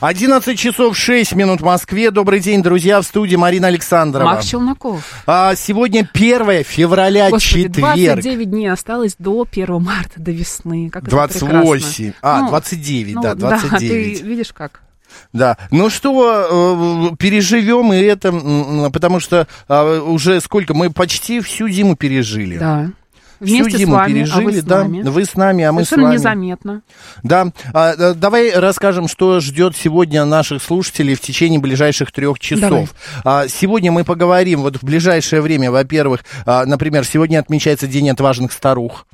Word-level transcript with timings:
11 0.00 0.58
часов 0.58 0.94
6 0.94 1.34
минут 1.34 1.62
в 1.62 1.64
Москве. 1.64 2.10
Добрый 2.10 2.40
день, 2.40 2.62
друзья, 2.62 3.00
в 3.00 3.04
студии 3.04 3.36
Марина 3.36 3.68
Александрова. 3.68 4.26
Макс 4.26 4.44
Челноков. 4.46 5.02
А, 5.26 5.54
сегодня 5.54 6.06
1 6.12 6.64
февраля, 6.64 7.30
Господи, 7.30 7.62
четверг. 7.62 7.94
29 8.20 8.50
дней 8.50 8.70
осталось 8.70 9.16
до 9.18 9.46
1 9.50 9.82
марта, 9.82 10.20
до 10.20 10.32
весны. 10.32 10.90
Как 10.90 11.04
это 11.04 11.10
28. 11.10 11.46
прекрасно. 11.46 12.14
А, 12.20 12.40
Ну, 12.42 12.48
29, 12.48 13.14
ну, 13.14 13.22
да, 13.22 13.34
29. 13.34 14.20
ты 14.20 14.26
видишь 14.26 14.52
как? 14.52 14.82
Да, 15.32 15.56
ну 15.70 15.88
что, 15.88 17.10
э, 17.12 17.16
переживем 17.16 17.92
и 17.94 17.96
это, 17.96 18.90
потому 18.90 19.18
что 19.18 19.48
а, 19.66 20.00
уже 20.00 20.42
сколько, 20.42 20.74
мы 20.74 20.90
почти 20.90 21.40
всю 21.40 21.70
зиму 21.70 21.96
пережили. 21.96 22.58
Да. 22.58 22.90
Всю 23.44 23.56
Вместе 23.64 23.78
зиму 23.78 23.92
с 23.92 23.96
вами, 23.96 24.12
пережили, 24.14 24.32
а 24.32 24.40
вы 24.44 24.52
с 24.52 24.62
да. 24.64 24.78
нами. 24.84 25.02
Вы 25.02 25.24
с 25.24 25.34
нами, 25.34 25.64
а 25.64 25.72
мы 25.72 25.84
с 25.84 25.88
Совершенно 25.88 26.08
вами. 26.08 26.16
незаметно. 26.18 26.82
Да, 27.22 27.46
А, 27.74 27.92
э, 27.96 28.14
давай 28.14 28.52
расскажем, 28.54 29.08
что 29.08 29.40
ждет 29.40 29.76
сегодня 29.76 30.24
наших 30.24 30.62
слушателей 30.62 31.14
в 31.14 31.20
течение 31.20 31.60
ближайших 31.60 32.12
трех 32.12 32.38
часов. 32.38 32.90
А, 33.24 33.46
Сегодня 33.48 33.92
мы 33.92 34.04
поговорим, 34.04 34.62
вот 34.62 34.76
в 34.76 34.84
ближайшее 34.84 35.42
время, 35.42 35.70
во-первых, 35.70 36.20
а, 36.46 36.64
например, 36.66 37.04
сегодня 37.04 37.38
отмечается 37.38 37.86
День 37.86 38.10
отважных 38.10 38.52
старух. 38.52 39.06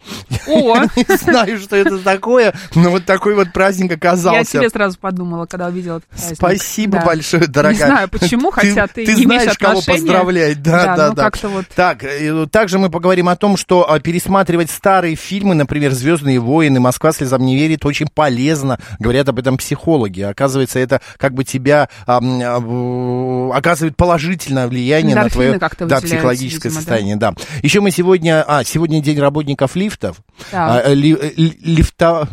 О, 0.47 0.77
Не 0.97 1.17
знаю, 1.17 1.59
что 1.59 1.77
это 1.77 1.99
такое, 1.99 2.55
но 2.75 2.91
вот 2.91 3.05
такой 3.05 3.35
вот 3.35 3.53
праздник 3.53 3.91
я 3.91 3.97
оказался. 3.97 4.59
тебе 4.59 4.69
сразу 4.71 4.99
подумала, 4.99 5.47
когда 5.47 5.67
увидела 5.67 5.97
этот 5.99 6.09
праздник. 6.11 6.37
Спасибо 6.37 6.99
Да. 6.99 7.05
большое, 7.07 7.47
дорогая. 7.47 7.73
Не 7.79 7.87
знаю, 7.87 8.09
почему, 8.09 8.51
хотя 8.51 8.87
ты 8.87 9.05
ты 9.07 9.17
знаешь, 9.17 9.57
кого 9.59 9.81
поздравлять. 9.83 10.63
Да, 10.63 10.85
Да, 10.85 10.97
да, 10.97 11.09
ну 11.09 11.15
да. 11.15 11.25
как-то 11.25 11.49
вот. 11.49 11.67
Так, 11.75 12.05
также 12.51 12.79
мы 12.79 12.91
поговорим 12.91 13.29
о 13.29 13.37
том, 13.37 13.57
что 13.57 13.91
а, 13.91 13.99
пересматривать 14.13 14.71
старые 14.71 15.17
фильмы, 15.17 15.55
например, 15.55 15.93
«Звездные 15.93 16.39
войны», 16.39 16.81
«Москва 16.81 17.13
слезам 17.13 17.47
не 17.47 17.57
верит», 17.57 17.87
очень 17.87 18.09
полезно. 18.09 18.79
Говорят 18.99 19.27
об 19.31 19.39
этом 19.39 19.57
психологи. 19.57 20.21
Оказывается, 20.21 20.79
это 20.79 21.01
как 21.17 21.33
бы 21.33 21.45
тебя 21.45 21.89
а, 22.07 22.21
а, 22.23 23.51
оказывает 23.57 23.97
положительное 23.97 24.69
влияние 24.69 25.15
на 25.17 25.31
твое 25.31 25.59
да, 25.59 26.01
психологическое 26.01 26.69
видимо, 26.69 26.75
да. 26.75 26.81
состояние. 26.81 27.17
Да. 27.17 27.35
Еще 27.63 27.81
мы 27.81 27.91
сегодня... 27.91 28.45
А, 28.47 28.65
сегодня 28.65 29.01
день 29.01 29.19
работников 29.19 29.77
лифтов. 29.77 30.19
Так. 30.51 30.85
А, 30.87 30.93
ли- 30.93 31.17
э, 31.19 31.31
ли- 31.35 31.59
лифта- 31.65 32.29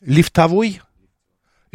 Лифтовой? 0.00 0.80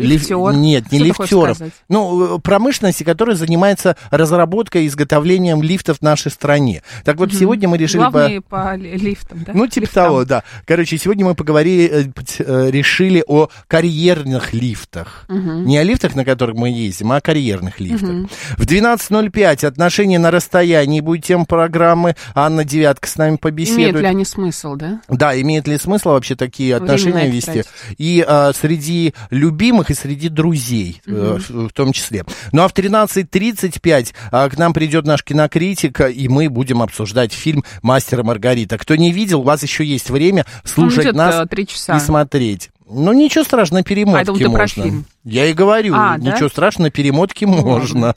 Лиф- 0.04 0.22
Лифтер. 0.30 0.54
Нет, 0.54 0.92
не 0.92 1.00
Что 1.12 1.24
лифтеров. 1.24 1.58
Ну, 1.90 2.38
э, 2.38 2.40
промышленности, 2.40 3.04
которая 3.04 3.36
занимается 3.36 3.96
разработкой 4.12 4.86
и 4.86 4.88
изготовлением 4.88 5.62
лифтов 5.62 6.00
в 6.00 6.02
нашей 6.02 6.32
стране. 6.32 6.82
Так 7.04 7.18
вот, 7.18 7.34
сегодня 7.34 7.68
мы 7.70 7.78
решили... 7.78 8.00
Главные 8.02 8.42
по 8.42 8.76
ли- 8.76 8.96
лифтам, 8.98 9.44
да? 9.46 9.52
Ну, 9.56 9.68
типа 9.68 9.84
Лифтам. 9.86 10.04
того, 10.06 10.26
да. 10.26 10.44
Короче, 10.66 10.98
сегодня 10.98 11.26
мы 11.26 11.36
поговорили, 11.36 11.90
э, 11.92 12.06
э, 12.40 12.72
решили 12.72 13.24
о 13.28 13.50
карьерных 13.68 14.54
лифтах. 14.54 15.26
Не 15.30 15.78
о 15.78 15.84
лифтах, 15.84 16.16
на 16.16 16.26
которых 16.26 16.56
мы 16.56 16.70
ездим, 16.70 17.12
а 17.12 17.18
о 17.18 17.22
карьерных 17.22 17.80
лифтах. 17.80 18.30
В 18.58 18.66
12.05 18.66 19.66
отношения 19.66 20.20
на 20.20 20.32
расстоянии 20.32 21.02
будет 21.02 21.26
тем 21.26 21.46
программы. 21.46 22.16
Анна 22.36 22.64
Девятка 22.64 23.08
с 23.08 23.18
нами 23.18 23.36
побеседует. 23.38 23.90
Имеют 23.90 24.02
ли 24.02 24.08
они 24.08 24.26
смысл, 24.26 24.76
да? 24.76 25.02
Да, 25.08 25.40
имеет 25.40 25.68
ли 25.68 25.78
смысл 25.78 26.10
вообще 26.10 26.36
такие 26.36 26.76
отношения 26.76 27.30
вести? 27.30 27.46
тратить. 27.52 27.68
И 27.98 28.24
а, 28.28 28.52
среди 28.54 29.14
любимых, 29.30 29.89
и 29.92 29.94
среди 29.94 30.30
друзей 30.30 31.02
э, 31.06 31.38
в 31.50 31.70
том 31.74 31.92
числе. 31.94 32.26
Ну 32.52 32.64
а 32.64 32.68
в 32.68 32.74
13.35 32.74 34.14
а, 34.32 34.50
к 34.50 34.58
нам 34.58 34.74
придет 34.74 35.06
наш 35.06 35.24
кинокритик, 35.24 36.02
и 36.02 36.28
мы 36.28 36.50
будем 36.50 36.82
обсуждать 36.82 37.34
фильм 37.34 37.64
«Мастер 37.82 38.22
и 38.22 38.24
Маргарита». 38.24 38.78
Кто 38.78 38.96
не 38.96 39.12
видел, 39.12 39.42
у 39.42 39.44
вас 39.44 39.64
еще 39.64 39.84
есть 39.86 40.10
время 40.10 40.46
слушать 40.64 41.06
идет, 41.06 41.16
нас 41.16 41.48
э, 41.50 41.66
часа. 41.66 41.98
и 41.98 42.00
смотреть. 42.00 42.70
Ну, 42.92 43.14
ничего 43.14 43.44
страшного, 43.44 43.80
на 43.80 43.84
перемотке 43.84 44.20
А, 44.20 44.22
это 44.24 44.34
ты 44.34 44.46
про 44.50 44.60
можно. 44.62 44.84
фильм. 44.84 45.06
Я 45.24 45.46
и 45.46 45.54
говорю, 45.54 45.94
А, 45.96 46.18
да? 46.18 46.32
ничего 46.34 46.50
страшного, 46.50 46.88
на 46.88 46.92
перемотке 46.92 47.46
можно. 47.46 48.16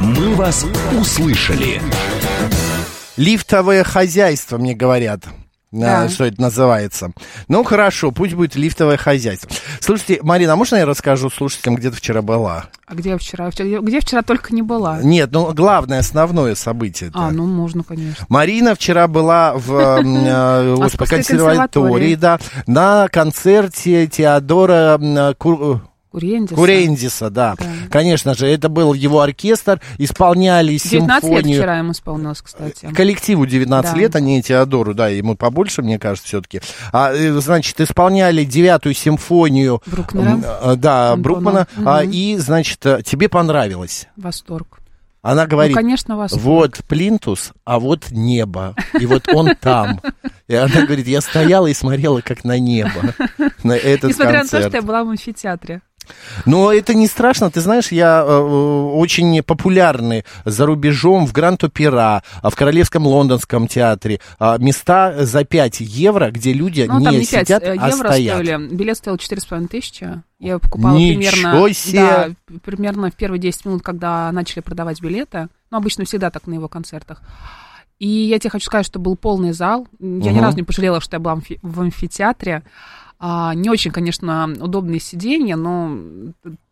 «Мы 0.00 0.34
вас 0.34 0.64
услышали». 0.98 1.80
Лифтовое 3.16 3.82
хозяйство, 3.82 4.58
мне 4.58 4.74
говорят. 4.74 5.24
Да. 5.80 6.02
А, 6.02 6.08
что 6.08 6.24
это 6.24 6.40
называется. 6.40 7.12
Ну, 7.48 7.62
хорошо, 7.64 8.10
пусть 8.10 8.34
будет 8.34 8.56
лифтовое 8.56 8.96
хозяйство. 8.96 9.50
Слушайте, 9.80 10.20
Марина, 10.22 10.54
а 10.54 10.56
можно 10.56 10.76
я 10.76 10.86
расскажу 10.86 11.28
слушателям, 11.28 11.76
где 11.76 11.90
ты 11.90 11.96
вчера 11.96 12.22
была? 12.22 12.66
А 12.86 12.94
где 12.94 13.10
я 13.10 13.18
вчера? 13.18 13.50
Где 13.50 14.00
вчера 14.00 14.22
только 14.22 14.54
не 14.54 14.62
была? 14.62 15.00
Нет, 15.02 15.30
ну, 15.32 15.52
главное, 15.52 15.98
основное 15.98 16.54
событие. 16.54 17.10
А, 17.14 17.30
ну 17.30 17.46
можно, 17.46 17.82
конечно. 17.82 18.24
Марина 18.28 18.74
вчера 18.74 19.06
была 19.06 19.54
в 19.54 19.72
э, 19.72 20.76
Московской 20.76 21.06
консерватории, 21.18 22.14
да, 22.14 22.38
на 22.66 23.08
концерте 23.08 24.06
Теодора 24.06 24.98
Курендиса. 26.16 26.54
Курендиса, 26.54 27.28
да. 27.30 27.56
Конечно 27.90 28.32
же, 28.34 28.46
это 28.46 28.70
был 28.70 28.94
его 28.94 29.20
оркестр, 29.20 29.80
исполняли 29.98 30.78
19 30.78 31.08
лет 31.08 31.22
симфонию. 31.22 31.58
вчера 31.60 31.78
ему 31.78 31.92
исполнилось, 31.92 32.40
кстати. 32.40 32.86
Коллективу 32.94 33.44
19 33.44 33.92
Да. 33.92 33.98
лет, 34.00 34.16
а 34.16 34.20
не 34.20 34.40
Теодору, 34.42 34.94
да, 34.94 35.08
ему 35.08 35.36
побольше, 35.36 35.82
мне 35.82 35.98
кажется, 35.98 36.26
все-таки. 36.26 36.62
А, 36.90 37.12
э, 37.12 37.32
значит, 37.40 37.78
исполняли 37.82 38.44
девятую 38.44 38.94
симфонию. 38.94 39.82
Брукнера. 39.84 40.40
э, 40.62 40.76
Да, 40.76 41.12
Антона. 41.12 41.22
Брукмана. 41.22 41.66
а, 41.84 42.02
Мгм. 42.02 42.10
и, 42.12 42.36
значит, 42.38 42.86
э, 42.86 43.02
тебе 43.04 43.28
понравилось. 43.28 44.06
Восторг. 44.16 44.78
Она 45.20 45.46
говорит, 45.46 45.74
ну, 45.74 45.82
конечно, 45.82 46.16
восторг. 46.16 46.42
вот 46.44 46.80
плинтус, 46.88 47.52
а 47.64 47.80
вот 47.80 48.10
небо. 48.12 48.74
И 49.00 49.06
вот 49.06 49.28
он 49.34 49.56
там. 49.60 50.00
И 50.46 50.54
она 50.54 50.82
говорит, 50.86 51.08
я 51.08 51.20
стояла 51.20 51.66
и 51.66 51.74
смотрела, 51.74 52.20
как 52.20 52.44
на 52.44 52.60
небо, 52.60 53.12
на 53.64 53.72
этот 53.72 54.10
Несмотря 54.10 54.44
на 54.44 54.44
то, 54.44 54.50
концерт. 54.50 54.66
что 54.68 54.76
я 54.76 54.82
была 54.82 55.02
в 55.02 55.08
амфитеатре. 55.10 55.82
Но 56.44 56.72
это 56.72 56.94
не 56.94 57.06
страшно, 57.06 57.50
ты 57.50 57.60
знаешь, 57.60 57.92
я 57.92 58.22
э, 58.26 58.38
очень 58.38 59.42
популярны 59.42 60.24
за 60.44 60.66
рубежом 60.66 61.26
в 61.26 61.32
Гранд-Опера, 61.32 62.22
а 62.42 62.50
в 62.50 62.56
Королевском 62.56 63.06
лондонском 63.06 63.66
театре. 63.68 64.20
а, 64.38 64.58
места 64.58 65.24
за 65.24 65.44
5 65.44 65.80
евро, 65.80 66.30
где 66.30 66.52
люди 66.52 66.86
Ну, 66.88 66.98
не 66.98 67.04
там 67.04 67.14
не 67.14 67.26
5 67.26 67.46
сидят, 67.46 67.62
а 67.62 67.74
евро 67.74 68.08
стоят. 68.08 68.34
стоили. 68.36 68.74
Билет 68.74 68.96
стоил 68.96 69.16
4,5 69.16 69.68
тысячи. 69.68 70.22
Я 70.38 70.58
покупала 70.58 70.96
Ничего 70.96 71.30
примерно... 71.30 71.74
себе! 71.74 72.00
Да, 72.00 72.58
примерно 72.62 73.10
в 73.10 73.14
первые 73.14 73.40
10 73.40 73.64
минут, 73.66 73.82
когда 73.82 74.30
начали 74.32 74.60
продавать 74.60 75.00
билеты. 75.00 75.48
Ну, 75.70 75.78
обычно 75.78 76.04
всегда 76.04 76.30
так 76.30 76.46
на 76.46 76.54
его 76.54 76.68
концертах. 76.68 77.22
И 77.98 78.06
я 78.08 78.38
тебе 78.38 78.50
хочу 78.50 78.66
сказать, 78.66 78.84
что 78.86 78.98
был 78.98 79.16
полный 79.16 79.52
зал. 79.52 79.88
Я 79.98 80.06
ни 80.06 80.28
Мгм. 80.30 80.42
разу 80.42 80.56
не 80.58 80.62
пожалела, 80.64 81.00
что 81.00 81.16
я 81.16 81.20
была 81.20 81.38
в 81.62 81.80
амфитеатре. 81.80 82.62
А, 83.18 83.54
не 83.54 83.70
очень, 83.70 83.90
конечно, 83.90 84.52
удобные 84.60 85.00
сиденья, 85.00 85.56
но 85.56 85.98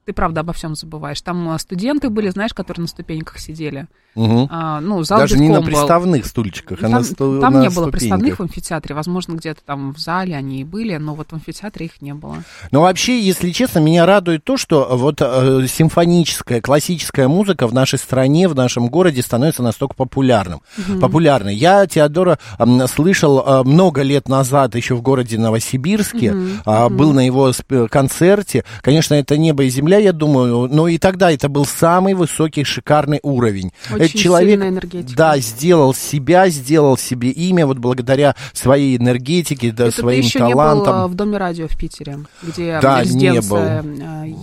ты 0.05 0.13
правда 0.13 0.41
обо 0.41 0.53
всем 0.53 0.75
забываешь. 0.75 1.21
Там 1.23 1.49
а, 1.51 1.59
студенты 1.59 2.11
были, 2.11 2.29
знаешь, 2.29 2.53
которые 2.55 2.83
на 2.83 2.89
ступеньках 2.89 3.39
сидели. 3.39 3.87
Мгм. 4.15 4.47
А, 4.51 4.81
ну, 4.81 5.03
зал 5.03 5.19
Даже 5.19 5.37
не 5.39 5.49
на 5.49 5.55
битком 5.59 5.65
был. 5.65 5.71
приставных 5.81 6.27
стульчиках, 6.27 6.79
а 6.79 6.83
Там, 6.83 6.93
на, 6.93 7.03
сту- 7.03 7.41
там 7.41 7.55
на 7.55 7.63
не 7.63 7.69
было 7.69 7.71
ступеньках. 7.85 7.93
приставных 7.93 8.39
в 8.39 8.43
амфитеатре. 8.43 8.95
Возможно, 8.95 9.35
где-то 9.35 9.61
там 9.67 9.93
в 9.93 9.99
зале 9.99 10.37
они 10.37 10.61
и 10.61 10.65
были, 10.65 10.97
но 10.99 11.15
вот 11.15 11.31
в 11.31 11.33
амфитеатре 11.35 11.87
их 11.87 12.01
не 12.01 12.15
было. 12.15 12.37
Но 12.71 12.83
вообще, 12.83 13.21
если 13.21 13.51
честно, 13.51 13.81
меня 13.81 14.07
радует 14.07 14.45
то, 14.45 14.57
что 14.57 14.87
вот 14.97 15.17
э, 15.21 15.67
симфоническая, 15.69 16.61
классическая 16.61 17.27
музыка 17.27 17.67
в 17.67 17.75
нашей 17.75 17.99
стране, 17.99 18.47
в 18.49 18.55
нашем 18.55 18.87
городе 18.89 19.21
становится 19.23 19.63
настолько 19.65 19.95
популярным. 19.97 20.61
Популярной. 21.01 21.55
Я 21.57 21.85
Теодора 21.87 22.39
м, 22.59 22.87
слышал 22.87 23.43
э, 23.45 23.63
много 23.65 24.03
лет 24.03 24.29
назад 24.29 24.77
еще 24.77 24.95
в 24.95 25.03
городе 25.03 25.39
Новосибирске, 25.39 26.35
а, 26.65 26.89
был 26.89 27.13
на 27.13 27.25
его 27.27 27.53
концерте. 27.91 28.65
Конечно, 28.83 29.15
это 29.15 29.37
небо 29.37 29.65
и 29.65 29.71
земля, 29.71 29.94
нуля, 29.95 30.05
я 30.05 30.13
думаю, 30.13 30.69
но 30.71 30.89
и 30.89 30.99
тогда 30.99 31.31
это 31.31 31.49
был 31.49 31.65
самый 31.65 32.15
высокий, 32.15 32.65
шикарный 32.65 33.21
уровень. 33.23 33.73
Очень 33.93 34.05
Этот 34.05 34.21
человек, 34.21 34.51
сильная 34.51 34.69
энергетика. 34.69 35.17
да, 35.17 35.39
сделал 35.39 35.95
себя, 35.95 36.49
сделал 36.49 36.97
себе 36.97 37.31
имя 37.31 37.67
вот 37.67 37.79
благодаря 37.79 38.35
своей 38.53 38.97
энергетике, 38.97 39.73
да, 39.73 39.87
Это 39.87 39.97
своим 40.01 40.23
ты 40.23 40.27
еще 40.27 40.39
талантам. 40.41 40.79
не 40.95 40.99
был 40.99 41.05
а, 41.05 41.09
в 41.09 41.15
Доме 41.15 41.39
радио 41.39 41.69
в 41.69 41.77
Питере, 41.77 42.19
где 42.43 42.79
Да, 42.81 43.05
не 43.05 43.41
был. 43.41 43.57
а, 43.59 43.83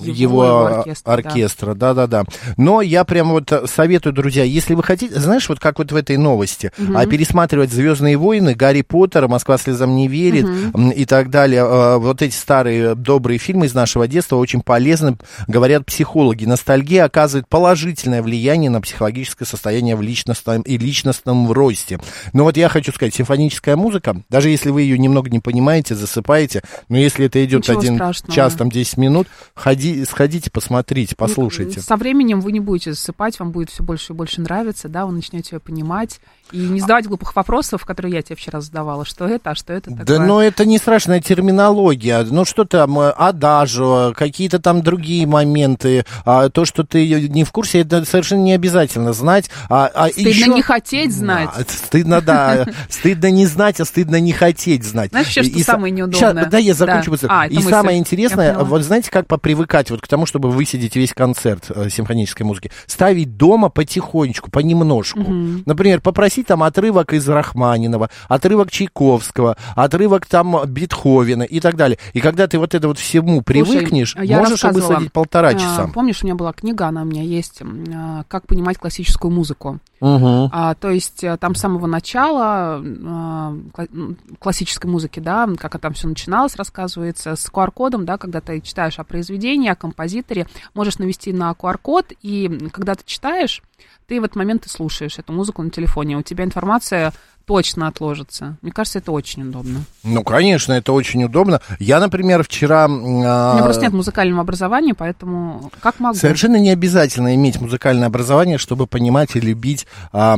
его, 0.04 0.44
его, 0.46 0.66
оркестра, 0.66 1.12
оркестра. 1.14 1.74
да. 1.74 1.94
да, 1.94 2.08
да, 2.08 2.24
Но 2.58 2.82
я 2.82 3.04
прям 3.04 3.32
вот 3.32 3.52
э, 3.52 3.66
советую, 3.68 4.14
друзья, 4.14 4.44
если 4.44 4.74
вы 4.74 4.84
хотите, 4.84 5.20
знаешь, 5.20 5.48
вот 5.50 5.60
как 5.60 5.80
вот 5.80 5.92
в 5.92 5.96
этой 5.96 6.18
новости, 6.18 6.72
а, 6.96 7.06
пересматривать 7.06 7.72
Звездные 7.72 8.18
войны, 8.18 8.56
Гарри 8.56 8.82
Поттера, 8.82 9.28
Москва 9.28 9.58
слезам 9.58 9.96
не 9.96 10.08
верит 10.08 10.46
м, 10.46 10.90
и 10.92 11.06
так 11.06 11.30
далее. 11.30 11.62
э, 11.66 11.98
Вот 11.98 12.22
эти 12.22 12.34
старые 12.34 12.96
добрые 12.96 13.38
фильмы 13.38 13.66
из 13.66 13.74
нашего 13.74 14.08
детства 14.08 14.38
очень 14.38 14.62
полезны, 14.62 15.18
говорят 15.48 15.86
психологи. 15.86 16.46
Ностальгия 16.46 17.06
оказывает 17.06 17.48
положительное 17.48 18.22
влияние 18.22 18.70
на 18.70 18.82
психологическое 18.82 19.46
состояние 19.46 19.96
в 19.96 20.02
личностном 20.02 20.62
и 20.62 20.78
личностном 20.78 21.52
росте. 21.52 22.00
Но 22.34 22.44
вот 22.44 22.58
я 22.58 22.70
хочу 22.70 22.92
сказать, 22.92 23.14
симфоническая 23.14 23.76
музыка, 23.76 24.22
даже 24.30 24.50
если 24.50 24.70
вы 24.70 24.84
ее 24.84 24.98
немного 24.98 25.30
не 25.30 25.40
понимаете, 25.40 25.96
засыпаете, 25.96 26.62
но 26.90 26.98
если 26.98 27.26
это 27.26 27.44
идет 27.44 27.62
Ничего 27.62 27.80
один 27.80 27.96
страшного. 27.96 28.34
час, 28.34 28.54
там 28.54 28.70
10 28.70 28.98
минут, 28.98 29.28
ходи, 29.54 30.06
сходите, 30.06 30.52
посмотрите, 30.52 31.16
послушайте. 31.16 31.82
Со 31.82 31.96
временем 31.96 32.42
вы 32.42 32.52
не 32.52 32.60
будете 32.60 32.94
засыпать, 32.94 33.40
вам 33.40 33.52
будет 33.52 33.70
все 33.70 33.84
больше 33.84 34.14
и 34.14 34.16
больше 34.16 34.42
нравиться, 34.42 34.90
да, 34.90 35.06
вы 35.06 35.14
начнете 35.14 35.56
ее 35.56 35.60
понимать 35.60 36.20
и 36.52 36.58
не 36.58 36.80
задавать 36.80 37.08
глупых 37.08 37.36
вопросов, 37.36 37.86
которые 37.86 38.14
я 38.14 38.22
тебе 38.22 38.36
вчера 38.36 38.62
задавала, 38.62 39.06
что 39.06 39.26
это, 39.28 39.52
а 39.52 39.56
что 39.56 39.74
это 39.74 39.90
такое. 39.90 40.06
Да, 40.06 40.26
но 40.26 40.42
это 40.42 40.66
не 40.66 40.78
страшная 40.78 41.22
терминология. 41.22 42.24
Ну, 42.24 42.46
что 42.46 42.66
там, 42.66 43.00
э, 43.00 43.10
адажо, 43.12 44.14
какие-то 44.16 44.60
там 44.60 44.82
другие 44.82 45.26
моменты. 45.32 46.06
А, 46.26 46.50
то, 46.50 46.66
что 46.66 46.84
ты 46.84 47.28
не 47.28 47.44
в 47.44 47.52
курсе, 47.52 47.82
это 47.82 48.06
совершенно 48.06 48.42
не 48.42 48.54
обязательно 48.54 49.14
знать. 49.14 49.50
А, 49.70 49.90
а 49.94 50.10
Стыдно 50.10 50.30
еще- 50.30 50.54
не 50.54 50.62
хотеть 50.62 51.14
знать. 51.14 51.50
Да, 51.58 51.64
стыдно, 51.68 52.22
да. 52.22 52.68
Стыдно 52.90 53.32
не 53.32 53.46
знать, 53.48 53.80
а 53.80 53.86
стыдно 53.86 54.20
не 54.20 54.34
хотеть 54.34 54.84
знать. 54.84 55.12
Знаешь, 55.12 55.28
еще 55.28 55.44
что 55.44 55.58
И 55.58 55.64
самое 55.64 55.92
неудобное? 55.92 56.46
Да, 56.46 56.58
я 56.58 56.74
закончу. 56.74 57.12
Да. 57.22 57.28
А, 57.30 57.48
и 57.48 57.56
мысль. 57.56 57.70
самое 57.70 57.98
интересное, 57.98 58.58
вот 58.60 58.84
знаете, 58.84 59.10
как 59.10 59.28
попривыкать 59.28 59.90
вот 59.90 60.02
к 60.02 60.08
тому, 60.08 60.26
чтобы 60.26 60.52
высидеть 60.52 60.96
весь 60.96 61.14
концерт 61.14 61.66
э, 61.70 61.90
симфонической 61.90 62.46
музыки? 62.46 62.72
Ставить 62.86 63.38
дома 63.38 63.70
потихонечку, 63.70 64.52
понемножку. 64.52 65.20
Например, 65.66 66.02
попросить 66.02 66.48
там 66.48 66.64
отрывок 66.64 67.14
из 67.14 67.28
Рахманинова, 67.28 68.10
отрывок 68.28 68.72
Чайковского, 68.72 69.58
отрывок 69.76 70.26
там 70.26 70.62
Бетховена 70.66 71.46
и 71.46 71.60
так 71.60 71.76
далее. 71.76 71.98
И 72.14 72.20
когда 72.20 72.48
ты 72.48 72.60
вот 72.60 72.76
это 72.76 72.88
вот 72.88 73.00
всему 73.00 73.42
привыкнешь, 73.42 74.12
Слушай, 74.12 74.36
можешь 74.36 74.64
высадить 74.64 75.14
полтора 75.22 75.50
а, 75.50 75.54
часа. 75.54 75.88
Помнишь, 75.88 76.24
у 76.24 76.26
меня 76.26 76.36
была 76.36 76.52
книга, 76.52 76.88
она 76.88 77.04
у 77.04 77.06
меня 77.06 77.22
есть, 77.22 77.62
а, 77.62 78.24
«Как 78.28 78.48
понимать 78.48 78.78
классическую 78.78 79.32
музыку». 79.32 79.80
Мгм. 80.00 80.50
А, 80.52 80.74
то 80.74 80.90
есть 80.90 81.24
э, 81.24 81.38
там 81.38 81.54
с 81.54 81.60
самого 81.60 81.86
начала 81.86 82.82
а, 82.82 83.56
м, 83.78 84.18
классической 84.40 84.90
музыки, 84.90 85.20
да, 85.20 85.48
как 85.58 85.80
там 85.80 85.94
все 85.94 86.08
начиналось, 86.08 86.56
рассказывается, 86.56 87.36
с 87.36 87.48
QR-кодом, 87.52 88.04
да, 88.04 88.18
когда 88.18 88.42
ты 88.42 88.62
читаешь 88.62 88.98
о 88.98 89.04
произведении, 89.04 89.70
о 89.70 89.76
композиторе, 89.76 90.48
можешь 90.74 90.98
навести 90.98 91.32
на 91.32 91.52
QR-код, 91.52 92.14
и 92.24 92.70
когда 92.74 92.96
ты 92.96 93.04
читаешь, 93.06 93.62
ты 94.08 94.20
в 94.20 94.24
этот 94.24 94.36
момент 94.36 94.66
и 94.66 94.70
слушаешь 94.70 95.20
эту 95.20 95.34
музыку 95.34 95.62
на 95.62 95.70
телефоне, 95.70 96.18
у 96.18 96.24
тебя 96.24 96.46
информация 96.46 97.14
точно 97.46 97.88
отложится. 97.88 98.58
Мне 98.62 98.72
кажется, 98.72 99.00
это 99.00 99.12
очень 99.12 99.44
удобно. 99.44 99.82
Ну, 100.04 100.24
конечно, 100.24 100.74
это 100.74 100.94
очень 100.94 101.24
удобно. 101.24 101.62
Я, 101.80 102.00
например, 102.00 102.44
вчера... 102.44 102.86
м, 102.86 103.04
У 103.04 103.24
а, 103.26 103.54
меня 103.56 103.64
просто 103.64 103.82
нет 103.84 103.94
музыкального 103.94 104.42
образования, 104.42 104.94
поэтому 104.94 105.72
как 105.82 106.00
могу? 106.00 106.16
Совершенно 106.18 106.56
не 106.58 106.70
обязательно 106.70 107.36
иметь 107.36 107.60
музыкальное 107.62 108.08
образование, 108.08 108.58
чтобы 108.58 108.88
понимать 108.88 109.36
и 109.36 109.40
любить 109.40 109.88
а, 110.12 110.36
а, 110.36 110.38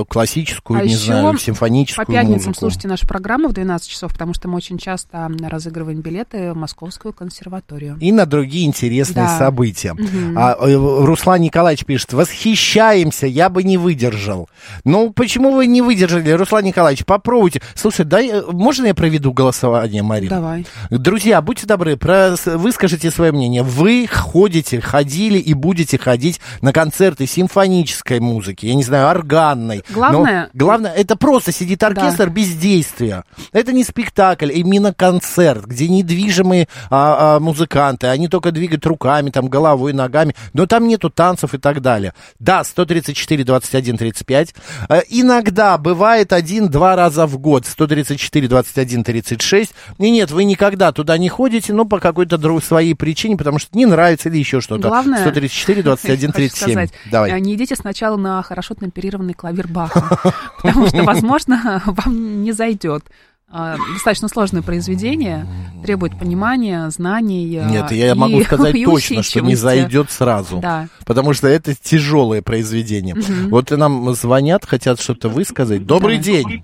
а, 0.00 0.04
классическую, 0.04 0.80
А 0.80 0.84
не 0.84 0.94
знаю, 0.94 1.38
симфоническую 1.38 2.06
По 2.06 2.12
пятницам 2.12 2.48
музыку. 2.48 2.58
слушайте 2.60 2.88
нашу 2.88 3.06
программу 3.06 3.48
в 3.48 3.52
12 3.52 3.88
часов, 3.88 4.12
потому 4.12 4.34
что 4.34 4.48
мы 4.48 4.56
очень 4.56 4.78
часто 4.78 5.30
разыгрываем 5.42 6.00
билеты 6.00 6.52
в 6.52 6.56
Московскую 6.56 7.12
консерваторию. 7.12 7.96
И 8.00 8.12
на 8.12 8.26
другие 8.26 8.66
интересные 8.66 9.26
Да. 9.26 9.38
события. 9.38 9.94
А, 10.36 10.56
э, 10.60 10.74
Руслан 10.74 11.40
Николаевич 11.40 11.84
пишет, 11.84 12.12
восхищаемся, 12.12 13.26
я 13.26 13.48
бы 13.48 13.62
не 13.62 13.76
выдержал. 13.76 14.48
Ну, 14.84 15.12
почему 15.12 15.52
вы 15.52 15.66
не 15.66 15.82
выдержали, 15.82 16.17
Руслан 16.36 16.64
Николаевич? 16.64 17.04
Попробуйте. 17.04 17.60
Слушай, 17.74 18.04
дай, 18.04 18.28
э, 18.28 18.42
можно 18.50 18.86
я 18.86 18.94
проведу 18.94 19.32
голосование, 19.32 20.02
Марина? 20.02 20.36
Давай. 20.36 20.66
Друзья, 20.90 21.40
будьте 21.42 21.66
добры, 21.66 21.96
про- 21.96 22.34
выскажите 22.44 23.10
свое 23.10 23.32
мнение. 23.32 23.62
Вы 23.62 24.06
ходите, 24.10 24.80
ходили 24.80 25.38
и 25.38 25.54
будете 25.54 25.98
ходить 25.98 26.40
на 26.62 26.72
концерты 26.72 27.26
симфонической 27.26 28.20
музыки, 28.20 28.66
я 28.66 28.74
не 28.74 28.82
знаю, 28.82 29.08
органной. 29.08 29.82
Главное- 29.90 30.50
Но 30.52 30.58
главное, 30.58 30.92
это 30.92 31.16
просто 31.16 31.52
сидит 31.52 31.82
оркестр 31.82 32.30
без 32.30 32.54
действия. 32.54 33.24
Это 33.52 33.72
не 33.72 33.84
спектакль, 33.84 34.50
именно 34.52 34.92
концерт, 34.94 35.64
где 35.66 35.88
недвижимые 35.88 36.68
а, 36.90 37.36
а, 37.36 37.40
музыканты, 37.40 38.06
они 38.08 38.28
только 38.28 38.52
двигают 38.52 38.84
руками, 38.86 39.30
там, 39.30 39.48
головой, 39.48 39.92
ногами, 39.92 40.34
но 40.52 40.66
там 40.66 40.86
нету 40.88 41.10
танцев 41.10 41.54
и 41.54 41.58
так 41.58 41.80
далее. 41.80 42.14
Да, 42.38 42.64
134, 42.64 43.44
21, 43.44 43.96
35. 43.98 44.54
Э, 44.88 45.00
Иногда 45.08 45.76
бывает 45.78 46.07
один-два 46.12 46.96
раза 46.96 47.26
в 47.26 47.38
год, 47.38 47.66
134, 47.66 48.48
21, 48.48 49.04
36. 49.04 49.74
И 49.98 50.10
нет, 50.10 50.30
вы 50.30 50.44
никогда 50.44 50.92
туда 50.92 51.18
не 51.18 51.28
ходите, 51.28 51.72
но 51.72 51.84
по 51.84 52.00
какой-то 52.00 52.38
друг, 52.38 52.62
своей 52.64 52.94
причине, 52.94 53.36
потому 53.36 53.58
что 53.58 53.76
не 53.76 53.86
нравится 53.86 54.28
или 54.28 54.38
еще 54.38 54.60
что-то. 54.60 54.88
Главное, 54.88 55.20
134, 55.20 55.82
21, 55.82 56.16
хочу 56.18 56.32
37. 56.32 56.70
сказать, 56.70 56.92
Давай. 57.10 57.30
э, 57.30 57.38
не 57.38 57.54
идите 57.54 57.76
сначала 57.76 58.16
на 58.16 58.42
хорошо 58.42 58.74
темперированный 58.74 59.34
клавир 59.34 59.68
Баха, 59.68 60.34
потому 60.62 60.88
что, 60.88 61.02
возможно, 61.02 61.82
вам 61.86 62.42
не 62.42 62.52
зайдет. 62.52 63.04
А, 63.50 63.76
Достаточно 63.94 64.28
сложное 64.28 64.62
произведение, 64.62 65.46
требует 65.82 66.18
понимания, 66.18 66.90
знаний. 66.90 67.56
э, 67.56 67.66
Нет, 67.70 67.90
я 67.92 68.10
и- 68.10 68.14
могу 68.14 68.40
сказать 68.42 68.74
и 68.74 68.84
точно, 68.84 69.22
что 69.22 69.40
не 69.40 69.54
зайдет 69.54 70.10
сразу. 70.10 70.58
Да. 70.58 70.88
Потому 71.06 71.32
что 71.32 71.46
это 71.48 71.74
тяжелое 71.74 72.42
произведение. 72.42 73.14
Вот 73.48 73.72
и 73.72 73.76
нам 73.76 74.12
звонят, 74.12 74.64
хотят 74.66 75.00
что-то 75.00 75.28
высказать. 75.30 75.86
Добрый 75.86 76.16
Да. 76.18 76.22
день. 76.24 76.62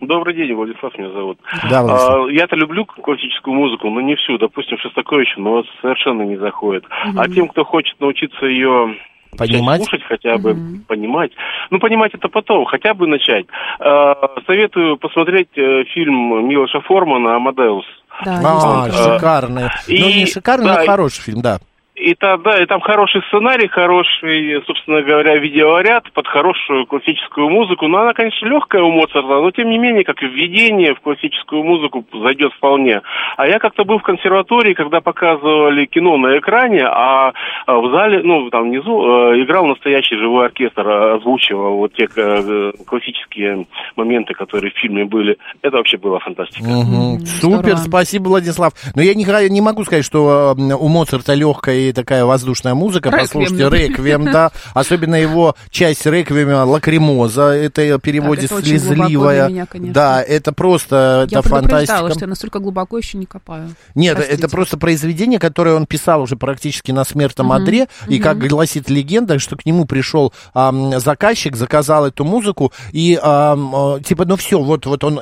Добрый 0.00 0.34
день, 0.34 0.52
Владислав 0.54 0.96
меня 0.98 1.10
зовут. 1.12 1.38
Да, 1.70 1.82
Владислав. 1.82 2.26
А, 2.28 2.30
я-то 2.30 2.56
люблю 2.56 2.84
классическую 2.84 3.54
музыку, 3.54 3.88
но 3.90 4.00
не 4.02 4.14
всю. 4.16 4.36
Допустим, 4.38 4.76
Шостаковича, 4.78 5.40
но 5.40 5.50
вот 5.52 5.66
совершенно 5.80 6.22
не 6.22 6.36
заходит. 6.36 6.84
А 7.16 7.26
тем, 7.28 7.48
кто 7.48 7.64
хочет 7.64 7.98
научиться 8.00 8.44
ее 8.46 8.94
Понимать? 9.38 9.82
слушать 9.82 10.02
хотя 10.08 10.38
бы, 10.38 10.56
понимать. 10.86 11.32
Ну, 11.70 11.78
понимать 11.78 12.12
это 12.14 12.28
потом, 12.28 12.64
хотя 12.64 12.94
бы 12.94 13.06
начать. 13.06 13.46
А, 13.80 14.14
советую 14.46 14.96
посмотреть 14.96 15.48
э, 15.56 15.84
фильм 15.94 16.48
Милоша 16.48 16.80
Формана 16.80 17.36
«Амадеус». 17.36 17.84
Да, 18.24 18.40
А, 18.44 18.90
шикарный. 18.92 19.68
И- 19.88 20.00
Ну, 20.00 20.06
не 20.08 20.26
шикарный, 20.26 20.66
да, 20.66 20.80
но 20.80 20.86
хороший 20.86 21.22
фильм, 21.22 21.42
да. 21.42 21.58
И 21.94 22.14
та, 22.16 22.36
да, 22.38 22.60
и 22.60 22.66
там 22.66 22.80
хороший 22.80 23.22
сценарий, 23.28 23.68
хороший, 23.68 24.60
собственно 24.66 25.00
говоря, 25.02 25.36
видеоряд 25.38 26.10
под 26.12 26.26
хорошую 26.26 26.86
классическую 26.86 27.48
музыку. 27.48 27.86
Но 27.86 27.98
она, 27.98 28.12
конечно, 28.12 28.46
легкая 28.46 28.82
у 28.82 28.90
Моцарта, 28.90 29.28
но 29.28 29.50
тем 29.52 29.70
не 29.70 29.78
менее, 29.78 30.02
как 30.02 30.20
введение 30.20 30.94
в 30.96 31.00
классическую 31.00 31.62
музыку 31.62 32.04
зайдет 32.12 32.52
вполне. 32.54 33.00
А 33.36 33.46
я 33.46 33.60
как-то 33.60 33.84
был 33.84 33.98
в 33.98 34.02
консерватории, 34.02 34.74
когда 34.74 35.00
показывали 35.00 35.86
кино 35.86 36.16
на 36.16 36.36
экране, 36.36 36.84
а 36.84 37.32
а 37.66 37.78
в 37.78 37.90
зале, 37.90 38.22
ну, 38.24 38.50
там 38.50 38.70
внизу, 38.70 39.32
э, 39.32 39.42
играл 39.42 39.66
настоящий 39.66 40.16
живой 40.16 40.46
оркестр, 40.46 40.86
э, 40.86 41.16
озвучивал 41.16 41.76
вот 41.76 41.94
те 41.94 42.08
э, 42.16 42.72
классические 42.86 43.66
моменты, 43.96 44.34
которые 44.34 44.72
в 44.72 44.78
фильме 44.78 45.04
были. 45.04 45.38
Это 45.62 45.76
вообще 45.76 45.96
была 45.96 46.18
фантастика. 46.18 46.68
М, 46.68 47.20
Супер, 47.24 47.76
спасибо, 47.76 48.28
Владислав. 48.28 48.72
Но 48.94 49.02
я 49.02 49.14
не, 49.14 49.24
не 49.48 49.60
могу 49.60 49.84
сказать, 49.84 50.04
что 50.04 50.54
у 50.56 50.88
Моцарта 50.88 51.34
легкая 51.34 51.83
и 51.88 51.92
такая 51.92 52.24
воздушная 52.24 52.74
музыка. 52.74 53.10
Реквием. 53.10 53.26
Послушайте, 53.26 53.68
реквием, 53.68 54.24
да. 54.24 54.50
Особенно 54.74 55.14
его 55.14 55.54
часть 55.70 56.06
реквиема 56.06 56.64
лакримоза. 56.64 57.42
Это 57.42 57.82
переводе 57.98 58.46
это 58.46 58.56
очень 58.56 58.78
глубоко 58.78 58.94
слезливая. 58.96 59.48
меня, 59.48 59.66
конечно. 59.66 59.94
Да, 59.94 60.22
это 60.22 60.52
просто, 60.52 61.26
Я 61.30 61.40
это 61.40 61.48
фантастика. 61.48 62.10
что 62.10 62.20
я 62.20 62.26
настолько 62.26 62.58
глубоко 62.58 62.98
еще 62.98 63.18
не 63.18 63.26
копаю. 63.26 63.74
Нет, 63.94 64.16
Простите. 64.16 64.38
это 64.38 64.48
просто 64.48 64.76
произведение, 64.76 65.38
которое 65.38 65.74
он 65.74 65.86
писал 65.86 66.22
уже 66.22 66.36
практически 66.36 66.92
на 66.92 67.04
смертном 67.04 67.52
одре, 67.52 67.88
и 68.08 68.18
как 68.18 68.38
гласит 68.38 68.90
легенда, 68.90 69.38
что 69.38 69.56
к 69.56 69.66
нему 69.66 69.84
пришел 69.86 70.32
ам, 70.52 70.98
заказчик, 71.00 71.56
заказал 71.56 72.06
эту 72.06 72.24
музыку, 72.24 72.72
и 72.92 73.18
э, 73.20 73.98
типа, 74.04 74.24
ну 74.24 74.36
все, 74.36 74.60
вот, 74.60 74.86
вот 74.86 75.04
он 75.04 75.20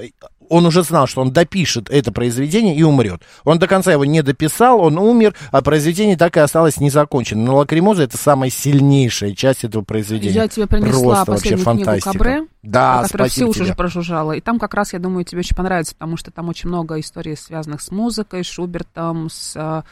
он 0.52 0.66
уже 0.66 0.82
знал, 0.82 1.06
что 1.06 1.22
он 1.22 1.32
допишет 1.32 1.88
это 1.88 2.12
произведение 2.12 2.76
и 2.76 2.82
умрет. 2.82 3.22
Он 3.44 3.58
до 3.58 3.66
конца 3.66 3.90
его 3.90 4.04
не 4.04 4.22
дописал, 4.22 4.80
он 4.80 4.98
умер, 4.98 5.34
а 5.50 5.62
произведение 5.62 6.18
так 6.18 6.36
и 6.36 6.40
осталось 6.40 6.78
незаконченным. 6.78 7.46
Но 7.46 7.56
«Лакримоза»— 7.56 8.02
это 8.04 8.18
самая 8.18 8.50
сильнейшая 8.50 9.32
часть 9.34 9.64
этого 9.64 9.82
произведения. 9.82 10.34
Я 10.34 10.48
тебе 10.48 10.66
принесла 10.66 11.24
Просто 11.24 11.32
вообще 11.32 11.56
последнюю 11.56 11.64
книгу 11.64 11.84
фантастика. 11.84 12.12
Кабре, 12.12 12.46
Да, 12.62 13.04
все 13.04 13.16
спасибо 13.16 13.48
уши 13.48 13.62
уже 13.62 13.74
прожужжала. 13.74 14.32
И 14.32 14.40
там 14.42 14.58
как 14.58 14.74
раз, 14.74 14.92
я 14.92 14.98
думаю, 14.98 15.24
тебе 15.24 15.38
очень 15.38 15.56
понравится, 15.56 15.94
потому 15.94 16.18
что 16.18 16.30
там 16.30 16.50
очень 16.50 16.68
много 16.68 17.00
историй, 17.00 17.34
связанных 17.34 17.80
с 17.80 17.90
музыкой, 17.90 18.44
Шубертом, 18.44 19.30
с, 19.30 19.54
э, 19.56 19.82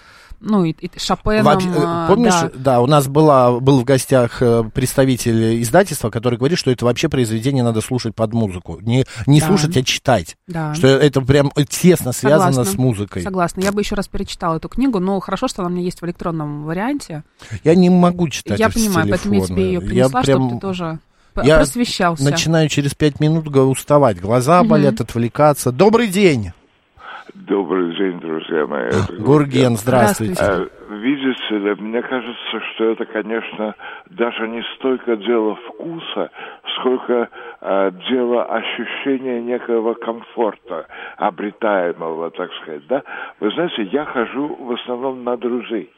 ну, 0.40 0.64
и, 0.64 0.70
и 0.72 0.90
Шопеном. 0.98 1.44
Вообще, 1.44 1.68
э, 1.68 1.72
э, 1.76 2.06
помнишь, 2.08 2.32
да. 2.32 2.50
да. 2.54 2.80
у 2.80 2.86
нас 2.86 3.08
была, 3.08 3.60
был 3.60 3.80
в 3.80 3.84
гостях 3.84 4.40
э, 4.40 4.64
представитель 4.72 5.62
издательства, 5.62 6.10
который 6.10 6.38
говорит, 6.38 6.58
что 6.58 6.70
это 6.70 6.84
вообще 6.84 7.08
произведение 7.08 7.62
надо 7.62 7.80
слушать 7.80 8.14
под 8.14 8.32
музыку. 8.32 8.78
Не, 8.80 9.04
не 9.26 9.40
Да. 9.40 9.46
слушать, 9.46 9.76
а 9.76 9.82
читать. 9.82 10.36
Да. 10.46 10.74
Что 10.74 10.88
это 10.88 11.20
прям 11.20 11.50
тесно 11.68 12.12
связано 12.12 12.52
Согласна. 12.52 12.72
с 12.72 12.78
музыкой. 12.78 13.22
Согласна. 13.22 13.60
Я 13.60 13.72
бы 13.72 13.80
еще 13.82 13.94
раз 13.94 14.08
перечитала 14.08 14.56
эту 14.56 14.68
книгу, 14.68 14.98
но 14.98 15.20
хорошо, 15.20 15.48
что 15.48 15.62
она 15.62 15.70
у 15.70 15.72
меня 15.72 15.84
есть 15.84 16.00
в 16.00 16.04
электронном 16.06 16.64
варианте. 16.64 17.22
Я 17.62 17.74
не 17.74 17.90
могу 17.90 18.28
читать 18.28 18.58
я 18.58 18.70
понимаю, 18.70 19.08
поэтому 19.08 19.34
я 19.34 19.40
тебе 19.46 19.62
ее 19.64 19.80
телефона. 19.80 19.88
принесла, 19.88 20.22
прям- 20.22 20.38
чтобы 20.38 20.54
ты 20.54 20.60
тоже 20.60 20.98
я 21.42 21.56
просвещался. 21.56 22.24
начинаю 22.24 22.68
через 22.68 22.94
пять 22.94 23.20
минут 23.20 23.46
уставать. 23.56 24.20
Глаза 24.20 24.62
болят, 24.64 25.00
отвлекаться. 25.00 25.70
Добрый 25.72 26.08
день, 26.08 26.52
Добрый 27.50 27.96
день, 27.96 28.20
друзья 28.20 28.64
мои. 28.64 28.84
Это 28.84 29.12
Гурген, 29.18 29.76
здравствуйте. 29.76 30.40
А, 30.40 30.68
Видите 30.88 31.58
ли, 31.58 31.74
мне 31.82 32.00
кажется, 32.00 32.60
что 32.74 32.92
это, 32.92 33.04
конечно, 33.06 33.74
даже 34.08 34.46
не 34.46 34.62
столько 34.76 35.16
дело 35.16 35.56
вкуса, 35.56 36.30
сколько 36.78 37.22
а, 37.22 37.28
дело 37.62 38.44
ощущения 38.44 39.40
некоего 39.42 39.94
комфорта, 39.94 40.86
обретаемого, 41.16 42.30
так 42.30 42.50
сказать, 42.54 42.86
да? 42.86 43.02
Вы 43.38 43.50
знаете, 43.50 43.82
я 43.84 44.04
хожу 44.06 44.56
в 44.58 44.72
основном 44.72 45.24
на 45.24 45.36
друзей. 45.36 45.90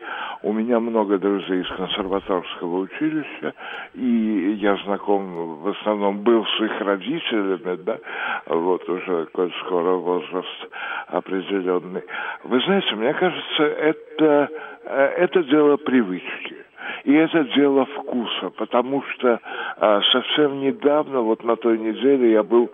У 0.42 0.52
меня 0.52 0.80
много 0.80 1.18
друзей 1.18 1.60
из 1.60 1.68
консерваторского 1.68 2.78
училища, 2.78 3.54
и 3.94 4.56
я 4.60 4.76
знаком 4.84 5.60
в 5.62 5.68
основном 5.68 6.22
был 6.22 6.44
с 6.44 6.60
их 6.62 6.80
родителями, 6.80 7.76
да, 7.84 7.98
вот 8.46 8.88
уже, 8.88 9.26
коль 9.26 9.52
скоро 9.64 9.92
возраст 9.92 10.68
определенный. 11.06 12.02
Вы 12.44 12.60
знаете, 12.60 12.94
мне 12.96 13.14
кажется, 13.14 13.62
это, 13.62 14.48
э, 14.84 15.04
это 15.18 15.42
дело 15.44 15.76
привычки. 15.76 16.56
И 17.04 17.12
это 17.12 17.44
дело 17.56 17.86
вкуса, 17.86 18.50
потому 18.56 19.02
что 19.02 19.40
а, 19.78 20.00
совсем 20.12 20.60
недавно, 20.60 21.20
вот 21.20 21.44
на 21.44 21.56
той 21.56 21.78
неделе, 21.78 22.32
я 22.32 22.42
был 22.42 22.70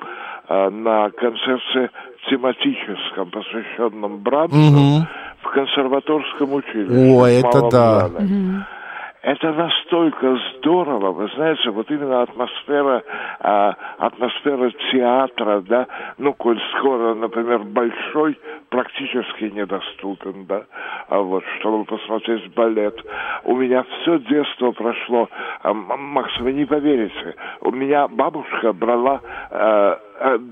а, 0.48 0.70
на 0.70 1.10
концерте 1.10 1.90
тематическом, 2.28 3.30
посвященном 3.30 4.18
Брамсу, 4.18 4.56
Мгм. 4.56 5.06
в 5.42 5.48
консерваторском 5.50 6.52
училище. 6.52 7.14
О, 7.14 7.26
это 7.26 7.68
да. 7.70 8.00
зале. 8.08 8.28
Это 9.22 9.52
настолько 9.52 10.36
здорово, 10.36 11.10
вы 11.10 11.28
знаете, 11.34 11.70
вот 11.70 11.90
именно 11.90 12.22
атмосфера, 12.22 13.02
а, 13.40 13.74
атмосфера 13.98 14.70
театра, 14.92 15.60
да, 15.62 15.86
ну, 16.18 16.32
коль 16.34 16.60
скоро, 16.76 17.14
например, 17.14 17.64
большой 17.64 18.38
практически 18.68 19.44
недоступен, 19.44 20.46
да, 20.46 20.64
а 21.08 21.18
вот, 21.18 21.42
чтобы 21.58 21.84
посмотреть 21.84 22.54
балет. 22.54 22.94
У 23.42 23.56
меня 23.56 23.82
все 23.82 24.20
детство 24.20 24.70
прошло, 24.70 25.28
а, 25.62 25.72
Макс, 25.74 26.38
вы 26.38 26.52
не 26.52 26.64
поверите, 26.64 27.34
у 27.62 27.72
меня 27.72 28.06
бабушка 28.06 28.72
брала 28.72 29.20
э, 29.50 29.96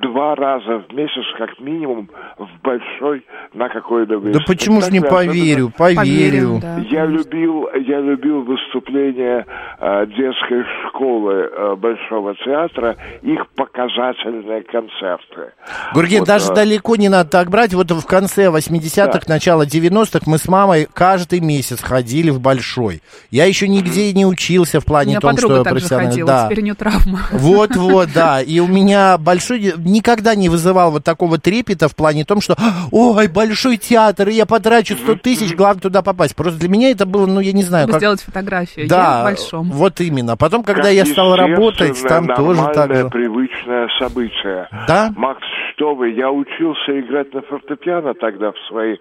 два 0.01 0.35
раза 0.35 0.85
в 0.89 0.93
месяц, 0.95 1.25
как 1.39 1.59
минимум, 1.61 2.09
в 2.39 2.49
большой 2.63 3.25
на 3.55 3.69
какой-либо 3.69 4.21
Да 4.31 4.39
из 4.41 4.45
почему 4.45 4.81
же 4.81 4.91
не 4.91 5.01
поверю, 5.01 5.73
особенно- 5.77 5.97
поверю. 6.03 6.59
да. 6.63 6.79
я 6.91 7.05
любил, 7.07 7.69
я 7.75 8.01
любил 8.01 8.43
выступления 8.43 9.45
э, 9.81 10.07
детской 10.07 10.65
школы 10.89 11.51
э, 11.51 11.75
Большого 11.77 12.35
театра, 12.37 12.97
их 13.23 13.47
показательные 13.57 14.63
концерты. 14.63 15.53
Гурген, 15.95 16.21
Вот, 16.21 16.29
даже 16.29 16.53
э, 16.53 16.55
далеко 16.55 16.97
не 16.97 17.09
надо 17.09 17.29
так 17.31 17.51
брать. 17.51 17.75
Вот 17.75 17.91
в 17.91 18.07
конце 18.07 18.47
80-х, 18.47 19.21
начало 19.29 19.63
90-х 19.67 20.21
мы 20.27 20.39
с 20.39 20.49
мамой 20.49 20.87
каждый 20.93 21.41
месяц 21.41 21.83
ходили 21.83 22.31
в 22.31 22.41
Большой. 22.41 23.03
Я 23.31 23.47
еще 23.47 23.69
нигде 23.69 24.13
не 24.13 24.25
учился 24.27 24.81
в 24.81 24.85
плане 24.85 25.19
том, 25.21 25.33
подруга 25.33 25.55
что 25.57 25.65
также 25.65 25.87
профессионально- 25.87 26.27
Да. 26.27 26.47
теперь 26.47 26.61
у 26.61 26.65
нее 26.65 26.75
травма. 26.75 27.21
Вот, 27.33 27.75
вот, 27.77 28.09
да. 28.15 28.41
И 28.43 28.61
у 28.61 28.67
меня 28.67 29.19
большой 29.19 29.56
никогда 29.57 30.35
не 30.35 30.49
вызывал 30.49 30.91
вот 30.91 31.05
такого 31.05 31.39
трепета 31.39 31.89
в 31.89 31.97
плане 31.97 32.25
том, 32.25 32.41
что 32.41 32.57
ой, 32.93 33.29
большой 33.29 33.77
театр, 33.77 34.29
и 34.29 34.33
я 34.33 34.47
потрачу 34.47 34.97
100 34.97 35.17
тысяч, 35.17 35.55
главное 35.55 35.81
туда 35.81 36.03
попасть. 36.03 36.37
Просто 36.37 36.61
для 36.61 36.69
меня 36.69 36.91
это 36.91 37.07
было, 37.07 37.27
ну, 37.27 37.41
я 37.41 37.53
не 37.53 37.63
знаю, 37.63 37.89
как... 37.89 37.99
сделать 37.99 38.23
фотографию. 38.23 38.89
Да, 38.89 38.97
Я 38.97 39.21
в 39.21 39.25
большом. 39.25 39.71
вот 39.71 40.01
именно. 40.01 40.37
Потом, 40.37 40.63
когда 40.63 40.85
как 40.85 40.93
я 40.93 41.07
стал 41.07 41.37
работать, 41.37 42.01
там 42.03 42.27
тоже 42.29 42.63
так 42.75 42.95
же. 42.95 43.09
привычное 43.11 43.89
событие. 43.99 44.69
Да? 44.87 45.13
Макс, 45.17 45.43
что 45.77 45.95
вы, 45.95 46.11
я 46.11 46.31
учился 46.31 46.99
играть 47.01 47.33
на 47.35 47.43
фортепиано 47.43 48.15
тогда 48.15 48.53
в 48.53 48.59
свои 48.69 48.97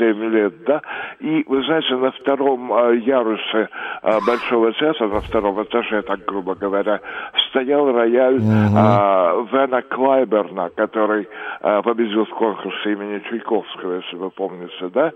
6-7 0.00 0.30
лет, 0.30 0.64
да, 0.64 0.82
и, 1.20 1.44
вы 1.46 1.62
знаете, 1.64 1.94
на 1.96 2.10
втором 2.12 2.72
э, 2.72 2.98
ярусе 2.98 3.68
э, 4.02 4.18
Большого 4.26 4.72
театра, 4.72 5.08
на 5.08 5.20
втором 5.20 5.62
этаже, 5.62 6.02
так 6.02 6.24
грубо 6.24 6.54
говоря, 6.54 7.00
стоял 7.50 7.90
рояль 7.92 8.40
э, 8.40 9.46
Вена 9.52 9.82
Клайберна, 9.82 10.70
который 10.70 11.28
э, 11.60 11.82
победил 11.82 12.24
в 12.24 12.30
конкурсе 12.30 12.92
имени 12.92 13.20
Чайковского, 13.28 13.96
если 13.96 14.16
вы 14.16 14.30
помните, 14.30 14.88
да, 14.92 15.12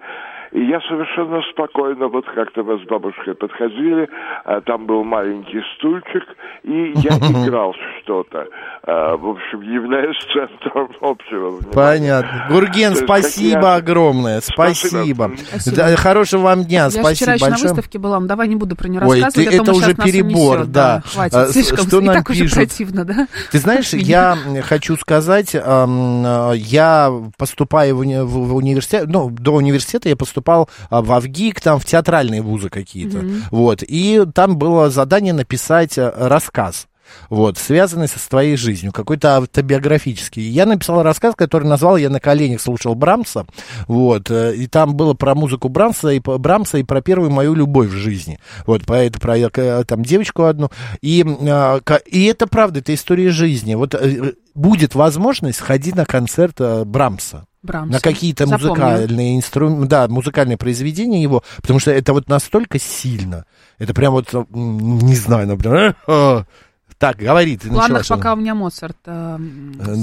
и 0.52 0.62
я 0.64 0.80
совершенно 0.82 1.40
спокойно, 1.50 2.08
вот 2.08 2.26
как-то 2.26 2.62
мы 2.62 2.78
с 2.78 2.82
бабушкой 2.82 3.34
подходили, 3.34 4.08
а, 4.44 4.60
там 4.60 4.84
был 4.84 5.02
маленький 5.02 5.62
стульчик, 5.74 6.24
и 6.62 6.92
я 6.96 7.16
играл 7.46 7.74
что-то. 8.02 8.46
А, 8.84 9.16
в 9.16 9.26
общем, 9.28 9.60
являясь 9.62 10.16
центром 10.32 10.88
общего 11.00 11.50
внимания. 11.50 11.72
Понятно. 11.72 12.46
Гурген, 12.50 12.92
есть, 12.92 13.04
спасибо 13.04 13.60
я- 13.60 13.74
огромное. 13.76 14.40
Спасибо. 14.40 15.32
Спасибо. 15.48 15.76
Да, 15.76 15.96
хорошего 15.96 16.42
вам 16.42 16.64
дня. 16.64 16.84
Я 16.84 16.90
спасибо 16.90 17.14
вчера 17.14 17.34
еще 17.34 17.44
на 17.44 17.50
большое. 17.50 17.72
выставке 17.74 17.98
была, 17.98 18.20
ну, 18.20 18.26
давай 18.26 18.48
не 18.48 18.56
буду 18.56 18.76
про 18.76 18.88
нее 18.88 19.00
Ой, 19.02 19.20
рассказывать, 19.22 19.48
ты- 19.50 19.54
а 19.54 19.58
то 19.58 19.62
это 19.62 19.72
уже 19.72 19.94
перебор, 19.94 20.56
унесет, 20.58 20.72
да. 20.72 21.02
Хватит, 21.04 21.34
А, 21.34 21.46
слишком, 21.48 21.86
что 21.86 22.00
и 22.00 22.04
нам 22.04 22.14
так 22.16 22.30
уже 22.30 22.40
пишут? 22.42 22.56
противно, 22.56 23.04
да? 23.04 23.28
Ты 23.50 23.58
знаешь, 23.58 23.92
я 23.92 24.36
хочу 24.64 24.96
сказать, 24.96 25.54
я 25.54 27.12
поступаю 27.38 27.96
в, 27.96 28.00
уни- 28.02 28.22
в- 28.24 28.48
в 28.48 28.54
университет, 28.56 29.04
ну, 29.06 29.30
до 29.30 29.52
университета 29.54 30.08
я 30.08 30.16
поступал 30.16 30.68
а, 30.90 31.02
в 31.02 31.12
АВГИК, 31.12 31.60
там 31.60 31.78
в 31.78 31.84
театральные 31.84 32.42
вузы 32.42 32.68
какие-то, 32.68 33.18
вот, 33.50 33.82
и 33.86 34.22
там 34.34 34.56
было 34.56 34.90
задание 34.90 35.32
написать 35.32 35.96
э, 35.98 36.12
рассказ. 36.16 36.88
Вот, 37.28 37.58
связанный 37.58 38.08
со 38.08 38.18
своей 38.18 38.56
жизнью, 38.56 38.92
какой-то 38.92 39.36
автобиографический. 39.36 40.42
Я 40.42 40.66
написал 40.66 41.02
рассказ, 41.02 41.34
который 41.36 41.68
назвал 41.68 41.96
«Я 41.96 42.10
на 42.10 42.20
коленях 42.20 42.60
слушал 42.60 42.94
Брамса», 42.94 43.46
вот, 43.86 44.30
э, 44.30 44.54
и 44.56 44.66
там 44.66 44.94
было 44.94 45.14
про 45.14 45.34
музыку 45.34 45.68
Брамса 45.68 46.10
и, 46.10 46.20
Брамса 46.20 46.78
и 46.78 46.82
про 46.82 47.02
первую 47.02 47.30
мою 47.30 47.54
любовь 47.54 47.88
в 47.88 47.96
жизни. 47.96 48.38
Вот, 48.66 48.84
про 48.84 49.04
это, 49.04 49.20
про 49.20 49.38
э, 49.38 49.84
там 49.84 50.02
девочку 50.02 50.44
одну. 50.44 50.70
И, 51.00 51.24
э, 51.24 51.80
и 52.06 52.24
это 52.24 52.46
правда, 52.46 52.80
это 52.80 52.94
история 52.94 53.30
жизни. 53.30 53.74
Вот 53.74 53.94
э, 53.94 54.34
будет 54.54 54.94
возможность, 54.94 55.58
сходи 55.58 55.92
на 55.92 56.04
концерт 56.04 56.56
э, 56.60 56.84
Брамса. 56.84 57.46
Брамса. 57.62 57.92
На 57.92 58.00
какие-то 58.00 58.46
музыкальные 58.46 59.36
инструменты, 59.36 59.86
да, 59.86 60.08
музыкальные 60.08 60.56
произведения 60.56 61.22
его, 61.22 61.44
потому 61.56 61.78
что 61.78 61.92
это 61.92 62.12
вот 62.12 62.28
настолько 62.28 62.78
сильно. 62.80 63.44
Это 63.78 63.94
прям 63.94 64.12
вот, 64.12 64.32
не 64.50 65.14
знаю, 65.14 65.46
например, 65.46 65.94
э, 66.06 66.42
так, 67.02 67.16
говори, 67.16 67.56
ты 67.56 67.68
В 67.68 67.72
планах 67.72 67.98
начала, 67.98 68.16
пока 68.16 68.32
у 68.34 68.36
меня 68.36 68.54
Моцарт. 68.54 68.96
э, 69.06 69.36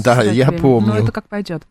Да, 0.04 0.22
я 0.22 0.44
реквиемом. 0.44 0.60
помню. 0.60 0.88
Ну, 0.92 1.02
это 1.02 1.12
как 1.12 1.26
пойдет. 1.30 1.62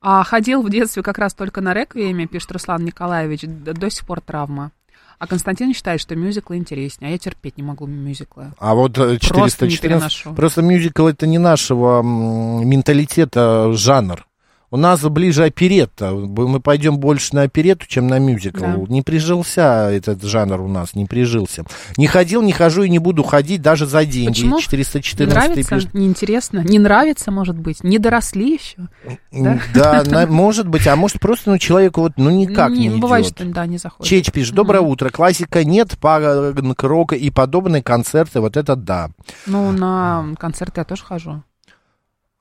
А, 0.00 0.24
ходил 0.24 0.60
в 0.62 0.70
детстве 0.70 1.04
как 1.04 1.18
раз 1.18 1.34
только 1.34 1.60
на 1.60 1.72
реквиеме, 1.72 2.26
пишет 2.26 2.50
Руслан 2.50 2.84
Николаевич, 2.84 3.42
до 3.46 3.88
сих 3.90 4.04
пор 4.04 4.20
травма. 4.20 4.72
А 5.20 5.28
Константин 5.28 5.72
считает, 5.72 6.00
что 6.00 6.16
мюзиклы 6.16 6.56
интереснее, 6.56 7.10
а 7.10 7.12
я 7.12 7.18
терпеть 7.18 7.56
не 7.56 7.62
могу 7.62 7.86
мюзиклы. 7.86 8.54
А 8.58 8.74
вот 8.74 8.98
э, 8.98 9.18
Просто 9.20 9.66
не 9.66 9.70
414... 9.70 9.80
переношу. 9.80 10.34
Просто 10.34 10.62
мюзикл 10.62 11.06
это 11.06 11.28
не 11.28 11.38
нашего 11.38 12.02
менталитета 12.02 13.72
жанр. 13.72 14.26
У 14.72 14.78
нас 14.78 15.02
ближе 15.02 15.44
оперетта. 15.44 16.12
Мы 16.12 16.58
пойдем 16.58 16.96
больше 16.96 17.34
на 17.34 17.42
оперетту, 17.42 17.84
чем 17.86 18.06
на 18.06 18.18
мюзикл. 18.18 18.60
Да. 18.60 18.76
Не 18.88 19.02
прижился 19.02 19.90
этот 19.90 20.22
жанр 20.22 20.62
у 20.62 20.68
нас, 20.68 20.94
не 20.94 21.04
прижился. 21.04 21.64
Не 21.98 22.06
ходил, 22.06 22.40
не 22.40 22.52
хожу 22.52 22.84
и 22.84 22.88
не 22.88 22.98
буду 22.98 23.22
ходить 23.22 23.60
даже 23.60 23.84
за 23.86 24.06
деньги. 24.06 24.28
Почему? 24.28 24.56
Не 24.56 24.62
414 24.62 25.34
нравится? 25.34 25.76
пишет. 25.76 25.92
Неинтересно? 25.92 26.60
Не 26.60 26.78
нравится, 26.78 27.30
может 27.30 27.58
быть? 27.58 27.84
Не 27.84 27.98
доросли 27.98 28.54
еще? 28.54 28.88
Да? 29.30 29.60
Да, 29.74 30.04
на- 30.06 30.26
может 30.26 30.66
быть, 30.66 30.86
а 30.86 30.96
может 30.96 31.20
просто 31.20 31.50
ну, 31.50 31.58
человеку 31.58 32.00
вот 32.00 32.12
ну 32.16 32.30
никак 32.30 32.70
не, 32.70 32.88
не, 32.88 32.98
бывает, 32.98 33.26
идет. 33.26 33.36
что 33.36 33.46
да, 33.48 33.66
не 33.66 33.76
заходит. 33.76 34.08
Чеч 34.08 34.32
пишет, 34.32 34.54
доброе 34.54 34.80
утро, 34.80 35.10
классика 35.10 35.64
нет, 35.64 35.98
панк-рока 36.00 37.14
и 37.14 37.28
подобные 37.28 37.82
концерты, 37.82 38.40
вот 38.40 38.56
это 38.56 38.74
да. 38.74 39.10
Ну, 39.44 39.70
на 39.70 40.34
концерты 40.38 40.80
я 40.80 40.84
тоже 40.84 41.04
хожу. 41.04 41.42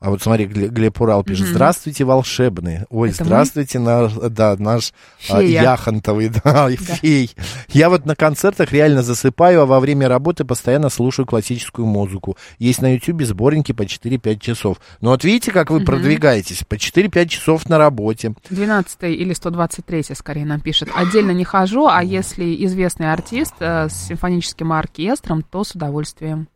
А 0.02 0.10
вот 0.10 0.24
смотри, 0.24 0.46
Гле- 0.48 0.68
Глеб 0.68 1.00
Урал 1.00 1.24
пишет, 1.24 1.46
здравствуйте, 1.46 2.06
волшебные. 2.06 2.88
Ой, 2.90 3.12
Это 3.12 3.22
мы? 3.22 3.26
здравствуйте, 3.28 3.78
наш, 3.78 4.14
да, 4.14 4.56
наш 4.58 4.94
а, 5.30 5.40
Фея. 5.42 5.62
яхонтовый, 5.62 6.32
да, 6.44 6.72
и 6.72 6.76
фей. 6.76 7.30
Я 7.70 7.88
вот 7.92 8.08
на 8.08 8.16
концертах 8.16 8.72
реально 8.74 9.04
засыпаю, 9.04 9.62
а 9.62 9.66
во 9.68 9.80
время 9.80 10.08
работы 10.08 10.44
постоянно 10.44 10.90
слушаю 10.90 11.28
классическую 11.28 11.86
музыку. 11.86 12.36
Есть 12.58 12.82
на 12.82 12.96
ютюбе 12.96 13.28
сборники 13.28 13.74
по 13.74 13.84
4-5 13.84 14.40
часов. 14.40 14.78
Ну 15.02 15.12
вот 15.12 15.24
видите, 15.24 15.52
как 15.52 15.70
вы 15.70 15.82
продвигаетесь, 15.82 16.64
по 16.68 16.74
4-5 16.74 17.28
часов 17.28 17.70
на 17.70 17.78
работе. 17.78 18.34
12 18.50 19.04
или 19.04 19.34
123 19.34 20.04
скорее 20.16 20.46
нам 20.48 20.62
пишет. 20.62 20.90
Отдельно 20.96 21.30
не 21.30 21.44
хожу, 21.46 21.86
а 21.86 22.04
если 22.04 22.66
известный 22.66 23.14
артист 23.14 23.54
э, 23.60 23.88
с 23.88 24.08
симфоническим 24.08 24.74
оркестром, 24.74 25.44
то 25.44 25.64
с 25.64 25.76
удовольствием. 25.76 26.48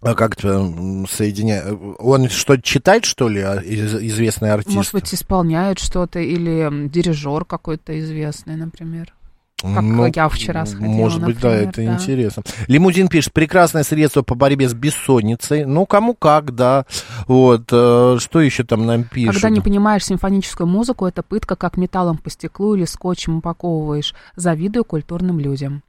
А 0.00 0.14
как-то 0.14 0.48
м, 0.48 1.06
соединя... 1.08 1.64
Он 1.98 2.28
что, 2.28 2.56
читает, 2.56 3.04
что 3.04 3.28
ли, 3.28 3.40
а, 3.40 3.56
из- 3.56 3.94
известный 3.94 4.52
артист? 4.52 4.76
Может 4.76 4.92
быть, 4.92 5.12
исполняют 5.12 5.80
что-то 5.80 6.20
или 6.20 6.88
дирижер 6.88 7.44
какой-то 7.44 7.98
известный, 7.98 8.56
например. 8.56 9.12
Как 9.60 10.14
я 10.14 10.28
вчера 10.28 10.66
сходила, 10.66 10.88
Ну, 10.88 10.96
Может 10.98 11.24
быть, 11.24 11.40
да, 11.40 11.48
например, 11.48 11.68
это 11.70 11.84
да. 11.84 11.94
интересно. 11.94 12.42
Лимузин 12.68 13.08
пишет, 13.08 13.32
прекрасное 13.32 13.82
средство 13.82 14.22
по 14.22 14.36
борьбе 14.36 14.68
с 14.68 14.74
бессонницей. 14.74 15.64
Ну, 15.64 15.84
кому 15.84 16.14
как, 16.14 16.54
да. 16.54 16.86
Вот, 17.26 17.62
э, 17.72 18.18
что 18.20 18.40
еще 18.40 18.62
там 18.62 18.86
нам 18.86 19.02
пишут? 19.02 19.34
Когда 19.34 19.50
не 19.50 19.60
понимаешь 19.60 20.04
симфоническую 20.04 20.68
музыку, 20.68 21.06
это 21.06 21.24
пытка, 21.24 21.56
как 21.56 21.76
металлом 21.76 22.18
по 22.18 22.30
стеклу 22.30 22.76
или 22.76 22.84
скотчем 22.84 23.38
упаковываешь. 23.38 24.14
Завидую 24.36 24.84
культурным 24.84 25.40
людям. 25.40 25.82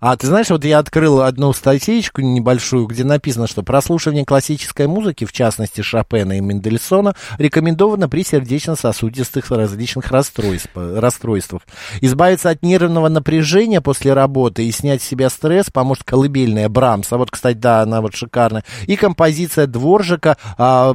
А, 0.00 0.16
ты 0.16 0.26
знаешь, 0.26 0.50
вот 0.50 0.64
я 0.64 0.78
открыл 0.78 1.22
одну 1.22 1.52
статейку 1.52 2.20
небольшую, 2.20 2.86
где 2.86 3.04
написано, 3.04 3.46
что 3.46 3.62
прослушивание 3.62 4.24
классической 4.24 4.86
музыки, 4.86 5.24
в 5.24 5.32
частности 5.32 5.80
Шопена 5.80 6.38
и 6.38 6.40
Мендельсона, 6.40 7.14
рекомендовано 7.38 8.08
при 8.08 8.24
сердечно-сосудистых 8.24 9.50
различных 9.50 10.10
расстройств, 10.10 10.70
расстройствах. 10.74 11.62
Избавиться 12.00 12.50
от 12.50 12.62
нервного 12.62 13.08
напряжения 13.08 13.80
после 13.80 14.12
работы 14.12 14.66
и 14.66 14.72
снять 14.72 15.02
с 15.02 15.06
себя 15.06 15.30
стресс 15.30 15.70
поможет 15.70 16.04
колыбельная 16.04 16.68
Брамса. 16.68 17.16
Вот, 17.16 17.30
кстати, 17.30 17.56
да, 17.56 17.82
она 17.82 18.00
вот 18.00 18.14
шикарная. 18.14 18.64
И 18.86 18.96
композиция 18.96 19.66
Дворжика, 19.66 20.36
а, 20.58 20.94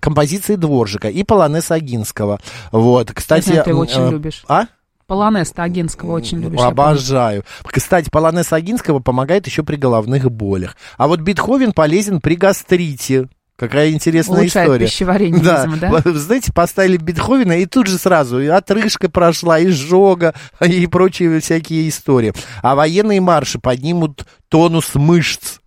композиции 0.00 0.56
Дворжика 0.56 1.08
и 1.08 1.22
полонез 1.22 1.70
Агинского. 1.70 2.40
Вот, 2.72 3.12
кстати... 3.12 3.50
знаю, 3.50 3.64
ты 3.64 3.70
его 3.70 3.80
очень 3.80 4.08
э, 4.08 4.10
любишь. 4.10 4.44
А? 4.48 4.66
Полонез 5.06 5.52
Агинского 5.56 6.12
очень 6.12 6.40
любишь. 6.40 6.60
Обожаю. 6.60 7.44
Кстати, 7.64 8.08
полонез 8.10 8.52
Агинского 8.52 9.00
помогает 9.00 9.46
еще 9.46 9.62
при 9.62 9.76
головных 9.76 10.30
болях. 10.30 10.76
А 10.96 11.08
вот 11.08 11.20
Бетховен 11.20 11.72
полезен 11.72 12.20
при 12.20 12.36
гастрите. 12.36 13.28
Какая 13.56 13.90
интересная 13.92 14.40
Улучшает 14.40 14.66
история. 14.66 14.86
пищеварение, 14.86 15.40
да. 15.40 15.64
видимо, 15.66 16.02
да? 16.02 16.12
Знаете, 16.18 16.52
поставили 16.52 16.96
Бетховена, 16.96 17.54
и 17.56 17.66
тут 17.66 17.86
же 17.86 17.98
сразу 17.98 18.40
и 18.40 18.46
отрыжка 18.48 19.08
прошла, 19.08 19.60
и 19.60 19.68
жога, 19.68 20.34
и 20.60 20.86
прочие 20.88 21.38
всякие 21.40 21.88
истории. 21.88 22.32
А 22.62 22.74
военные 22.74 23.20
марши 23.20 23.60
поднимут 23.60 24.26
тонус 24.48 24.94
мышц. 24.94 25.60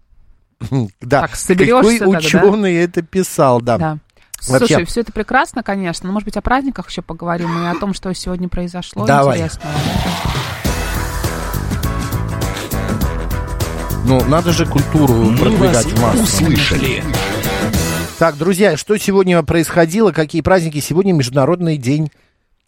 Да, 1.00 1.22
Так, 1.22 1.36
соберешься 1.36 1.76
какой 1.76 2.00
тогда, 2.00 2.12
да? 2.12 2.18
ученый 2.18 2.76
это 2.76 3.02
писал, 3.04 3.62
да. 3.62 3.78
Да. 3.78 3.98
Вообще- 4.48 4.68
Слушай, 4.76 4.86
все 4.86 5.02
это 5.02 5.12
прекрасно, 5.12 5.64
конечно. 5.64 6.08
Но, 6.08 6.14
может 6.14 6.26
быть, 6.26 6.38
о 6.38 6.42
праздниках 6.42 6.90
еще 6.90 7.02
поговорим 7.02 7.50
и 7.64 7.68
о 7.68 7.76
том, 7.76 7.94
что 7.94 8.14
сегодня 8.14 8.48
произошло 8.50 9.06
Давай. 9.06 9.38
интересного. 9.40 9.74
Ну, 14.06 14.24
надо 14.26 14.52
же 14.54 14.66
культуру 14.66 15.14
Мы 15.14 15.32
вас 15.32 15.40
продвигать 15.42 15.86
в 15.88 16.02
массу. 16.02 16.24
услышали. 16.24 17.04
Так, 18.20 18.38
друзья, 18.38 18.78
что 18.78 18.98
сегодня 18.98 19.44
происходило, 19.44 20.12
какие 20.12 20.42
праздники? 20.42 20.80
Сегодня 20.80 21.14
Международный 21.14 21.78
день... 21.78 22.10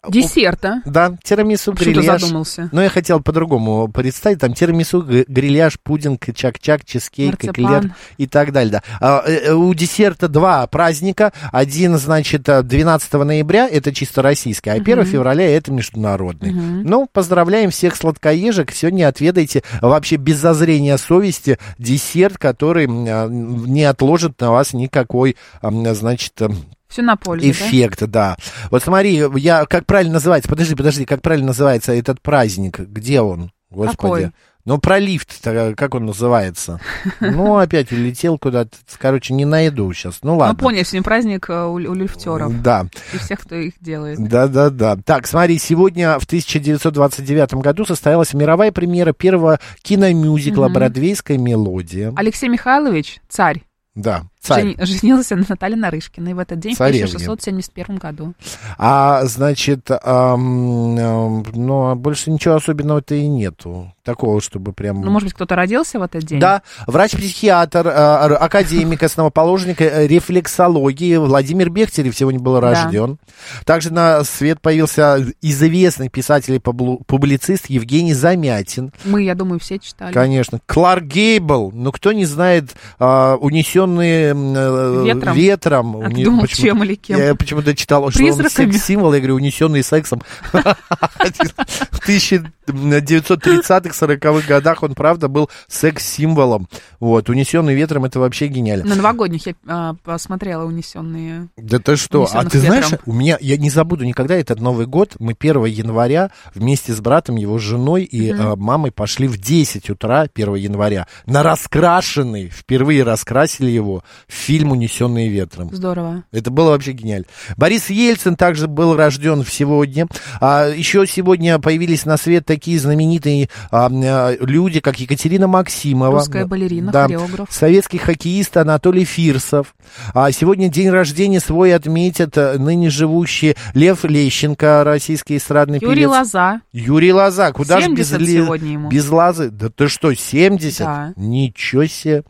Десерта. 0.08 0.82
Да, 0.86 1.14
тирамису, 1.22 1.72
Почему 1.72 1.96
грильяж. 1.96 2.22
задумался? 2.22 2.70
Но 2.72 2.82
я 2.82 2.88
хотел 2.88 3.20
по-другому 3.20 3.88
представить. 3.88 4.38
Там 4.38 4.54
тирамису, 4.54 5.02
грильяж, 5.02 5.78
пудинг, 5.78 6.24
чак-чак, 6.34 6.86
чизкейк, 6.86 7.44
эклер 7.44 7.94
и 8.16 8.26
так 8.26 8.52
далее. 8.52 8.72
Да. 8.72 8.82
А, 9.00 9.22
э, 9.26 9.48
э, 9.48 9.52
у 9.52 9.72
десерта 9.74 10.28
два 10.28 10.66
праздника. 10.68 11.32
Один, 11.52 11.98
значит, 11.98 12.48
э, 12.48 12.62
12 12.62 13.24
ноября, 13.24 13.68
это 13.68 13.92
чисто 13.92 14.22
российский, 14.22 14.70
а 14.70 14.74
1 14.74 15.04
февраля 15.04 15.54
это 15.54 15.70
международный. 15.70 16.52
Ну, 16.52 17.06
поздравляем 17.12 17.70
всех 17.70 17.94
сладкоежек. 17.94 18.72
Сегодня 18.72 19.06
отведайте 19.06 19.62
вообще 19.82 20.16
без 20.16 20.38
зазрения 20.38 20.96
совести 20.96 21.58
десерт, 21.78 22.38
который 22.38 22.86
а, 22.88 23.28
не 23.28 23.84
отложит 23.84 24.40
на 24.40 24.50
вас 24.50 24.72
никакой, 24.72 25.36
значит, 25.62 26.40
э, 26.40 26.48
Все 26.90 27.02
на 27.02 27.16
пользу, 27.16 27.46
да? 27.46 27.50
Эффект, 27.50 28.02
да. 28.08 28.36
Вот 28.70 28.82
смотри, 28.82 29.22
я 29.36 29.64
как 29.64 29.86
правильно 29.86 30.14
называется? 30.14 30.48
Подожди, 30.50 30.74
подожди, 30.74 31.04
как 31.06 31.22
правильно 31.22 31.48
называется 31.48 31.92
этот 31.92 32.20
праздник? 32.20 32.78
Где 32.80 33.20
он? 33.22 33.52
Господи. 33.70 33.96
Какой? 33.96 34.30
Ну, 34.66 34.76
про 34.76 34.98
лифт, 34.98 35.40
как 35.42 35.94
он 35.94 36.04
называется? 36.04 36.80
Ну, 37.20 37.56
опять 37.56 37.90
улетел 37.92 38.36
куда-то. 38.38 38.76
Короче, 38.98 39.32
не 39.32 39.46
найду 39.46 39.90
сейчас. 39.94 40.18
Ну, 40.22 40.32
Ну, 40.32 40.38
ладно. 40.38 40.54
понял, 40.56 40.84
сегодня 40.84 41.02
праздник 41.02 41.48
э, 41.48 41.64
у, 41.64 41.72
у 41.74 41.94
лифтеров 41.94 42.60
Да, 42.60 42.86
и 43.14 43.18
всех, 43.18 43.40
кто 43.40 43.54
их 43.54 43.72
делает. 43.80 44.18
да, 44.28 44.48
да, 44.48 44.68
да. 44.68 44.96
Так, 44.96 45.26
смотри, 45.26 45.58
сегодня 45.58 46.18
в 46.18 46.24
1929 46.24 47.54
году 47.54 47.86
состоялась 47.86 48.34
мировая 48.34 48.70
премьера 48.70 49.12
первого 49.14 49.60
киномюзикла 49.82 50.68
«Бродвейская 50.68 51.38
мелодия». 51.38 52.12
Алексей 52.16 52.48
Михайлович, 52.48 53.20
царь, 53.28 53.62
Да, 53.94 54.24
царь. 54.40 54.62
жени- 54.64 54.76
женился 54.84 55.36
на 55.36 55.44
Наталье 55.48 55.76
Нарышкиной 55.76 56.34
в 56.34 56.38
этот 56.38 56.58
день 56.60 56.74
Царевне. 56.74 57.06
в 57.06 57.10
1671 57.10 57.96
году. 57.98 58.34
А, 58.78 59.24
значит, 59.24 59.90
ам, 59.90 60.98
ам, 60.98 61.44
ну, 61.54 61.90
а 61.90 61.94
больше 61.94 62.30
ничего 62.30 62.54
особенного-то 62.54 63.14
и 63.14 63.26
нету. 63.26 63.92
Такого, 64.02 64.40
чтобы 64.40 64.72
прям... 64.72 65.02
Ну, 65.02 65.10
может 65.10 65.26
быть, 65.26 65.34
кто-то 65.34 65.54
родился 65.54 65.98
в 65.98 66.02
этот 66.02 66.24
день? 66.24 66.40
Да, 66.40 66.62
врач-психиатр, 66.86 67.86
р- 67.86 68.38
академик, 68.42 69.02
основоположник 69.02 69.80
э, 69.82 70.06
рефлексологии 70.06 71.16
Владимир 71.16 71.70
Бехтерев 71.70 72.16
сегодня 72.16 72.40
был 72.40 72.58
рожден. 72.60 73.18
Также 73.66 73.92
на 73.92 74.24
свет 74.24 74.60
появился 74.60 75.24
известный 75.42 76.08
писатель 76.08 76.54
и 76.54 76.58
публицист 76.58 77.66
Евгений 77.68 78.14
Замятин. 78.14 78.92
Мы, 79.04 79.22
я 79.24 79.34
думаю, 79.34 79.60
все 79.60 79.78
читали. 79.78 80.12
Конечно. 80.12 80.60
Кларк 80.66 81.04
Гейбл. 81.04 81.70
Ну, 81.72 81.92
кто 81.92 82.12
не 82.12 82.24
знает, 82.24 82.74
а, 82.98 83.36
унесенные 83.36 84.29
э, 84.29 84.29
Ветром? 84.34 85.34
ветром. 85.34 85.96
А 85.96 86.08
Уни- 86.08 86.24
думал, 86.24 86.42
почему- 86.42 86.66
чем 86.66 86.84
или 86.84 86.94
кем? 86.94 87.18
Я 87.18 87.34
почему-то 87.34 87.74
читал, 87.74 88.10
что 88.10 88.24
он 88.24 88.48
секс-символ. 88.48 89.12
Я 89.14 89.20
говорю, 89.20 89.36
унесенный 89.36 89.82
сексом. 89.82 90.22
В 90.52 92.08
1930-х, 92.08 94.06
40-х 94.06 94.46
годах 94.46 94.82
он, 94.82 94.94
правда, 94.94 95.28
был 95.28 95.50
секс-символом. 95.68 96.68
Вот, 96.98 97.28
унесенный 97.28 97.74
ветром, 97.74 98.04
это 98.04 98.20
вообще 98.20 98.46
гениально. 98.46 98.84
На 98.86 98.94
новогодних 98.96 99.46
я 99.46 99.54
а, 99.66 99.94
посмотрела 100.02 100.64
унесенные. 100.64 101.48
Да 101.56 101.78
ты 101.78 101.96
что? 101.96 102.28
А 102.32 102.44
ты 102.44 102.58
знаешь, 102.60 102.90
у 103.06 103.12
меня, 103.12 103.38
я 103.40 103.56
не 103.56 103.70
забуду 103.70 104.04
никогда 104.04 104.36
этот 104.36 104.60
Новый 104.60 104.86
год. 104.86 105.16
Мы 105.18 105.34
1 105.38 105.64
января 105.66 106.30
вместе 106.54 106.92
с 106.92 107.00
братом, 107.00 107.36
его 107.36 107.58
женой 107.58 108.04
и 108.04 108.30
э, 108.30 108.56
мамой 108.56 108.92
пошли 108.92 109.28
в 109.28 109.38
10 109.38 109.90
утра 109.90 110.26
1 110.32 110.54
января 110.54 111.06
на 111.26 111.42
раскрашенный, 111.42 112.48
впервые 112.48 113.02
раскрасили 113.02 113.70
его, 113.70 114.04
фильм 114.28 114.72
«Унесенные 114.72 115.28
ветром». 115.28 115.70
Здорово. 115.72 116.24
Это 116.32 116.50
было 116.50 116.70
вообще 116.70 116.92
гениально. 116.92 117.26
Борис 117.56 117.90
Ельцин 117.90 118.36
также 118.36 118.66
был 118.68 118.96
рожден 118.96 119.44
сегодня. 119.48 120.06
А, 120.40 120.68
еще 120.68 121.06
сегодня 121.06 121.58
появились 121.58 122.04
на 122.06 122.16
свет 122.16 122.44
такие 122.46 122.78
знаменитые 122.78 123.48
а, 123.70 123.88
а, 123.92 124.36
люди, 124.40 124.80
как 124.80 124.98
Екатерина 125.00 125.46
Максимова. 125.46 126.18
Русская 126.18 126.46
балерина, 126.46 126.92
Да. 126.92 127.02
хореограф. 127.04 127.48
Советский 127.50 127.98
хоккеист 127.98 128.56
Анатолий 128.56 129.04
Фирсов. 129.04 129.74
А 130.14 130.30
сегодня 130.32 130.68
день 130.68 130.90
рождения 130.90 131.40
свой 131.40 131.74
отметят 131.74 132.36
э, 132.36 132.58
ныне 132.58 132.90
живущий 132.90 133.54
Лев 133.74 134.04
Лещенко, 134.04 134.82
российский 134.84 135.36
эстрадный 135.36 135.78
Юрий 135.80 135.94
певец. 135.96 136.10
Лоза. 136.10 136.60
Юрий 136.72 137.12
Лоза. 137.12 137.52
Куда 137.52 137.80
же 137.80 137.88
без, 137.90 138.08
70 138.10 138.20
Ле- 138.20 138.44
сегодня 138.44 138.72
ему. 138.72 138.88
без 138.88 139.08
Лазы? 139.08 139.50
Да 139.50 139.68
ты 139.68 139.88
что, 139.88 140.12
70? 140.14 140.78
Да. 140.78 141.12
Ничего 141.16 141.86
себе. 141.86 142.22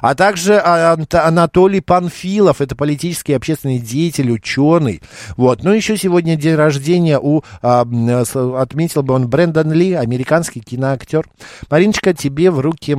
А 0.00 0.14
также 0.14 0.54
а, 0.58 0.92
Ант- 0.94 1.14
Анатолий 1.38 1.80
Панфилов, 1.80 2.60
это 2.60 2.74
политический 2.74 3.32
и 3.32 3.36
общественный 3.36 3.78
деятель, 3.78 4.30
ученый. 4.30 5.00
Вот. 5.36 5.62
Ну, 5.62 5.72
еще 5.72 5.96
сегодня 5.96 6.36
день 6.36 6.56
рождения 6.56 7.18
у, 7.18 7.42
а, 7.62 7.86
с- 8.24 8.34
отметил 8.60 9.02
бы 9.02 9.14
он 9.14 9.28
Брэндон 9.28 9.72
Ли, 9.72 9.92
американский 9.92 10.60
киноактер. 10.60 11.26
Мариночка, 11.70 12.12
тебе 12.12 12.50
в 12.50 12.58
руки 12.60 12.98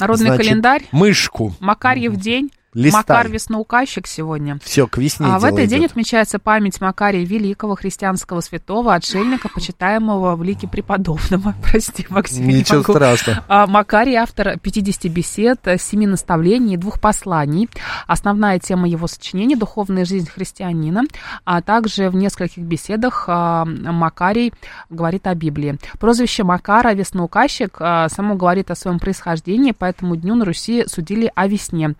Народный 0.00 0.26
значит, 0.28 0.46
календарь. 0.46 0.82
мышку. 0.92 1.54
Макарьев 1.60 2.16
день. 2.16 2.50
Листай. 2.74 3.00
Макар 3.00 3.28
Весноуказчик 3.28 4.06
сегодня. 4.06 4.58
Все, 4.62 4.86
к 4.86 4.98
весне 4.98 5.26
А 5.26 5.38
в 5.38 5.44
этот 5.44 5.66
день 5.68 5.80
идет. 5.80 5.92
отмечается 5.92 6.38
память 6.38 6.80
Макария 6.82 7.24
Великого, 7.24 7.74
христианского 7.76 8.40
святого, 8.40 8.94
отшельника, 8.94 9.48
почитаемого 9.48 10.36
в 10.36 10.42
лике 10.42 10.68
преподобного. 10.68 11.54
Прости, 11.62 12.06
Максим, 12.10 12.46
не 12.46 12.56
Ничего 12.58 12.78
могу. 12.78 12.92
страшного. 12.92 13.44
А, 13.48 13.66
Макарий 13.66 14.16
автор 14.16 14.58
50 14.58 15.10
бесед, 15.10 15.60
э, 15.64 15.78
семи 15.78 16.06
наставлений 16.06 16.74
и 16.74 16.76
двух 16.76 17.00
посланий. 17.00 17.70
Основная 18.06 18.58
тема 18.58 18.86
его 18.86 19.06
сочинения– 19.06 19.56
духовная 19.58 20.04
жизнь 20.04 20.28
христианина, 20.28 21.04
а 21.44 21.62
также 21.62 22.10
в 22.10 22.16
нескольких 22.16 22.62
беседах 22.64 23.24
а, 23.28 23.64
Макарий 23.64 24.52
говорит 24.90 25.26
о 25.26 25.34
Библии. 25.34 25.78
Прозвище 25.98 26.44
Макара 26.44 26.92
«Весноуказчик» 26.92 27.76
а, 27.80 28.08
само 28.10 28.34
говорит 28.34 28.70
о 28.70 28.74
своем 28.74 28.98
происхождении, 28.98 29.72
по 29.72 29.86
этому 29.86 30.16
дню 30.16 30.34
на 30.34 30.44
Руси 30.44 30.84
судили 30.86 31.32
о 31.34 31.46
весне. 31.48 31.94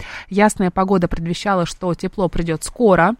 Ясная 0.58 0.72
погода 0.72 1.06
предвещала, 1.06 1.66
что 1.66 1.94
тепло 1.94 2.28
придет 2.28 2.64
скоро. 2.64 3.14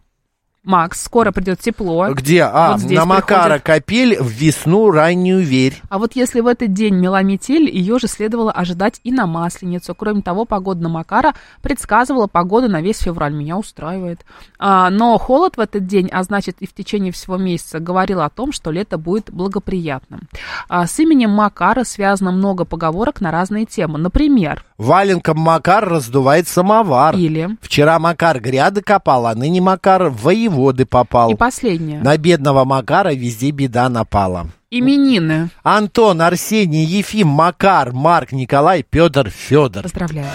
Макс, 0.68 1.02
скоро 1.02 1.32
придет 1.32 1.60
тепло. 1.60 2.08
Где? 2.12 2.42
А, 2.42 2.76
Вот 2.76 2.90
на 2.90 3.06
Макара 3.06 3.54
приходит. 3.58 3.62
копель 3.62 4.16
в 4.20 4.28
весну 4.28 4.90
раннюю 4.90 5.40
верь. 5.42 5.80
А 5.88 5.98
вот 5.98 6.14
если 6.14 6.40
в 6.40 6.46
этот 6.46 6.74
день 6.74 6.94
мела 6.94 7.22
метель, 7.22 7.70
ее 7.70 7.98
же 7.98 8.06
следовало 8.06 8.52
ожидать 8.52 9.00
и 9.02 9.10
на 9.10 9.26
Масленицу. 9.26 9.94
Кроме 9.94 10.20
того, 10.20 10.44
погода 10.44 10.82
на 10.82 10.90
Макара 10.90 11.32
предсказывала 11.62 12.26
погоду 12.26 12.68
на 12.68 12.82
весь 12.82 12.98
февраль. 12.98 13.32
Меня 13.32 13.56
устраивает. 13.56 14.26
А, 14.58 14.90
но 14.90 15.16
холод 15.16 15.56
в 15.56 15.60
этот 15.60 15.86
день, 15.86 16.10
а 16.12 16.22
значит 16.22 16.56
и 16.60 16.66
в 16.66 16.74
течение 16.74 17.12
всего 17.12 17.38
месяца, 17.38 17.78
говорил 17.78 18.20
о 18.20 18.28
том, 18.28 18.52
что 18.52 18.70
лето 18.70 18.98
будет 18.98 19.30
благоприятным. 19.32 20.28
А, 20.68 20.86
с 20.86 20.98
именем 20.98 21.30
Макара 21.30 21.84
связано 21.84 22.30
много 22.30 22.66
поговорок 22.66 23.22
на 23.22 23.30
разные 23.30 23.64
темы. 23.64 23.98
Например, 23.98 24.62
Валенком 24.76 25.38
Макар 25.38 25.88
раздувает 25.88 26.46
самовар. 26.46 27.16
или... 27.16 27.56
Вчера 27.62 27.98
Макар 27.98 28.38
гряды 28.38 28.82
копал, 28.82 29.26
а 29.26 29.34
ныне 29.34 29.62
Макар 29.62 30.10
в 30.10 30.28
воеводы 30.58 30.84
попал. 30.86 31.30
И 31.30 31.36
последнее. 31.36 32.00
На 32.00 32.16
бедного 32.16 32.64
Макара 32.64 33.14
везде 33.14 33.50
беда 33.50 33.88
напала. 33.88 34.48
Именины. 34.70 35.50
Антон, 35.62 36.20
Арсений, 36.20 36.84
Ефим, 36.84 37.28
Макар, 37.28 37.92
Марк, 37.92 38.32
Николай, 38.32 38.82
Петр, 38.82 39.30
Федор. 39.30 39.84
Поздравляю. 39.84 40.28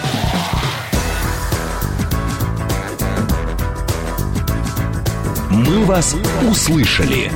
«Мы 5.50 5.84
вас 5.84 6.16
услышали». 6.50 7.30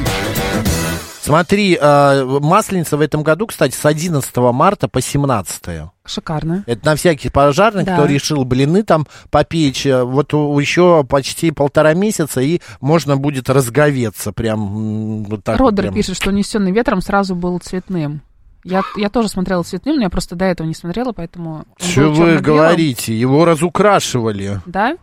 Смотри, 1.29 1.79
э, 1.81 2.25
Масленица 2.41 2.97
в 2.97 3.01
этом 3.01 3.23
году, 3.23 3.47
кстати, 3.47 3.75
с 3.75 3.85
11 3.85 4.37
марта 4.53 4.89
по 4.89 5.01
17. 5.01 5.91
Шикарно. 6.05 6.65
Это 6.67 6.87
на 6.87 6.97
всяких 6.97 7.33
пожарных, 7.33 7.85
Да. 7.85 7.95
кто 7.97 8.07
решил 8.07 8.45
блины 8.45 8.83
там 8.83 9.07
попечь. 9.31 9.85
э, 9.87 10.03
Вот 10.05 10.33
еще 10.33 11.05
почти 11.05 11.51
полтора 11.51 11.95
месяца, 11.95 12.41
и 12.41 12.61
можно 12.81 13.17
будет 13.17 13.51
разговеться 13.51 14.33
прям 14.33 15.25
вот 15.25 15.45
так. 15.45 15.59
Родер 15.59 15.85
прям. 15.85 15.95
пишет, 15.95 16.17
что 16.17 16.31
унесенный 16.31 16.73
ветром 16.73 17.01
сразу 17.03 17.35
был 17.35 17.59
цветным. 17.59 18.23
Я, 18.65 18.83
я 18.97 19.09
тоже 19.09 19.29
смотрела 19.29 19.63
цветным, 19.63 19.97
но 19.97 20.03
я 20.03 20.11
просто 20.11 20.35
до 20.35 20.45
этого 20.47 20.67
не 20.67 20.75
смотрела, 20.75 21.13
поэтому... 21.13 21.65
Что 21.79 22.11
вы 22.11 22.39
говорите? 22.39 23.19
Его 23.19 23.45
разукрашивали. 23.45 24.61
Да? 24.67 24.97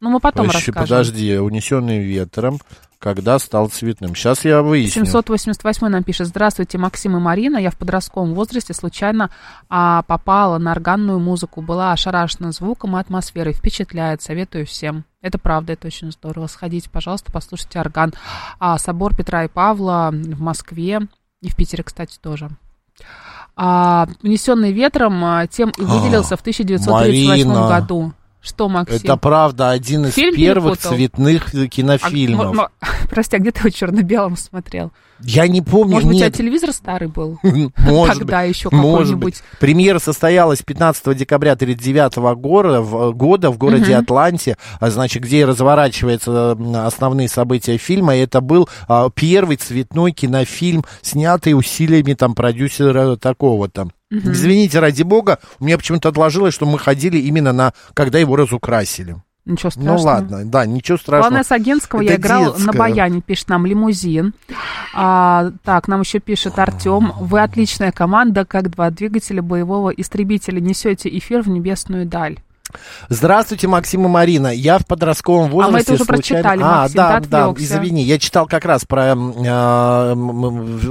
Ну, 0.00 0.10
мы 0.10 0.20
потом 0.20 0.46
Вообще, 0.46 0.72
расскажем. 0.72 0.88
подожди, 0.88 1.36
унесенный 1.38 1.98
ветром, 2.02 2.58
когда 3.00 3.38
стал 3.38 3.68
цветным. 3.68 4.14
Сейчас 4.14 4.44
я 4.44 4.62
выясню. 4.62 5.06
788 5.06 5.88
нам 5.88 6.04
пишет. 6.04 6.28
Здравствуйте, 6.28 6.76
Максим 6.76 7.16
и 7.16 7.20
Марина. 7.20 7.56
Я 7.56 7.70
в 7.70 7.76
подростковом 7.76 8.34
возрасте 8.34 8.74
случайно 8.74 9.30
а, 9.70 10.02
попала 10.02 10.58
на 10.58 10.72
органную 10.72 11.18
музыку. 11.18 11.62
Была 11.62 11.92
ошарашена 11.92 12.52
звуком 12.52 12.96
и 12.96 13.00
атмосферой. 13.00 13.54
Впечатляет. 13.54 14.20
Советую 14.20 14.66
всем. 14.66 15.04
Это 15.22 15.38
правда, 15.38 15.72
это 15.72 15.86
очень 15.86 16.12
здорово. 16.12 16.46
Сходите, 16.46 16.90
пожалуйста, 16.90 17.32
послушайте 17.32 17.80
орган. 17.80 18.12
А, 18.58 18.76
собор 18.78 19.16
Петра 19.16 19.44
и 19.44 19.48
Павла 19.48 20.10
в 20.12 20.40
Москве 20.40 21.00
и 21.40 21.48
в 21.48 21.56
Питере, 21.56 21.82
кстати, 21.82 22.18
тоже. 22.20 22.50
А, 23.56 24.08
«Унесенный 24.22 24.72
ветром» 24.72 25.24
а, 25.24 25.46
тем 25.46 25.70
и 25.70 25.82
выделился 25.82 26.36
в 26.36 26.40
1938 26.40 27.48
Марина. 27.48 27.68
году. 27.68 28.12
Что, 28.42 28.68
Максим? 28.68 28.96
Это 28.96 29.16
правда 29.16 29.70
один 29.70 30.06
из 30.06 30.14
Фильм 30.14 30.34
первых 30.34 30.78
перепутал? 30.78 30.96
цветных 30.96 31.54
А, 31.54 31.66
кинофильмов. 31.66 32.56
м- 32.58 32.68
прости, 33.10 33.36
а 33.36 33.38
где 33.38 33.50
ты 33.52 33.60
его 33.60 33.68
черно-белым 33.70 34.36
смотрел? 34.36 34.92
Я 35.22 35.46
не 35.48 35.60
помню, 35.60 35.94
Может 35.94 36.08
быть, 36.08 36.16
у 36.16 36.18
тебя 36.18 36.28
нет. 36.28 36.36
телевизор 36.36 36.72
старый 36.72 37.08
был? 37.08 37.38
Может 37.42 38.18
Тогда 38.18 38.42
быть, 38.46 38.56
еще 38.56 38.70
какой-нибудь. 38.70 39.34
Премьера 39.58 39.98
состоялась 39.98 40.62
15 40.62 41.16
декабря 41.16 41.52
1939 41.52 42.36
года, 42.40 42.80
в, 42.80 43.12
года 43.12 43.50
в 43.50 43.58
городе 43.58 43.92
Мгм. 43.92 44.02
Атланте, 44.02 44.56
а, 44.78 44.90
значит, 44.90 45.22
где 45.22 45.44
разворачиваются 45.44 46.52
основные 46.86 47.28
события 47.28 47.76
фильма. 47.76 48.16
И 48.16 48.20
это 48.20 48.40
был 48.40 48.68
а, 48.88 49.10
первый 49.10 49.56
цветной 49.56 50.12
кинофильм, 50.12 50.84
снятый 51.02 51.52
усилиями 51.54 52.14
там 52.14 52.34
продюсера 52.34 53.16
такого-то. 53.16 53.88
Мгм. 54.10 54.32
Извините, 54.32 54.80
ради 54.80 55.02
бога, 55.02 55.38
у 55.60 55.64
меня 55.64 55.78
почему-то 55.78 56.08
отложилось, 56.08 56.54
что 56.54 56.66
мы 56.66 56.78
ходили 56.78 57.18
именно 57.18 57.52
на, 57.52 57.72
когда 57.94 58.18
его 58.18 58.36
разукрасили. 58.36 59.16
Ничего 59.50 59.70
страшного. 59.70 59.96
Ну 59.96 60.02
ладно, 60.02 60.44
да, 60.44 60.66
ничего 60.66 60.98
страшного. 60.98 61.22
Главное, 61.22 61.44
с 61.44 61.52
Агентского 61.52 62.00
я 62.00 62.12
Это 62.12 62.20
играл 62.20 62.44
на 62.44 62.52
детское. 62.52 62.78
баяне, 62.78 63.20
пишет 63.20 63.48
нам 63.48 63.66
лимузин. 63.66 64.34
А, 64.94 65.50
так, 65.64 65.88
нам 65.88 66.00
еще 66.00 66.18
пишет 66.20 66.58
Артем. 66.58 67.12
Вы 67.20 67.40
отличная 67.40 67.92
команда, 67.92 68.44
как 68.44 68.70
два 68.70 68.90
двигателя 68.90 69.42
боевого 69.42 69.90
истребителя. 69.90 70.60
Несете 70.60 71.08
эфир 71.16 71.42
в 71.42 71.48
небесную 71.48 72.06
даль. 72.06 72.38
Здравствуйте, 73.08 73.68
Максим 73.68 74.04
и 74.06 74.08
Марина. 74.08 74.48
Я 74.48 74.78
в 74.78 74.86
подростковом 74.86 75.50
возрасте 75.50 75.70
А 75.70 75.72
мы 75.72 75.80
это 75.80 75.92
уже 75.94 76.04
случайно... 76.04 76.42
прочитали, 76.42 76.62
А, 76.62 76.80
Максим, 76.82 76.96
да, 76.96 77.20
да, 77.20 77.54
извини, 77.56 78.02
я 78.02 78.18
читал 78.18 78.46
как 78.46 78.64
раз 78.64 78.84
про 78.84 79.06
м, 79.12 79.30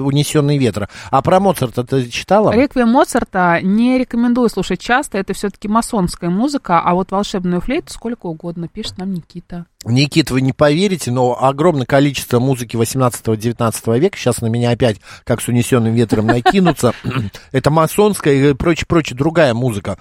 «Унесенный 0.05 0.57
ветра». 0.57 0.89
А 1.11 1.21
про 1.21 1.39
Моцарта 1.39 1.83
ты 1.83 2.07
читала? 2.09 2.51
Реквием 2.51 2.89
Моцарта 2.89 3.59
не 3.61 3.97
рекомендую 3.97 4.49
слушать 4.49 4.79
часто. 4.79 5.17
Это 5.17 5.33
все-таки 5.33 5.67
масонская 5.67 6.29
музыка, 6.29 6.79
а 6.79 6.93
вот 6.93 7.11
волшебную 7.11 7.61
флейту 7.61 7.91
сколько 7.93 8.27
угодно, 8.27 8.67
пишет 8.67 8.97
нам 8.97 9.13
Никита. 9.13 9.65
Никит, 9.85 10.29
вы 10.29 10.41
не 10.41 10.51
поверите, 10.51 11.09
но 11.09 11.41
огромное 11.41 11.85
количество 11.85 12.39
музыки 12.39 12.75
18-19 12.75 13.99
века, 13.99 14.17
сейчас 14.17 14.41
на 14.41 14.47
меня 14.47 14.71
опять, 14.71 14.97
как 15.23 15.41
с 15.41 15.47
унесенным 15.47 15.93
ветром, 15.93 16.27
накинутся, 16.27 16.93
это 17.53 17.69
масонская 17.71 18.33
и 18.33 18.53
прочее-прочее 18.53 19.17
другая 19.17 19.53
музыка. 19.53 19.97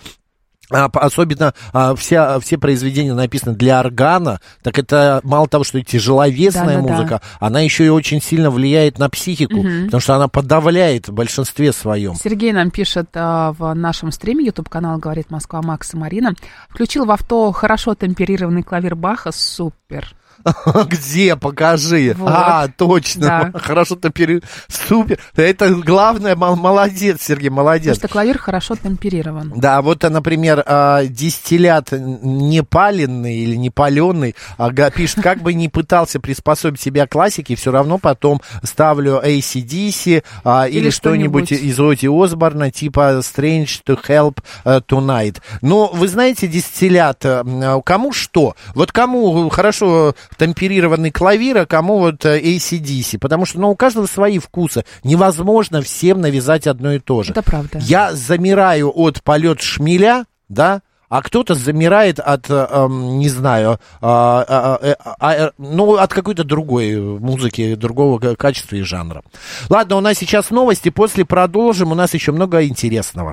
А, 0.70 0.86
особенно 0.92 1.54
а, 1.72 1.94
вся, 1.94 2.38
все 2.40 2.58
произведения 2.58 3.14
написаны 3.14 3.54
для 3.56 3.80
органа, 3.80 4.40
так 4.62 4.78
это 4.78 5.20
мало 5.22 5.48
того, 5.48 5.64
что 5.64 5.80
тяжеловесная 5.82 6.76
Да-да-да. 6.76 6.92
музыка, 6.94 7.22
она 7.40 7.60
еще 7.60 7.86
и 7.86 7.88
очень 7.88 8.20
сильно 8.20 8.50
влияет 8.50 8.98
на 8.98 9.08
психику, 9.08 9.56
Мгм. 9.62 9.86
потому 9.86 10.00
что 10.00 10.14
она 10.16 10.28
подавляет 10.28 11.08
в 11.08 11.12
большинстве 11.12 11.72
своем. 11.72 12.14
Сергей 12.16 12.52
нам 12.52 12.70
пишет 12.70 13.08
а, 13.14 13.52
в 13.52 13.72
нашем 13.74 14.12
стриме, 14.12 14.44
YouTube 14.44 14.68
канал 14.68 14.98
говорит 14.98 15.30
Москва 15.30 15.62
Макс 15.62 15.94
и 15.94 15.96
Марина. 15.96 16.34
Включил 16.68 17.06
в 17.06 17.10
авто 17.10 17.50
хорошо 17.52 17.94
темперированный 17.94 18.62
клавир 18.62 18.94
Баха, 18.94 19.32
супер. 19.32 20.14
Где? 20.88 21.36
Покажи. 21.36 22.14
Вот. 22.16 22.30
А, 22.30 22.68
точно. 22.68 23.50
Да. 23.52 23.58
Хорошо 23.58 23.96
ты 23.96 24.10
пере... 24.10 24.40
Супер. 24.68 25.18
Это 25.36 25.70
главное, 25.70 26.36
мол- 26.36 26.56
молодец, 26.56 27.22
Сергей, 27.22 27.48
Потому 27.50 27.66
молодец. 27.66 27.96
что 27.96 28.08
клавир 28.08 28.38
хорошо 28.38 28.76
темперирован. 28.76 29.52
Да, 29.56 29.82
вот, 29.82 30.04
а, 30.04 30.10
например, 30.10 30.62
а, 30.66 31.04
дистиллят 31.04 31.92
не 31.92 32.62
паленный 32.62 33.36
или 33.36 33.56
не 33.56 33.70
паленый, 33.70 34.34
а, 34.56 34.70
пишет, 34.90 35.22
как 35.22 35.42
бы 35.42 35.54
не 35.54 35.68
пытался 35.68 36.20
приспособить 36.20 36.80
себя 36.80 37.06
к 37.06 37.10
классике, 37.12 37.56
все 37.56 37.70
равно 37.70 37.98
потом 37.98 38.40
ставлю 38.62 39.20
ACDC 39.24 40.22
или, 40.68 40.78
Или 40.78 40.90
что-нибудь 40.90 41.52
из 41.52 41.78
Оти 41.80 42.06
Осборна, 42.06 42.70
типа 42.70 43.20
Strange 43.20 43.82
to 43.86 43.98
Help 44.06 44.38
э, 44.64 44.80
Tonight. 44.86 45.38
Но, 45.62 45.88
вы 45.92 46.08
знаете, 46.08 46.46
дистиллят, 46.46 47.24
э, 47.24 47.80
кому 47.84 48.12
что? 48.12 48.54
Вот 48.74 48.92
кому 48.92 49.48
хорошо 49.48 50.14
темперированный 50.38 51.10
клавир, 51.10 51.58
а 51.58 51.66
кому 51.66 51.98
вот 51.98 52.24
э, 52.24 52.40
ACDC? 52.40 53.18
Потому 53.18 53.44
что, 53.44 53.60
ну, 53.60 53.70
у 53.70 53.76
каждого 53.76 54.06
свои 54.06 54.38
вкусы. 54.38 54.84
Невозможно 55.04 55.82
всем 55.82 56.20
навязать 56.20 56.66
одно 56.66 56.92
и 56.92 56.98
то 56.98 57.22
же. 57.22 57.32
Это 57.32 57.42
правда. 57.42 57.78
Я 57.82 58.14
замираю 58.14 58.90
от 58.94 59.22
полет 59.22 59.60
шмеля, 59.60 60.24
да, 60.48 60.80
а 61.08 61.22
кто-то 61.22 61.54
замирает 61.54 62.20
от, 62.20 62.50
э, 62.50 62.66
эм, 62.70 63.18
не 63.18 63.28
знаю, 63.28 63.72
э, 63.72 63.78
а, 64.02 65.50
ну, 65.56 65.96
от 65.96 66.12
какой-то 66.12 66.44
другой 66.44 66.96
музыки, 67.00 67.74
другого 67.74 68.18
ка- 68.18 68.36
качества 68.36 68.76
и 68.76 68.82
жанра. 68.82 69.22
Ладно, 69.70 69.96
у 69.96 70.00
нас 70.00 70.18
сейчас 70.18 70.50
новости, 70.50 70.90
после 70.90 71.24
продолжим, 71.24 71.92
у 71.92 71.94
нас 71.94 72.12
еще 72.14 72.32
много 72.32 72.64
интересного. 72.66 73.32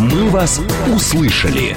«Мы 0.00 0.30
вас 0.30 0.58
услышали». 0.94 1.76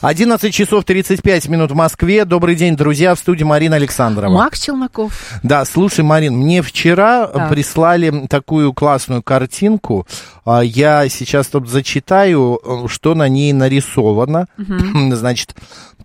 11 0.00 0.54
часов 0.54 0.84
35 0.84 1.48
минут 1.48 1.72
в 1.72 1.74
Москве. 1.74 2.24
Добрый 2.24 2.54
день, 2.54 2.76
друзья, 2.76 3.16
в 3.16 3.18
студии 3.18 3.42
Марина 3.42 3.74
Александрова. 3.74 4.32
Макс 4.32 4.60
Челноков. 4.62 5.40
Да, 5.42 5.64
слушай, 5.64 6.04
Марин, 6.04 6.36
мне 6.36 6.62
вчера 6.62 7.26
Да. 7.26 7.48
прислали 7.48 8.28
такую 8.28 8.72
классную 8.72 9.24
картинку. 9.24 10.06
А, 10.44 10.60
Я 10.60 11.08
сейчас 11.08 11.48
тут 11.48 11.68
зачитаю, 11.68 12.60
э, 12.64 12.86
что 12.88 13.16
на 13.16 13.28
ней 13.28 13.52
нарисовано. 13.52 14.46
Значит, 15.10 15.56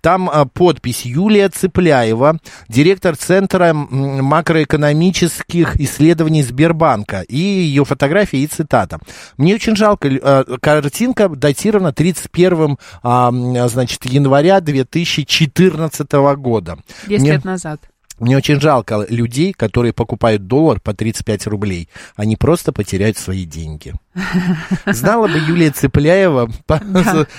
там 0.04 0.30
а, 0.30 0.46
подпись 0.46 1.06
Юлия 1.06 1.48
Цыпляева, 1.48 2.38
директор 2.68 3.16
Центра 3.16 3.74
макроэкономических 3.74 5.80
исследований 5.80 6.44
Сбербанка. 6.44 7.22
И 7.22 7.38
ее 7.38 7.86
фотография 7.86 8.40
и 8.40 8.48
цитата. 8.48 9.00
Мне 9.38 9.56
очень 9.56 9.78
жалко, 9.78 10.10
э, 10.10 10.44
картинка 10.62 11.30
датирована 11.30 11.94
31 11.94 12.78
а, 13.02 13.30
м, 13.30 13.70
значит, 13.70 14.04
января 14.06 14.60
2014 14.60 16.36
года. 16.36 16.78
10 17.08 17.22
Мне- 17.22 17.32
лет 17.32 17.46
назад. 17.46 17.80
Мне 18.20 18.38
очень 18.38 18.62
жалко 18.62 19.06
людей, 19.10 19.54
которые 19.54 19.94
покупают 19.94 20.48
доллар 20.48 20.80
по 20.80 20.94
35 20.94 21.48
рублей. 21.48 21.90
Они 22.16 22.36
просто 22.36 22.72
потеряют 22.72 23.18
свои 23.18 23.46
деньги. 23.46 23.94
Знала 24.86 25.28
бы 25.28 25.38
Юлия 25.38 25.72
Цыпляева, 25.72 26.50
по- 26.68 26.82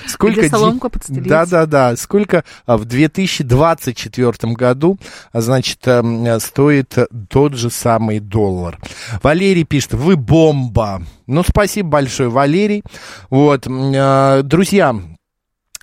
сколько... 0.06 0.48
Соломку 0.48 0.90
подстелить. 0.90 1.28
Да-да-да, 1.28 1.96
сколько 1.96 2.44
а, 2.66 2.76
в 2.76 2.84
2024 2.84 4.52
году, 4.54 4.98
а, 5.32 5.40
значит, 5.40 5.87
эм, 5.87 6.40
стоит 6.40 6.96
тот 7.28 7.54
же 7.54 7.70
самый 7.70 8.18
доллар. 8.20 8.78
Валерий 9.22 9.64
пишет, 9.64 9.94
вы 9.94 10.16
бомба. 10.16 11.02
Ну, 11.26 11.42
спасибо 11.42 11.88
большое, 11.88 12.28
Валерий. 12.28 12.82
Вот, 13.30 13.66
э, 13.66 14.42
друзья, 14.42 14.90
а, 14.90 15.13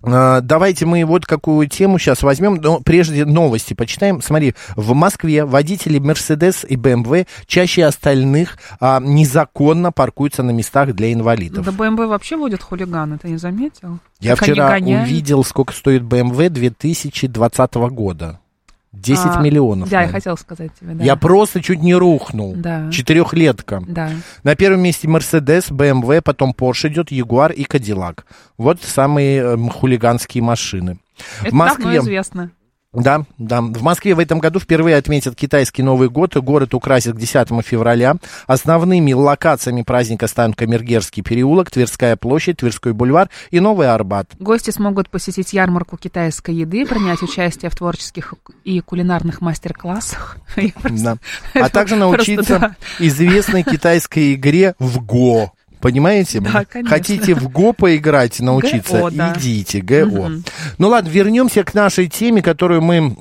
Давайте 0.03 0.85
мы 0.85 1.05
вот 1.05 1.25
какую 1.25 1.67
тему 1.67 1.99
сейчас 1.99 2.23
возьмем, 2.23 2.55
но 2.55 2.79
прежде 2.79 3.25
новости 3.25 3.73
почитаем. 3.73 4.21
Смотри, 4.21 4.55
в 4.75 4.93
Москве 4.93 5.45
водители 5.45 5.99
Мерседес 5.99 6.65
и 6.67 6.75
БМВ 6.75 7.27
чаще 7.45 7.85
остальных 7.85 8.57
а, 8.79 8.99
незаконно 8.99 9.91
паркуются 9.91 10.43
на 10.43 10.51
местах 10.51 10.93
для 10.93 11.13
инвалидов. 11.13 11.65
Да 11.65 11.71
БМВ 11.71 12.07
вообще 12.07 12.35
водят 12.35 12.63
хулиганы, 12.63 13.17
ты 13.17 13.29
не 13.29 13.37
заметил? 13.37 13.99
Я 14.19 14.33
они 14.33 14.39
вчера 14.39 14.77
увидел, 14.77 15.43
сколько 15.43 15.73
стоит 15.73 16.03
БМВ 16.03 16.49
2020 16.49 17.73
года. 17.75 18.39
10 18.93 19.25
А, 19.25 19.41
миллионов. 19.41 19.89
Да, 19.89 19.97
я 19.97 19.99
наверное. 20.01 20.19
хотела 20.19 20.35
сказать 20.35 20.71
тебе, 20.79 20.93
да. 20.95 21.03
Я 21.03 21.15
просто 21.15 21.61
чуть 21.61 21.81
не 21.81 21.95
рухнул. 21.95 22.53
Да. 22.55 22.91
Четырехлетка. 22.91 23.81
Да. 23.87 24.11
На 24.43 24.55
первом 24.55 24.81
месте 24.81 25.07
Мерседес, 25.07 25.71
БМВ, 25.71 26.21
потом 26.23 26.53
Порш 26.53 26.85
идет, 26.85 27.09
Ягуар 27.11 27.51
и 27.53 27.63
Кадиллак. 27.63 28.25
Вот 28.57 28.81
самые 28.81 29.41
эм, 29.41 29.69
хулиганские 29.69 30.43
машины. 30.43 30.99
Это 31.41 31.55
давно 31.55 31.97
известно. 31.97 32.51
Да, 32.93 33.23
да. 33.37 33.61
В 33.61 33.81
Москве 33.83 34.13
в 34.15 34.19
этом 34.19 34.39
году 34.39 34.59
впервые 34.59 34.97
отметят 34.97 35.37
китайский 35.37 35.81
Новый 35.81 36.09
год. 36.09 36.35
Город 36.35 36.73
украсит 36.73 37.15
к 37.15 37.17
10 37.17 37.47
февраля. 37.65 38.15
Основными 38.47 39.13
локациями 39.13 39.83
праздника 39.83 40.27
станут 40.27 40.57
Камергерский 40.57 41.23
переулок, 41.23 41.71
Тверская 41.71 42.17
площадь, 42.17 42.57
Тверской 42.57 42.91
бульвар 42.91 43.29
и 43.49 43.61
Новый 43.61 43.87
Арбат. 43.89 44.31
Гости 44.39 44.71
смогут 44.71 45.09
посетить 45.09 45.53
ярмарку 45.53 45.95
китайской 45.95 46.53
еды, 46.53 46.85
принять 46.85 47.21
участие 47.21 47.71
в 47.71 47.75
творческих 47.77 48.33
и 48.65 48.81
кулинарных 48.81 49.39
мастер-классах. 49.41 50.37
Да. 50.89 51.17
А 51.53 51.69
также 51.69 51.95
научиться 51.95 52.75
известной 52.99 53.63
китайской 53.63 54.33
игре 54.33 54.75
в 54.79 55.03
ГО. 55.03 55.53
Понимаете? 55.81 56.39
Да, 56.39 56.65
конечно. 56.65 56.95
Хотите 56.95 57.35
в 57.35 57.49
ГО 57.49 57.73
поиграть, 57.73 58.39
научиться? 58.39 58.99
ГО, 58.99 59.11
да. 59.11 59.33
Идите, 59.35 59.81
ГО. 59.81 60.05
Мгм. 60.05 60.43
Ну 60.77 60.87
ладно, 60.89 61.09
вернемся 61.09 61.63
к 61.63 61.73
нашей 61.73 62.07
теме, 62.07 62.41
которую 62.41 62.81
мы 62.81 63.15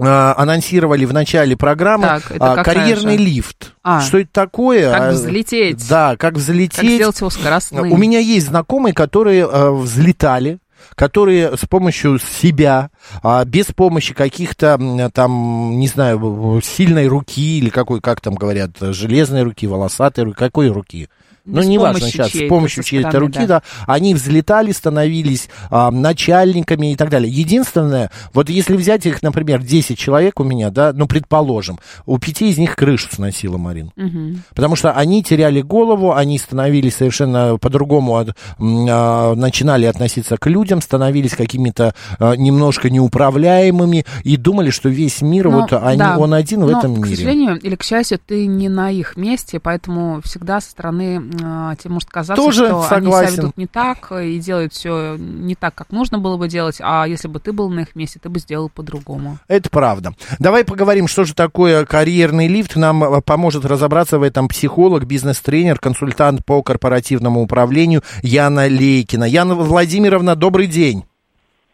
а, 0.00 0.34
анонсировали 0.36 1.04
в 1.04 1.12
начале 1.12 1.56
программы. 1.56 2.06
Так, 2.06 2.32
А, 2.38 2.62
карьерный 2.62 3.18
же? 3.18 3.24
лифт. 3.24 3.72
А. 3.82 4.00
Что 4.00 4.18
это 4.18 4.30
такое? 4.32 4.90
Как 4.92 5.02
А, 5.02 5.10
взлететь. 5.10 5.88
Да, 5.88 6.16
как 6.16 6.34
взлететь. 6.34 6.76
Как 6.76 6.84
сделать 6.90 7.18
его 7.20 7.30
скоростным. 7.30 7.92
У 7.92 7.96
меня 7.96 8.20
есть 8.20 8.46
знакомые, 8.46 8.94
которые 8.94 9.48
э, 9.50 9.70
взлетали, 9.72 10.58
которые 10.94 11.56
с 11.56 11.66
помощью 11.68 12.18
себя, 12.18 12.90
а, 13.22 13.44
без 13.44 13.66
помощи 13.66 14.14
каких-то 14.14 15.10
там, 15.12 15.78
не 15.78 15.88
знаю, 15.88 16.60
сильной 16.64 17.08
руки 17.08 17.58
или 17.58 17.70
какой, 17.70 18.00
как 18.00 18.20
там 18.20 18.34
говорят, 18.34 18.70
железной 18.80 19.42
руки, 19.42 19.66
волосатой 19.66 20.24
руки, 20.24 20.36
какой 20.38 20.68
руки? 20.68 21.08
Ну, 21.48 21.62
неважно 21.62 22.00
помощи 22.00 22.12
сейчас, 22.12 22.30
с 22.32 22.48
помощью 22.48 22.82
чьей-то 22.84 23.10
стороны, 23.10 23.26
руки, 23.32 23.46
да. 23.46 23.60
да, 23.60 23.62
они 23.86 24.14
взлетали, 24.14 24.72
становились 24.72 25.48
а, 25.70 25.90
начальниками 25.90 26.92
и 26.92 26.96
так 26.96 27.10
далее. 27.10 27.32
Единственное, 27.32 28.10
вот 28.34 28.48
если 28.50 28.76
взять 28.76 29.06
их, 29.06 29.22
например, 29.22 29.62
10 29.62 29.98
человек 29.98 30.40
у 30.40 30.44
меня, 30.44 30.70
да, 30.70 30.92
ну, 30.94 31.06
предположим, 31.06 31.78
у 32.06 32.18
пяти 32.18 32.50
из 32.50 32.58
них 32.58 32.76
крышу 32.76 33.08
сносила 33.10 33.56
Марин. 33.56 33.92
Мгм. 33.96 34.42
Потому 34.54 34.76
что 34.76 34.92
они 34.92 35.22
теряли 35.22 35.62
голову, 35.62 36.12
они 36.14 36.38
становились 36.38 36.96
совершенно 36.96 37.56
по-другому, 37.58 38.16
от- 38.16 38.36
а, 38.60 39.34
начинали 39.34 39.86
относиться 39.86 40.36
к 40.36 40.46
людям, 40.48 40.80
становились 40.80 41.34
какими-то 41.34 41.94
а, 42.18 42.34
немножко 42.34 42.90
неуправляемыми 42.90 44.04
и 44.24 44.36
думали, 44.36 44.70
что 44.70 44.88
весь 44.88 45.22
мир, 45.22 45.48
Ну, 45.48 45.60
вот 45.62 45.72
они, 45.72 45.98
да. 45.98 46.18
он 46.18 46.34
один 46.34 46.64
в 46.64 46.70
Но, 46.70 46.78
этом 46.78 46.96
К 47.00 47.06
мире. 47.06 47.16
сожалению 47.16 47.56
или 47.58 47.76
к 47.76 47.82
счастью, 47.82 48.18
ты 48.24 48.46
не 48.46 48.68
на 48.68 48.90
их 48.90 49.16
месте, 49.16 49.60
поэтому 49.60 50.20
всегда 50.24 50.60
со 50.60 50.70
стороны 50.70 51.20
может 51.38 52.10
казаться, 52.10 52.42
Тоже 52.42 52.66
что 52.66 52.80
они 52.80 52.88
согласен. 52.88 53.32
себя 53.32 53.42
ведут 53.42 53.56
не 53.56 53.66
так 53.66 54.12
и 54.12 54.38
делают 54.38 54.72
все 54.72 55.16
не 55.18 55.54
так, 55.54 55.74
как 55.74 55.90
нужно 55.90 56.18
было 56.18 56.36
бы 56.36 56.48
делать, 56.48 56.78
а 56.80 57.06
если 57.06 57.28
бы 57.28 57.40
ты 57.40 57.52
был 57.52 57.68
на 57.70 57.80
их 57.80 57.94
месте, 57.94 58.18
ты 58.22 58.28
бы 58.28 58.38
сделал 58.40 58.68
по-другому. 58.68 59.38
Это 59.48 59.70
правда. 59.70 60.14
Давай 60.38 60.64
поговорим, 60.64 61.08
что 61.08 61.24
же 61.24 61.34
такое 61.34 61.84
карьерный 61.84 62.48
лифт. 62.48 62.76
Нам 62.76 63.02
э, 63.02 63.20
поможет 63.20 63.64
разобраться 63.64 64.18
в 64.18 64.22
этом 64.22 64.48
психолог, 64.48 65.04
бизнес-тренер, 65.04 65.78
консультант 65.78 66.44
по 66.44 66.62
корпоративному 66.62 67.42
управлению 67.42 68.02
Яна 68.22 68.66
Лейкина. 68.68 69.24
Яна 69.24 69.54
Владимировна, 69.54 70.36
добрый 70.36 70.66
день. 70.66 71.07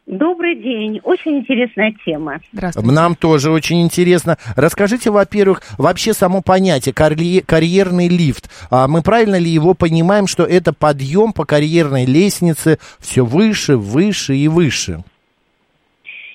Добрый 0.06 0.54
день. 0.56 1.00
Очень 1.02 1.38
интересная 1.38 1.94
тема. 2.04 2.38
Здравствуйте. 2.52 2.90
Нам 2.92 3.14
тоже 3.14 3.50
очень 3.50 3.80
интересно. 3.82 4.36
Расскажите, 4.54 5.10
во-первых, 5.10 5.62
вообще 5.78 6.12
само 6.12 6.42
понятие 6.42 6.92
карье- 6.94 7.42
карьерный 7.44 8.08
лифт. 8.08 8.50
А 8.70 8.86
мы 8.86 9.02
правильно 9.02 9.38
ли 9.38 9.48
его 9.48 9.72
понимаем, 9.72 10.26
что 10.26 10.42
это 10.44 10.74
подъем 10.74 11.32
по 11.32 11.46
карьерной 11.46 12.04
лестнице 12.04 12.78
все 13.00 13.24
выше, 13.24 13.78
выше 13.78 14.36
и 14.36 14.46
выше? 14.46 14.98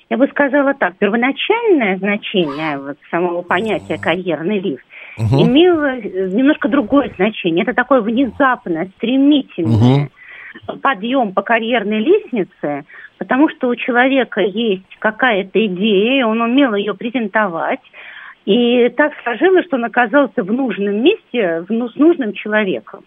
Я 0.08 0.16
бы 0.16 0.26
сказала 0.26 0.74
так, 0.74 0.96
первоначальное 0.96 1.96
значение 1.98 2.76
вот 2.76 2.96
самого 3.12 3.42
понятия 3.42 3.96
карьерный 3.98 4.58
лифт 4.58 4.84
Мгм. 5.16 5.42
имело 5.44 5.96
немножко 6.00 6.68
другое 6.68 7.12
значение. 7.14 7.62
Это 7.62 7.74
такое 7.74 8.00
внезапное, 8.00 8.90
стремительное 8.96 10.10
подъем 10.82 11.32
по 11.32 11.42
карьерной 11.42 12.00
лестнице, 12.00 12.84
потому 13.20 13.50
что 13.50 13.68
у 13.68 13.76
человека 13.76 14.40
есть 14.40 14.96
какая-то 14.98 15.64
идея, 15.66 16.24
он 16.24 16.40
умел 16.40 16.74
ее 16.74 16.94
презентовать, 16.94 17.80
и 18.46 18.88
так 18.96 19.12
сложилось, 19.22 19.66
что 19.66 19.76
он 19.76 19.84
оказался 19.84 20.42
в 20.42 20.50
нужном 20.50 21.02
месте 21.02 21.64
ну- 21.68 21.90
с 21.90 21.96
нужным 21.96 22.32
человеком. 22.32 23.04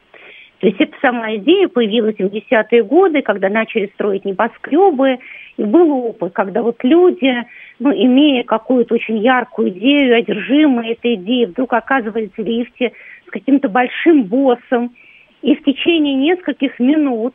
То 0.60 0.68
есть 0.68 0.80
эта 0.80 0.96
сама 1.02 1.36
идея 1.38 1.68
появилась 1.68 2.16
в 2.16 2.20
70-е 2.20 2.84
годы, 2.84 3.24
когда 3.24 3.50
начали 3.50 3.88
строить 3.96 4.24
небоскребы, 4.24 5.18
и 5.58 5.64
был 5.64 5.92
опыт, 5.92 6.32
когда 6.32 6.62
вот 6.62 6.84
люди, 6.84 7.34
ну, 7.80 7.92
имея 7.92 8.44
какую-то 8.44 8.94
очень 8.94 9.18
яркую 9.18 9.70
идею, 9.70 10.16
одержимые 10.16 10.94
этой 10.94 11.16
идеей, 11.16 11.48
вдруг 11.48 11.74
оказывались 11.74 12.32
в 12.38 12.42
лифте 12.42 12.94
с 13.28 13.32
каким-то 13.32 13.68
большим 13.68 14.24
боссом, 14.26 14.96
и 15.42 15.56
в 15.56 15.64
течение 15.64 16.14
нескольких 16.14 16.80
минут 16.80 17.34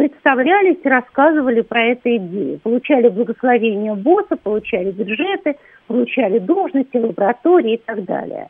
представлялись 0.00 0.78
и 0.82 0.88
рассказывали 0.88 1.60
про 1.60 1.88
эту 1.88 2.16
идею. 2.16 2.58
Получали 2.60 3.10
благословение 3.10 3.94
босса, 3.94 4.34
получали 4.42 4.92
бюджеты, 4.92 5.56
получали 5.88 6.38
должности, 6.38 6.96
лаборатории 6.96 7.74
и 7.74 7.82
так 7.84 8.04
далее. 8.04 8.48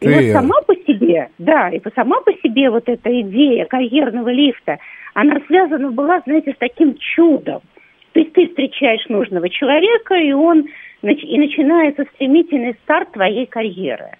И 0.00 0.08
вот 0.08 0.24
сама 0.32 0.60
по 0.66 0.74
себе, 0.74 1.30
да, 1.38 1.70
и 1.70 1.78
по- 1.78 1.90
сама 1.92 2.20
по 2.20 2.34
себе 2.34 2.68
вот 2.68 2.86
эта 2.86 3.18
идея 3.22 3.64
карьерного 3.64 4.28
лифта, 4.28 4.76
она 5.14 5.40
связана 5.46 5.90
была, 5.90 6.20
знаете, 6.26 6.52
с 6.52 6.58
таким 6.58 6.94
чудом. 6.98 7.62
То 8.12 8.20
есть 8.20 8.34
ты 8.34 8.48
встречаешь 8.48 9.08
нужного 9.08 9.48
человека, 9.48 10.16
и 10.16 10.32
он 10.32 10.66
и 11.00 11.38
начинается 11.38 12.04
стремительный 12.14 12.76
старт 12.82 13.12
твоей 13.12 13.46
карьеры. 13.46 14.10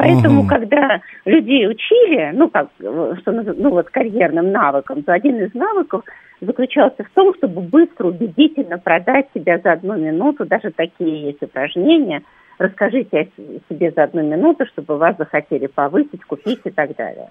Поэтому, 0.00 0.40
Мгм. 0.40 0.48
когда 0.48 1.02
людей 1.26 1.68
учили, 1.68 2.30
ну, 2.32 2.48
как, 2.48 2.68
что, 2.78 3.32
ну, 3.32 3.68
вот 3.68 3.90
карьерным 3.90 4.50
навыкам, 4.50 5.02
то 5.02 5.12
один 5.12 5.38
из 5.40 5.52
навыков 5.52 6.04
заключался 6.40 7.04
в 7.04 7.10
том, 7.10 7.34
чтобы 7.34 7.60
быстро, 7.60 8.06
убедительно 8.06 8.78
продать 8.78 9.26
себя 9.34 9.58
за 9.58 9.72
одну 9.72 9.98
минуту. 9.98 10.46
Даже 10.46 10.70
такие 10.70 11.26
есть 11.26 11.42
упражнения. 11.42 12.22
Расскажите 12.58 13.20
о 13.20 13.24
себе 13.68 13.90
за 13.94 14.04
одну 14.04 14.22
минуту, 14.22 14.64
чтобы 14.68 14.96
вас 14.96 15.16
захотели 15.18 15.66
повысить, 15.66 16.24
купить 16.24 16.60
и 16.64 16.70
так 16.70 16.96
далее. 16.96 17.28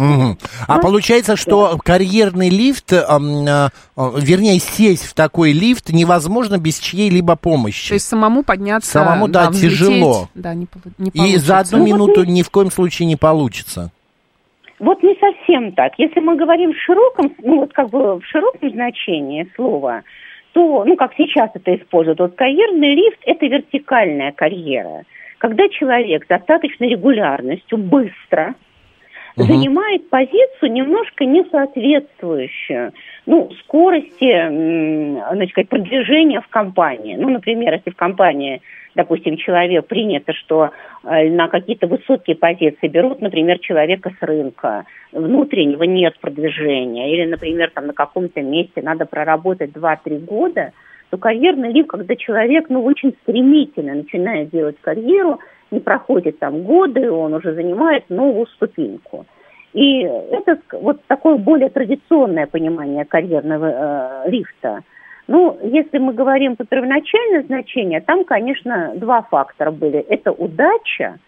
Мгм. 0.00 0.38
А 0.66 0.78
получается, 0.78 1.36
что 1.36 1.76
карьерный 1.84 2.48
лифт, 2.48 2.90
а, 2.94 3.18
а, 3.18 3.68
вернее, 4.16 4.58
сесть 4.58 5.04
в 5.04 5.12
такой 5.14 5.52
лифт 5.52 5.90
невозможно 5.90 6.56
без 6.56 6.78
чьей-либо 6.78 7.36
помощи. 7.36 7.88
То 7.88 7.94
есть 7.94 8.08
самому 8.08 8.42
подняться, 8.42 8.90
Самому, 8.90 9.28
да, 9.28 9.50
взлететь, 9.50 9.78
тяжело. 9.78 10.28
Да, 10.34 10.54
не, 10.54 10.66
не 10.96 11.10
И 11.10 11.36
за 11.36 11.52
получится. 11.52 11.58
одну 11.58 11.84
минуту 11.84 12.24
ни 12.24 12.42
в 12.42 12.48
коем 12.48 12.70
случае 12.70 13.08
не 13.08 13.16
получится. 13.16 13.90
Вот 14.78 15.02
не 15.02 15.14
совсем 15.20 15.72
так. 15.72 15.92
Если 15.98 16.20
мы 16.20 16.34
говорим 16.36 16.72
в 16.72 16.78
широком, 16.78 17.34
ну 17.42 17.60
вот 17.60 17.74
как 17.74 17.90
бы 17.90 18.20
в 18.20 18.24
широком 18.24 18.70
значении 18.70 19.46
слова, 19.54 20.00
то, 20.52 20.84
ну 20.86 20.96
как 20.96 21.12
сейчас 21.18 21.50
это 21.52 21.76
используют, 21.76 22.20
вот 22.20 22.36
карьерный 22.36 22.94
лифт– 22.94 23.18
это 23.26 23.44
вертикальная 23.44 24.32
карьера. 24.32 25.02
Когда 25.36 25.68
человек 25.68 26.24
с 26.24 26.28
достаточной 26.28 26.88
регулярностью, 26.88 27.76
быстро 27.76 28.54
занимает 29.36 30.08
позицию 30.10 30.72
немножко 30.72 31.24
не 31.24 31.44
соответствующую 31.50 32.92
ну, 33.26 33.50
скорости 33.64 34.48
значит, 35.34 35.50
сказать, 35.50 35.68
продвижения 35.68 36.40
в 36.40 36.48
компании. 36.48 37.16
Ну, 37.16 37.28
например, 37.28 37.74
если 37.74 37.90
в 37.90 37.96
компании, 37.96 38.60
допустим, 38.94 39.36
человек 39.36 39.86
принято, 39.86 40.32
что 40.32 40.70
э, 41.04 41.30
на 41.30 41.48
какие-то 41.48 41.86
высокие 41.86 42.36
позиции 42.36 42.88
берут, 42.88 43.20
например, 43.20 43.58
человека 43.60 44.12
с 44.18 44.22
рынка, 44.22 44.84
внутреннего 45.12 45.84
нет 45.84 46.18
продвижения, 46.20 47.12
или, 47.12 47.30
например, 47.30 47.70
там 47.70 47.86
на 47.86 47.92
каком-то 47.92 48.40
месте 48.42 48.82
надо 48.82 49.06
проработать 49.06 49.70
2-3 49.70 50.24
года, 50.24 50.72
то 51.10 51.18
карьерный 51.18 51.72
лифт, 51.72 51.90
когда 51.90 52.14
человек, 52.16 52.66
ну, 52.68 52.84
очень 52.84 53.14
стремительно 53.22 53.94
начинает 53.94 54.50
делать 54.50 54.76
карьеру, 54.80 55.40
не 55.70 55.80
проходит 55.80 56.38
там 56.38 56.62
годы, 56.62 57.10
он 57.10 57.34
уже 57.34 57.52
занимает 57.54 58.08
новую 58.08 58.46
ступеньку. 58.46 59.26
И 59.72 60.00
это 60.02 60.58
вот 60.72 61.04
такое 61.06 61.36
более 61.36 61.68
традиционное 61.68 62.46
понимание 62.46 63.04
карьерного 63.04 64.24
э, 64.26 64.30
лифта. 64.30 64.80
Ну, 65.28 65.58
если 65.62 65.98
мы 65.98 66.12
говорим 66.12 66.56
про 66.56 66.64
первоначальное 66.64 67.44
значение, 67.44 68.00
там, 68.00 68.24
конечно, 68.24 68.92
два 68.96 69.22
фактора 69.22 69.70
были. 69.70 69.98
Это 69.98 70.32
удача, 70.32 71.18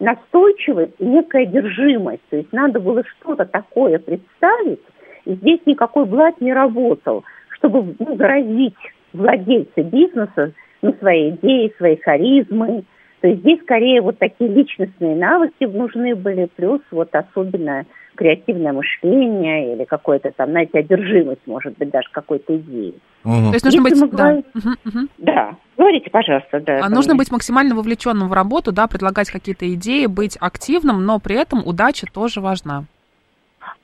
настойчивость 0.00 0.94
и 0.98 1.04
некая 1.04 1.42
одержимость. 1.44 2.22
То 2.30 2.36
есть 2.36 2.52
надо 2.52 2.80
было 2.80 3.04
что-то 3.04 3.44
такое 3.44 4.00
представить, 4.00 4.80
и 5.24 5.34
здесь 5.34 5.60
никакой 5.66 6.04
блат 6.04 6.40
не 6.40 6.52
работал, 6.52 7.22
чтобы 7.50 7.94
ну, 8.00 8.16
заразить 8.16 8.74
владельца 9.14 9.82
бизнеса 9.82 10.52
ну, 10.82 10.94
своей 10.98 11.30
идеей, 11.30 11.72
своей 11.78 12.00
харизмой. 12.02 12.84
То 13.20 13.28
есть 13.28 13.40
здесь 13.40 13.60
скорее 13.62 14.02
вот 14.02 14.18
такие 14.18 14.50
личностные 14.52 15.16
навыки 15.16 15.64
нужны 15.64 16.14
были, 16.14 16.46
плюс 16.56 16.82
вот 16.90 17.08
особенно 17.14 17.86
креативное 18.16 18.72
мышление 18.72 19.74
или 19.74 19.84
какое-то 19.84 20.30
там, 20.36 20.50
знаете, 20.50 20.78
одержимость, 20.80 21.40
может 21.46 21.76
быть, 21.78 21.90
даже 21.90 22.08
какой-то 22.12 22.56
идеей. 22.56 22.94
То 23.22 23.30
есть 23.52 23.64
нужно 23.64 23.88
Если 23.88 24.00
быть... 24.04 24.10
да. 24.10 24.16
говорим- 24.16 24.44
Мгм, 24.54 24.74
мгм. 24.84 25.08
Да, 25.18 25.56
говорите, 25.78 26.10
пожалуйста, 26.10 26.60
да. 26.60 26.80
А 26.82 26.90
нужно 26.90 27.14
мне. 27.14 27.18
быть 27.20 27.32
максимально 27.32 27.74
вовлеченным 27.74 28.28
в 28.28 28.32
работу, 28.34 28.72
да, 28.72 28.86
предлагать 28.86 29.30
какие-то 29.30 29.72
идеи, 29.74 30.06
быть 30.06 30.36
активным, 30.38 31.04
но 31.06 31.18
при 31.18 31.36
этом 31.36 31.66
удача 31.66 32.06
тоже 32.12 32.40
важна. 32.40 32.84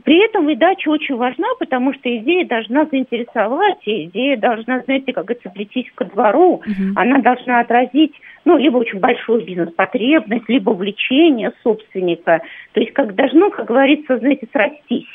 При 0.05 0.25
этом 0.25 0.47
удача 0.47 0.89
очень 0.89 1.17
важна, 1.17 1.47
потому 1.59 1.93
что 1.93 2.15
идея 2.17 2.47
должна 2.47 2.87
заинтересовать, 2.87 3.79
и 3.85 4.05
идея 4.05 4.37
должна, 4.37 4.81
знаете, 4.81 5.13
как 5.13 5.27
говорится, 5.27 5.51
прийтись 5.51 5.91
ко 5.95 6.05
двору. 6.05 6.63
Она 6.97 7.19
должна 7.19 7.61
отразить, 7.61 8.15
ну, 8.45 8.57
либо 8.57 8.79
очень 8.79 8.99
большую 8.99 9.45
бизнес-потребность, 9.45 10.49
либо 10.49 10.71
увлечение 10.71 11.53
собственника. 11.63 12.41
То 12.73 12.81
есть 12.81 12.93
как 12.93 13.15
должно, 13.15 13.51
как 13.51 13.67
говорится, 13.67 14.19
знаете, 14.19 14.49
срастись. 14.53 15.07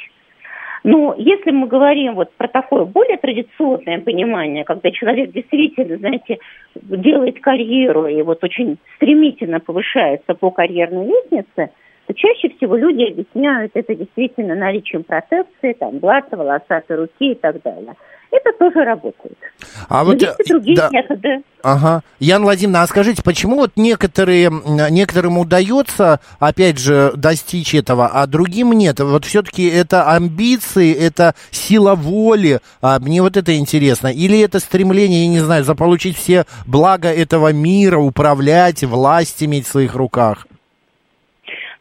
Но 0.84 1.16
если 1.18 1.50
мы 1.50 1.66
говорим 1.66 2.14
вот 2.14 2.32
про 2.38 2.48
такое 2.48 2.86
более 2.86 3.18
традиционное 3.18 4.00
понимание, 4.02 4.64
когда 4.64 4.92
человек 4.92 5.32
действительно, 5.32 5.98
знаете, 5.98 6.38
делает 6.76 7.40
карьеру 7.40 8.06
и 8.06 8.22
вот 8.22 8.44
очень 8.44 8.78
стремительно 8.96 9.60
повышается 9.60 10.36
по 10.36 10.52
карьерной 10.52 11.08
лестнице, 11.08 11.72
то 12.08 12.14
чаще 12.14 12.50
всего 12.56 12.76
люди 12.76 13.04
объясняют 13.12 13.72
это 13.74 13.96
действительно 13.96 14.56
наличием 14.56 15.04
протекции, 15.04 15.74
там, 15.74 15.98
блата, 16.00 16.38
волосатой 16.38 16.98
руки 16.98 17.32
и 17.32 17.36
так 17.36 17.62
далее. 17.64 17.96
Это 18.32 18.52
тоже 18.60 18.84
работает. 18.84 19.38
А 19.88 20.04
Но 20.04 20.12
вот, 20.12 20.22
есть 20.22 20.40
и 20.40 20.44
э, 20.44 20.46
другие 20.50 20.76
да. 20.76 20.90
методы. 20.92 21.42
Ага. 21.64 22.02
Ян 22.20 22.44
Владимировна, 22.44 22.84
а 22.84 22.88
скажите, 22.88 23.24
почему 23.24 23.56
вот 23.56 23.72
некоторые, 23.78 24.52
некоторым 24.90 25.38
удается, 25.38 26.20
опять 26.40 26.78
же, 26.78 27.14
достичь 27.16 27.74
этого, 27.74 28.08
а 28.08 28.28
другим 28.28 28.74
нет? 28.74 29.00
Вот 29.00 29.24
все-таки 29.24 29.68
это 29.68 30.12
амбиции, 30.12 30.94
это 30.94 31.34
сила 31.50 31.96
воли, 31.96 32.60
а 32.82 33.00
мне 33.00 33.22
вот 33.22 33.38
это 33.38 33.56
интересно. 33.56 34.08
Или 34.08 34.42
это 34.42 34.60
стремление, 34.60 35.24
я 35.24 35.30
не 35.30 35.40
знаю, 35.40 35.64
заполучить 35.64 36.18
все 36.18 36.46
блага 36.66 37.08
этого 37.08 37.54
мира, 37.54 38.00
управлять, 38.00 38.84
власть 38.84 39.42
иметь 39.44 39.66
в 39.66 39.72
своих 39.72 39.96
руках? 39.96 40.46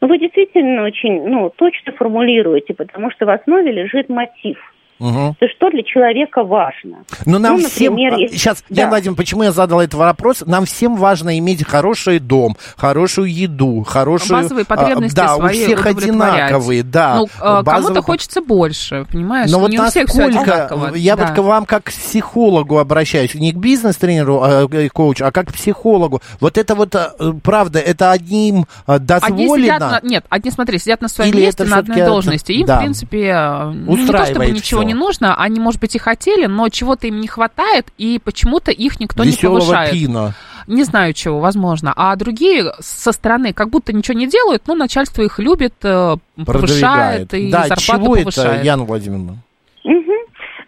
Но 0.05 0.09
вы 0.09 0.19
действительно 0.19 0.83
очень 0.85 1.27
ну, 1.27 1.49
точно 1.49 1.93
формулируете, 1.93 2.75
потому 2.75 3.11
что 3.11 3.25
в 3.25 3.31
основе 3.31 3.73
лежит 3.73 4.11
мотив. 4.11 4.59
Мгм. 4.99 5.35
То 5.41 5.47
что 5.49 5.71
для 5.71 5.83
человека 5.83 6.45
важно. 6.45 6.99
Но 7.27 7.39
нам 7.39 7.61
Ну, 7.61 7.69
всем... 7.69 7.93
например, 7.95 8.19
если- 8.19 8.37
Сейчас, 8.37 8.63
Да. 8.69 8.83
Ян 8.83 8.91
Владимировна, 8.91 9.17
почему 9.17 9.43
я 9.43 9.53
задал 9.53 9.81
этот 9.81 9.95
вопрос? 9.95 10.43
Нам 10.47 10.65
всем 10.67 10.97
важно 10.97 11.37
иметь 11.39 11.67
хороший 11.67 12.19
дом, 12.21 12.57
хорошую 12.77 13.33
еду, 13.33 13.83
хорошую... 13.87 14.41
Базовые 14.43 14.65
а, 14.69 14.77
потребности 14.77 15.17
Да, 15.17 15.37
у 15.37 15.41
свои 15.41 15.65
всех 15.65 15.81
удовлетворять. 15.81 16.09
одинаковые, 16.11 16.83
да. 16.83 17.17
Ну, 17.17 17.25
э, 17.25 17.63
базовые 17.63 17.65
кому-то 17.65 18.03
хочется 18.03 18.41
больше, 18.41 19.07
понимаешь? 19.11 19.51
Но 19.51 19.59
вот 19.59 19.71
не 19.71 19.79
у 19.79 19.85
всех 19.87 20.09
все 20.09 20.27
насколько, 20.27 20.53
одинаково. 20.67 20.95
я 20.95 21.17
да. 21.17 21.27
вот 21.27 21.35
к 21.35 21.39
вам 21.43 21.67
как 21.67 21.85
к 21.85 21.91
психологу 21.91 22.79
обращаюсь, 22.79 23.35
не 23.35 23.53
к 23.53 23.57
бизнес-тренеру, 23.57 24.41
а 24.43 24.69
к 24.69 24.93
коучу, 24.93 25.25
а 25.27 25.33
как 25.33 25.49
к 25.49 25.53
психологу. 25.55 26.21
Вот 26.41 26.57
это 26.57 26.75
вот, 26.75 26.95
э, 26.95 27.09
правда, 27.43 27.79
это 27.81 28.13
одним 28.13 28.67
э, 28.87 28.95
Одни 28.95 29.07
дозволено? 29.07 29.57
сидят 29.65 29.81
на, 29.81 30.01
нет, 30.09 30.25
одни, 30.29 30.51
смотри, 30.51 30.79
сидят 30.79 31.01
на 31.03 31.09
своем 31.09 31.33
Или 31.35 31.47
месте, 31.47 31.65
на 31.65 31.79
одной 31.79 32.03
должности. 32.03 32.53
Им, 32.53 32.67
да, 32.67 32.77
в 32.77 32.81
принципе, 32.81 33.27
э, 33.27 33.65
ну, 33.71 33.97
не 33.97 34.07
то 34.07 34.13
чтобы 34.13 34.23
устраивает 34.23 34.55
ничего. 34.55 34.84
Не 34.85 34.94
нужно, 34.94 35.35
они, 35.37 35.61
может 35.61 35.81
быть, 35.81 35.94
и 35.94 35.99
хотели, 35.99 36.47
но 36.47 36.68
чего-то 36.68 37.07
им 37.07 37.20
не 37.20 37.29
хватает, 37.29 37.87
и 37.99 38.20
почему-то 38.23 38.70
их 38.70 39.01
никто 39.01 39.25
не 39.25 39.31
Веселого 39.31 39.61
повышает. 39.61 39.92
пина. 39.92 40.35
Не 40.66 40.83
знаю 40.85 41.12
чего, 41.12 41.40
возможно. 41.40 41.92
А 41.94 42.16
другие 42.16 42.73
со 42.79 43.12
стороны 43.12 43.53
как 43.53 43.70
будто 43.70 43.92
ничего 43.92 44.16
не 44.16 44.27
делают, 44.27 44.62
но 44.66 44.75
начальство 44.75 45.23
их 45.23 45.38
любит, 45.38 45.75
э, 45.83 46.16
повышает 46.37 47.35
и 47.35 47.51
да, 47.51 47.66
зарплату 47.66 48.03
чего 48.05 48.14
повышает. 48.14 48.57
это, 48.57 48.64
Яна 48.64 48.85
Владимировна? 48.85 49.37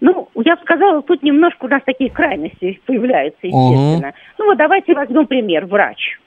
Ну, 0.01 0.29
я 0.45 0.57
бы 0.57 0.63
сказала, 0.63 1.03
тут 1.03 1.23
немножко 1.23 1.65
у 1.65 1.69
нас 1.69 1.83
такие 1.85 2.11
крайности 2.11 2.81
появляются, 2.87 3.47
естественно. 3.47 4.13
Ну 4.39 4.47
вот 4.47 4.59
давайте 4.59 4.95
возьмем 4.95 5.27
пример. 5.27 5.67
Врач. 5.67 6.19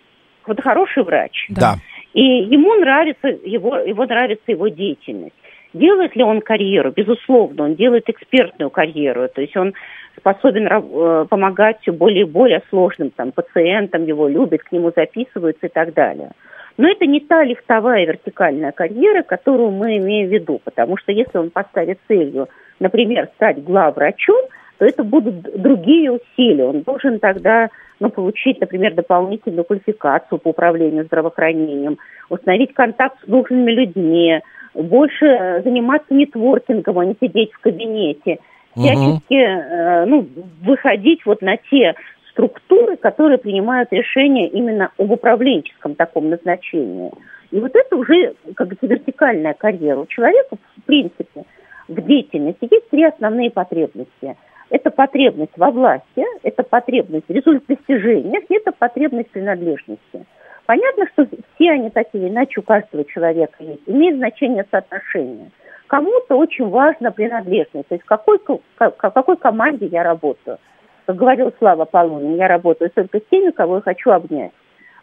Вот 0.48 0.60
хороший 0.62 1.04
врач. 1.04 1.46
Да. 1.50 1.76
И 2.14 2.22
ему 2.22 2.74
нравится 2.76 3.28
его, 3.28 3.78
его 3.78 4.06
нравится 4.06 4.44
его 4.48 4.68
деятельность. 4.68 5.36
Делает 5.74 6.16
ли 6.16 6.24
он 6.24 6.42
карьеру? 6.42 6.92
Безусловно, 6.96 7.66
он 7.66 7.76
делает 7.76 8.10
экспертную 8.10 8.70
карьеру. 8.70 9.28
То 9.30 9.42
есть 9.42 9.56
он 9.56 9.74
способен 10.18 10.68
э, 10.68 11.26
помогать 11.30 11.88
более 11.88 12.22
и 12.22 12.30
более 12.30 12.62
сложным 12.70 13.12
там, 13.12 13.32
пациентам, 13.32 14.06
его 14.06 14.28
любят, 14.28 14.64
к 14.64 14.72
нему 14.72 14.92
записываются 14.96 15.68
и 15.68 15.70
так 15.70 15.94
далее. 15.94 16.32
Но 16.78 16.90
это 16.90 17.06
не 17.06 17.20
та 17.20 17.44
лифтовая 17.44 18.06
вертикальная 18.06 18.72
карьера, 18.72 19.22
которую 19.24 19.72
мы 19.72 19.98
имеем 19.98 20.30
в 20.30 20.32
виду, 20.32 20.62
потому 20.64 20.98
что 20.98 21.12
если 21.12 21.38
он 21.38 21.50
поставит 21.50 22.00
целью, 22.08 22.48
например, 22.80 23.30
стать 23.36 23.64
главврачом, 23.64 24.46
то 24.78 24.86
это 24.86 25.04
будут 25.04 25.42
другие 25.62 26.12
усилия. 26.12 26.64
Он 26.64 26.82
должен 26.82 27.20
тогда 27.20 27.68
ну, 28.00 28.10
получить, 28.10 28.62
например, 28.62 28.94
дополнительную 28.94 29.66
квалификацию 29.66 30.40
по 30.40 30.50
управлению 30.50 31.04
здравоохранением, 31.04 31.98
установить 32.30 32.74
контакт 32.74 33.18
с 33.24 33.28
нужными 33.28 33.72
людьми, 33.72 34.40
больше 34.74 35.26
э, 35.26 35.62
заниматься 35.64 36.14
нетворкингом, 36.14 37.00
а 37.00 37.06
не 37.06 37.16
сидеть 37.20 37.52
в 37.54 37.60
кабинете, 37.60 38.40
всячески 38.76 39.34
э, 39.34 40.06
ну, 40.06 40.28
выходить 40.62 41.26
вот 41.26 41.42
на 41.42 41.58
те 41.58 41.96
структуры, 42.32 42.98
которые 42.98 43.38
принимают 43.38 43.92
решения 43.92 44.48
именно 44.48 44.92
об 44.98 45.12
управленческом 45.12 45.96
таком 45.96 46.30
назначении. 46.30 47.12
И 47.52 47.60
вот 47.60 47.76
это 47.76 47.96
уже 47.96 48.36
как 48.56 48.68
говорится, 48.68 48.88
вертикальная 48.88 49.54
карьера. 49.54 50.00
У 50.00 50.06
человека, 50.06 50.56
в 50.78 50.84
принципе, 50.84 51.44
в 51.88 52.02
деятельности 52.02 52.68
есть 52.70 52.90
три 52.90 53.04
основные 53.04 53.50
потребности. 53.50 54.38
Это 54.70 54.92
потребность 54.92 55.58
во 55.58 55.72
власти, 55.72 56.24
это 56.44 56.62
потребность 56.62 57.26
в 57.28 57.32
результат 57.32 57.64
достижениях, 57.68 58.44
это 58.50 58.72
потребность 58.72 59.32
принадлежности. 59.32 60.26
Понятно, 60.70 61.08
что 61.14 61.26
все 61.56 61.72
они 61.72 61.90
такие, 61.90 62.30
иначе 62.30 62.60
у 62.60 62.62
каждого 62.62 63.04
человека 63.04 63.56
есть. 63.58 63.82
Имеет 63.88 64.18
значение 64.18 64.64
соотношение. 64.70 65.50
Кому-то 65.88 66.36
очень 66.36 66.70
важна 66.70 67.10
принадлежность, 67.10 67.88
то 67.88 67.96
есть 67.96 68.04
в 68.04 68.08
какой, 68.08 68.38
какой 68.78 69.38
команде 69.38 69.88
я 69.88 70.04
работаю. 70.04 70.60
Как 71.08 71.16
говорил 71.16 71.52
Слава 71.58 71.86
Полунин, 71.86 72.36
я 72.36 72.48
работаю 72.48 72.92
только 72.92 73.18
с 73.18 73.24
теми, 73.32 73.50
кого 73.50 73.78
я 73.78 73.82
хочу 73.82 74.12
обнять. 74.12 74.52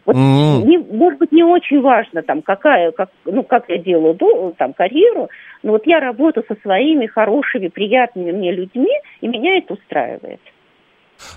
Вот 0.05 0.15
не- 0.63 0.77
может 0.77 1.19
быть, 1.19 1.33
не 1.33 1.43
очень 1.43 1.81
важно, 1.81 2.23
там, 2.23 2.43
какая, 2.43 2.93
как, 2.93 3.09
ну, 3.25 3.43
как 3.43 3.67
я 3.67 3.77
делаю 3.77 4.13
до- 4.13 4.53
там, 4.57 4.71
карьеру, 4.71 5.27
но 5.63 5.73
вот 5.73 5.85
я 5.85 5.99
работаю 5.99 6.45
со 6.47 6.55
своими 6.61 7.07
хорошими, 7.07 7.67
приятными 7.67 8.31
мне 8.31 8.53
людьми, 8.53 8.93
и 9.19 9.27
меня 9.27 9.57
это 9.57 9.73
устраивает. 9.73 10.39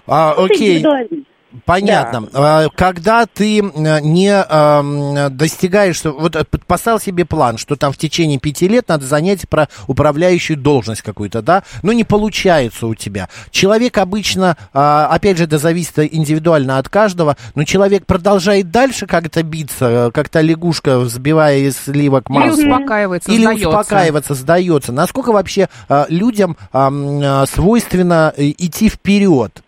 А, 0.07 0.35
окей. 0.39 0.77
индивидуализм. 0.77 1.27
Понятно. 1.65 2.29
А, 2.33 2.69
Когда 2.75 3.27
ты 3.27 3.61
не 3.61 5.31
достигаешь, 5.31 5.97
что- 5.97 6.13
вот 6.13 6.37
э, 6.37 6.45
поставил 6.67 7.01
себе 7.01 7.25
план, 7.25 7.59
что 7.59 7.77
там 7.77 7.93
в 7.93 7.97
течение 7.97 8.39
пяти 8.39 8.69
лет 8.69 8.89
надо 8.89 9.05
занять 9.07 9.49
про 9.49 9.69
управляющую 9.87 10.57
должность 10.57 11.03
какую-то, 11.03 11.43
да, 11.43 11.63
но 11.83 11.93
не 11.93 12.05
получается 12.05 12.87
у 12.87 12.95
тебя. 12.95 13.29
Человек 13.51 13.99
обычно, 13.99 14.57
а, 14.73 15.07
опять 15.11 15.39
же, 15.39 15.45
это 15.45 15.59
зависит 15.59 15.99
индивидуально 15.99 16.79
от 16.79 16.89
каждого, 16.89 17.37
но 17.55 17.65
человек 17.65 18.07
продолжает 18.07 18.71
дальше 18.71 19.07
как-то 19.07 19.43
биться, 19.43 20.07
э, 20.09 20.11
как-то 20.13 20.41
лягушка 20.41 20.99
взбивая 21.01 21.59
из 21.59 21.77
сливок 21.77 22.31
Или 22.31 22.39
масло. 22.39 22.63
успокаивается, 22.63 23.31
Или 23.33 23.43
сдается. 23.43 23.69
успокаиваться, 23.69 24.35
сдается. 24.35 24.93
Насколько 24.93 25.33
вообще 25.33 25.69
а, 25.89 26.07
людям 26.09 26.57
свойственно 27.47 28.33
э, 28.37 28.51
идти 28.59 28.89
вперед? 28.89 29.63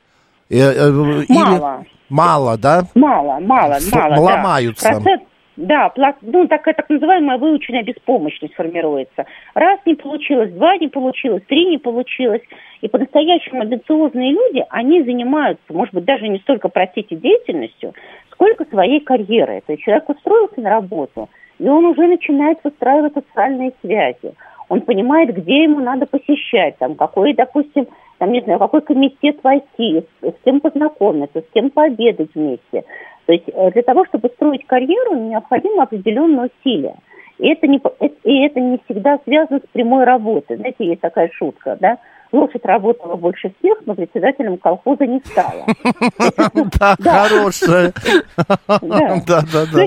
Э, 0.53 0.57
э, 0.57 0.89
или- 1.29 1.33
Мало. 1.39 1.85
Мало, 2.11 2.59
да? 2.59 2.83
Мало, 2.95 3.41
мало, 3.41 3.75
Ф- 3.75 3.95
мало. 3.95 4.15
да. 4.17 4.21
ломаются. 4.21 4.89
Процесс- 4.91 5.21
да, 5.57 5.93
ну, 6.23 6.47
такая 6.49 6.75
так 6.75 6.89
называемая 6.91 7.39
выученная 7.39 7.83
беспомощность 7.83 8.55
формируется. 8.55 9.27
Раз 9.55 9.81
не 9.87 9.95
получилось, 9.95 10.51
два 10.53 10.77
не 10.77 10.89
получилось, 10.89 11.43
три 11.47 11.67
не 11.67 11.79
получилось. 11.79 12.43
И 12.81 12.89
по-настоящему 12.89 13.61
амбициозные 13.63 14.33
люди, 14.33 14.65
они 14.71 15.03
занимаются, 15.03 15.65
может 15.73 15.95
быть, 15.95 16.05
даже 16.05 16.29
не 16.29 16.39
столько, 16.41 16.69
простите, 16.69 17.17
деятельностью, 17.17 17.95
сколько 18.31 18.65
своей 18.67 19.01
карьерой. 19.01 19.63
То 19.67 19.73
есть 19.73 19.85
человек 19.85 20.09
устроился 20.09 20.61
на 20.61 20.71
работу, 20.71 21.29
и 21.59 21.69
он 21.69 21.85
уже 21.85 22.07
начинает 22.07 22.59
выстраивать 22.65 23.15
социальные 23.15 23.73
связи. 23.83 24.35
Он 24.69 24.81
понимает, 24.81 25.35
где 25.35 25.65
ему 25.65 25.81
надо 25.81 26.07
посещать, 26.07 26.79
там, 26.79 26.95
какой, 26.95 27.35
допустим, 27.35 27.87
там, 28.23 28.31
не 28.31 28.41
знаю, 28.41 28.61
в 28.61 28.63
какой 28.63 28.83
комитет 28.83 29.39
войти, 29.43 30.05
с, 30.23 30.33
кем 30.45 30.61
познакомиться, 30.61 31.41
с 31.41 31.53
кем 31.53 31.71
пообедать 31.71 32.29
вместе. 32.37 32.85
То 33.27 33.33
есть 33.33 33.49
э, 33.49 33.73
для 33.73 33.83
того, 33.83 34.05
чтобы 34.05 34.29
строить 34.29 34.65
карьеру, 34.65 35.17
необходимо 35.17 35.83
определенные 35.83 36.49
усилия. 36.49 36.95
И 37.39 37.49
это, 37.49 37.67
не, 37.67 37.79
э- 37.79 38.09
и 38.23 38.47
это 38.47 38.61
не 38.61 38.79
всегда 38.85 39.19
связано 39.25 39.59
с 39.59 39.69
прямой 39.73 40.05
работой. 40.05 40.57
Знаете, 40.57 40.87
есть 40.87 41.01
такая 41.01 41.31
шутка, 41.33 41.77
да? 41.81 41.99
Лошадь 42.31 42.65
работала 42.65 43.17
больше 43.17 43.53
всех, 43.59 43.79
но 43.87 43.97
председателем 43.97 44.57
колхоза 44.57 45.05
не 45.05 45.19
стала. 45.25 45.67
Да, 46.79 46.95
хорошая. 47.01 47.93
Да. 48.37 49.17
Да, 49.27 49.43
да, 49.53 49.85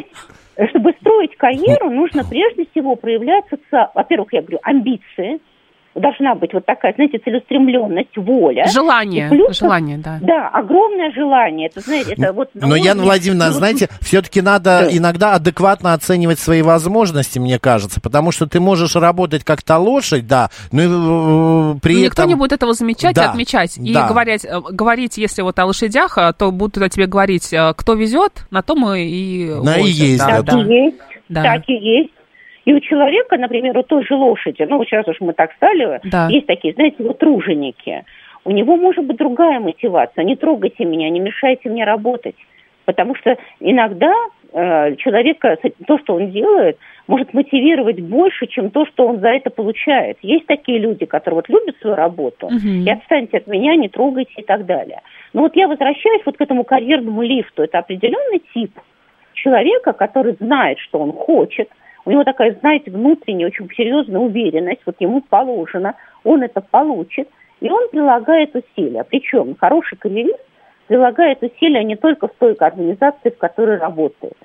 э, 0.57 0.67
чтобы 0.67 0.91
строить 0.99 1.37
карьеру, 1.37 1.89
нужно 1.89 2.25
прежде 2.29 2.65
всего 2.71 2.97
проявлять, 2.97 3.45
во-первых, 3.93 4.33
я 4.33 4.41
говорю, 4.41 4.59
амбиции. 4.61 5.39
Должна 5.95 6.35
быть 6.35 6.53
вот 6.53 6.65
такая, 6.65 6.93
знаете, 6.95 7.19
целеустремленность, 7.19 8.17
воля. 8.17 8.65
Желание, 8.67 9.27
И 9.27 9.29
плюс- 9.29 9.57
желание, 9.57 9.97
да. 9.97 10.19
Да, 10.21 10.49
огромное 10.49 11.09
желание. 11.13 11.69
Это, 11.69 11.79
знаете, 11.79 12.15
это 12.17 12.33
вот... 12.33 12.49
на 12.53 12.67
Но, 12.67 12.75
Яна 12.75 12.89
уровне- 13.01 13.03
Владимировна, 13.03 13.45
ну, 13.45 13.51
вот 13.51 13.57
знаете, 13.59 13.89
все-таки 14.01 14.41
надо 14.41 14.89
иногда 14.91 15.35
адекватно 15.35 15.93
оценивать 15.93 16.37
свои 16.39 16.61
возможности, 16.61 17.39
мне 17.39 17.59
кажется, 17.59 18.01
потому 18.01 18.31
что 18.31 18.45
ты 18.45 18.59
можешь 18.59 18.95
работать 18.97 19.45
как 19.45 19.61
та 19.63 19.77
лошадь, 19.79 20.27
да, 20.27 20.49
но 20.73 20.81
и, 20.81 20.85
э, 20.85 21.79
при 21.81 21.93
Ну, 21.95 21.99
Никто 22.01 22.21
этом... 22.23 22.27
не 22.29 22.35
будет 22.35 22.51
этого 22.51 22.73
замечать 22.73 23.15
Да, 23.15 23.23
и 23.23 23.27
отмечать. 23.27 23.77
И 23.77 23.93
да. 23.93 24.07
говорить, 24.09 24.43
э, 24.43 24.59
говорить, 24.71 25.17
если 25.17 25.43
вот 25.43 25.57
о 25.59 25.65
лошадях, 25.65 26.17
э, 26.17 26.33
то 26.37 26.51
будут 26.51 26.77
о 26.83 26.89
тебе 26.89 27.05
говорить, 27.07 27.53
кто 27.77 27.93
везет, 27.93 28.45
на 28.51 28.61
том 28.61 28.85
и, 28.93 28.99
и 29.01 29.45
На 29.63 29.77
и 29.77 29.85
ездят. 29.89 30.27
Да, 30.27 30.35
Так 30.43 30.45
да. 30.45 30.59
и 30.61 30.65
есть, 30.83 30.97
Да. 31.29 31.43
так 31.43 31.63
и 31.67 31.73
есть. 31.73 32.09
И 32.65 32.73
у 32.73 32.79
человека, 32.79 33.37
например, 33.37 33.77
у 33.77 33.83
той 33.83 34.03
же 34.03 34.15
лошади, 34.15 34.65
ну, 34.67 34.83
сейчас 34.83 35.07
уж 35.07 35.19
мы 35.21 35.33
так 35.33 35.53
стали, 35.53 35.99
Да. 36.03 36.27
есть 36.29 36.47
такие, 36.47 36.73
знаете, 36.73 36.97
вот 37.03 37.19
труженики. 37.19 38.03
У 38.43 38.51
него 38.51 38.75
может 38.75 39.05
быть 39.05 39.17
другая 39.17 39.59
мотивация. 39.59 40.23
Не 40.23 40.35
трогайте 40.35 40.83
меня, 40.85 41.09
не 41.09 41.19
мешайте 41.19 41.69
мне 41.69 41.83
работать. 41.85 42.35
Потому 42.85 43.15
что 43.15 43.37
иногда 43.59 44.13
э, 44.57 44.95
человека, 44.95 45.57
с- 45.61 45.85
то, 45.85 45.97
что 45.99 46.15
он 46.15 46.31
делает, 46.31 46.77
может 47.07 47.33
мотивировать 47.33 47.99
больше, 47.99 48.47
чем 48.47 48.69
то, 48.69 48.85
что 48.85 49.05
он 49.07 49.19
за 49.19 49.29
это 49.29 49.49
получает. 49.49 50.17
Есть 50.21 50.45
такие 50.45 50.77
люди, 50.79 51.05
которые 51.05 51.35
вот 51.35 51.49
любят 51.49 51.75
свою 51.81 51.95
работу, 51.97 52.47
Мгм. 52.49 52.85
и 52.85 52.89
отстаньте 52.89 53.37
от 53.37 53.47
меня, 53.47 53.75
не 53.75 53.89
трогайте 53.89 54.31
и 54.37 54.43
так 54.43 54.65
далее. 54.65 55.01
Но 55.33 55.41
вот 55.41 55.55
я 55.57 55.67
возвращаюсь 55.67 56.21
вот 56.25 56.37
к 56.37 56.41
этому 56.41 56.63
карьерному 56.63 57.21
лифту. 57.23 57.63
Это 57.63 57.79
определенный 57.79 58.41
тип 58.53 58.71
человека, 59.33 59.91
который 59.93 60.33
знает, 60.39 60.79
что 60.79 60.99
он 60.99 61.11
хочет, 61.11 61.67
у 62.05 62.11
него 62.11 62.23
такая, 62.23 62.55
знаете, 62.59 62.91
внутренняя, 62.91 63.47
очень 63.47 63.67
серьезная 63.75 64.21
уверенность, 64.21 64.81
вот 64.85 64.95
ему 64.99 65.21
положено, 65.21 65.95
он 66.23 66.43
это 66.43 66.61
получит, 66.61 67.27
и 67.61 67.69
он 67.69 67.89
прилагает 67.89 68.55
усилия. 68.55 69.03
Причем 69.03 69.55
хороший 69.59 69.97
карьерист 69.97 70.39
прилагает 70.87 71.41
усилия 71.41 71.83
не 71.83 71.95
только 71.95 72.27
в 72.27 72.33
той 72.37 72.53
организации, 72.53 73.31
в 73.31 73.37
которой 73.37 73.77
работает. 73.77 74.37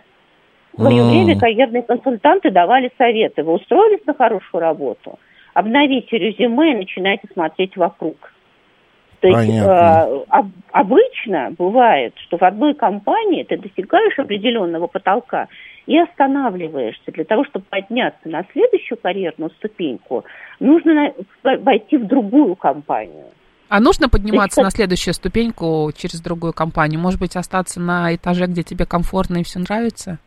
В 0.73 0.81
свое 0.81 1.03
время 1.03 1.39
карьерные 1.39 1.83
консультанты 1.83 2.51
давали 2.51 2.91
советы. 2.97 3.43
Вы 3.43 3.55
устроились 3.55 4.07
на 4.07 4.15
хорошую 4.15 4.61
работу? 4.63 5.19
Обновите 5.53 6.17
резюме 6.17 6.73
и 6.73 6.77
начинайте 6.77 7.29
смотреть 7.33 7.77
вокруг. 7.77 8.33
То 9.21 9.29
есть 9.29 9.49
Понятно. 9.49 10.07
э, 10.09 10.25
об- 10.29 10.53
обычно 10.73 11.53
бывает, 11.59 12.15
что 12.17 12.39
в 12.39 12.43
одной 12.43 12.75
компании 12.75 13.43
ты 13.43 13.59
достигаешь 13.59 14.19
определенного 14.19 14.87
потолка 14.87 15.49
и 15.87 15.99
останавливаешься. 15.99 17.13
Для 17.13 17.25
того, 17.25 17.45
чтобы 17.45 17.65
подняться 17.69 18.29
на 18.29 18.45
следующую 18.53 18.99
карьерную 18.99 19.51
ступеньку, 19.51 20.25
нужно 20.59 21.13
войти 21.43 21.97
в 21.97 22.07
другую 22.07 22.57
компанию. 22.57 23.27
А 23.69 23.81
нужно 23.81 24.09
подниматься 24.09 24.63
на 24.63 24.71
следующую 24.71 25.15
ступеньку 25.15 25.91
через 25.97 26.21
другую 26.21 26.53
компанию? 26.53 27.01
Может 27.01 27.21
быть, 27.21 27.37
остаться 27.37 27.81
на 27.81 28.15
этаже, 28.15 28.47
где 28.47 28.63
тебе 28.63 28.85
комфортно 28.85 29.39
и 29.39 29.45
все 29.45 29.61
нравится? 29.61 30.19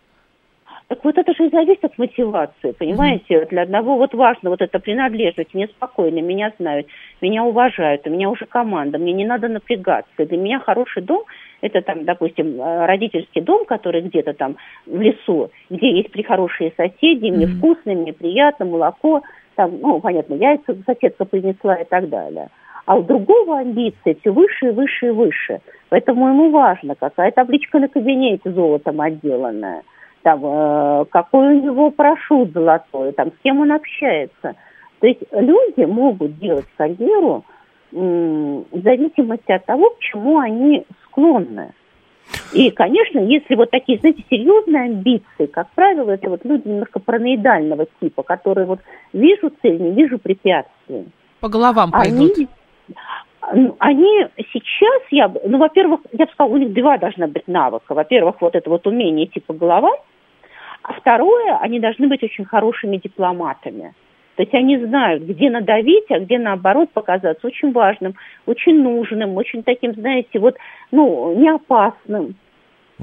Так 0.87 1.03
вот 1.03 1.17
это 1.17 1.33
же 1.33 1.47
и 1.47 1.49
зависит 1.49 1.83
от 1.83 1.97
мотивации, 1.97 2.71
понимаете? 2.71 3.45
Для 3.49 3.63
одного 3.63 3.97
вот 3.97 4.13
важно 4.13 4.49
вот 4.49 4.61
эта 4.61 4.79
принадлежность. 4.79 5.53
Мне 5.53 5.67
спокойно, 5.67 6.19
меня 6.19 6.53
знают, 6.59 6.87
меня 7.19 7.43
уважают, 7.43 8.05
у 8.05 8.09
меня 8.09 8.29
уже 8.29 8.45
команда, 8.45 8.97
мне 8.97 9.11
не 9.11 9.25
надо 9.25 9.47
напрягаться. 9.47 10.25
Для 10.25 10.37
меня 10.37 10.59
хороший 10.59 11.01
дом– 11.01 11.23
это 11.63 11.81
там, 11.81 12.03
допустим, 12.03 12.59
э, 12.61 12.85
родительский 12.85 13.41
дом, 13.41 13.65
который 13.65 14.01
где-то 14.01 14.33
там 14.33 14.57
в 14.85 14.99
лесу, 15.01 15.49
где 15.69 15.97
есть 15.97 16.11
прихорошие 16.11 16.73
соседи, 16.75 17.31
мне 17.31 17.47
вкусно, 17.47 17.93
мне 17.93 18.11
приятно, 18.11 18.65
молоко, 18.65 19.21
там, 19.55 19.79
ну, 19.79 19.99
понятно, 20.01 20.33
яйца 20.33 20.75
соседка 20.85 21.23
принесла 21.23 21.75
и 21.75 21.85
так 21.85 22.09
далее. 22.09 22.49
А 22.85 22.97
у 22.97 23.03
другого 23.03 23.59
амбиции 23.59 24.17
все 24.19 24.31
выше 24.31 24.67
и 24.67 24.71
выше 24.71 25.07
и 25.07 25.11
выше. 25.11 25.61
Поэтому 25.87 26.27
ему 26.27 26.49
важно, 26.49 26.95
какая 26.95 27.31
табличка 27.31 27.79
на 27.79 27.87
кабинете 27.87 28.51
золотом 28.51 28.99
отделанная, 28.99 29.83
там, 30.21 30.41
э, 30.43 31.05
какой 31.11 31.55
у 31.55 31.61
него 31.61 31.91
парашют 31.91 32.51
золотой, 32.51 33.13
там, 33.13 33.29
с 33.29 33.41
кем 33.41 33.61
он 33.61 33.71
общается. 33.71 34.55
То 34.99 35.07
есть 35.07 35.21
люди 35.31 35.85
могут 35.85 36.37
делать 36.39 36.65
карьеру 36.75 37.45
в 37.93 38.81
зависимости 38.81 39.51
от 39.51 39.65
того, 39.65 39.91
к 39.91 39.99
чему 39.99 40.39
они 40.39 40.85
склонны. 41.05 41.73
И, 42.53 42.71
конечно, 42.71 43.19
если 43.19 43.55
вот 43.55 43.69
такие, 43.69 43.99
знаете, 43.99 44.23
серьезные 44.29 44.83
амбиции, 44.83 45.45
как 45.45 45.69
правило, 45.75 46.11
это 46.11 46.29
вот 46.29 46.43
люди 46.45 46.67
немножко 46.67 46.99
параноидального 46.99 47.85
типа, 47.99 48.23
которые 48.23 48.65
вот 48.65 48.79
вижу 49.11 49.51
цель, 49.61 49.79
не 49.79 49.91
вижу 49.91 50.17
препятствий. 50.17 51.05
По 51.39 51.49
головам 51.49 51.91
пойдут. 51.91 52.37
Они, 52.37 52.47
ну, 53.53 53.75
они 53.79 54.27
сейчас, 54.51 55.01
я, 55.11 55.31
ну, 55.45 55.57
во-первых, 55.57 56.01
я 56.11 56.25
бы 56.25 56.31
сказала, 56.31 56.53
у 56.53 56.57
них 56.57 56.73
два 56.73 56.97
должна 56.97 57.27
быть 57.27 57.47
навыка. 57.47 57.93
Во-первых, 57.93 58.41
вот 58.41 58.55
это 58.55 58.69
вот 58.69 58.87
умение 58.87 59.25
идти 59.25 59.39
по 59.39 59.53
головам, 59.53 59.95
а 60.81 60.93
второе, 60.93 61.57
они 61.57 61.79
должны 61.79 62.07
быть 62.07 62.23
очень 62.23 62.45
хорошими 62.45 62.97
дипломатами. 62.97 63.93
То 64.35 64.43
есть 64.43 64.53
они 64.53 64.77
знают, 64.77 65.23
где 65.23 65.49
надавить, 65.49 66.09
а 66.09 66.19
где, 66.19 66.39
наоборот, 66.39 66.89
показаться 66.91 67.45
очень 67.45 67.71
важным, 67.71 68.15
очень 68.45 68.81
нужным, 68.81 69.35
очень 69.37 69.63
таким, 69.63 69.93
знаете, 69.93 70.39
вот, 70.39 70.55
ну, 70.91 71.35
неопасным. 71.35 72.35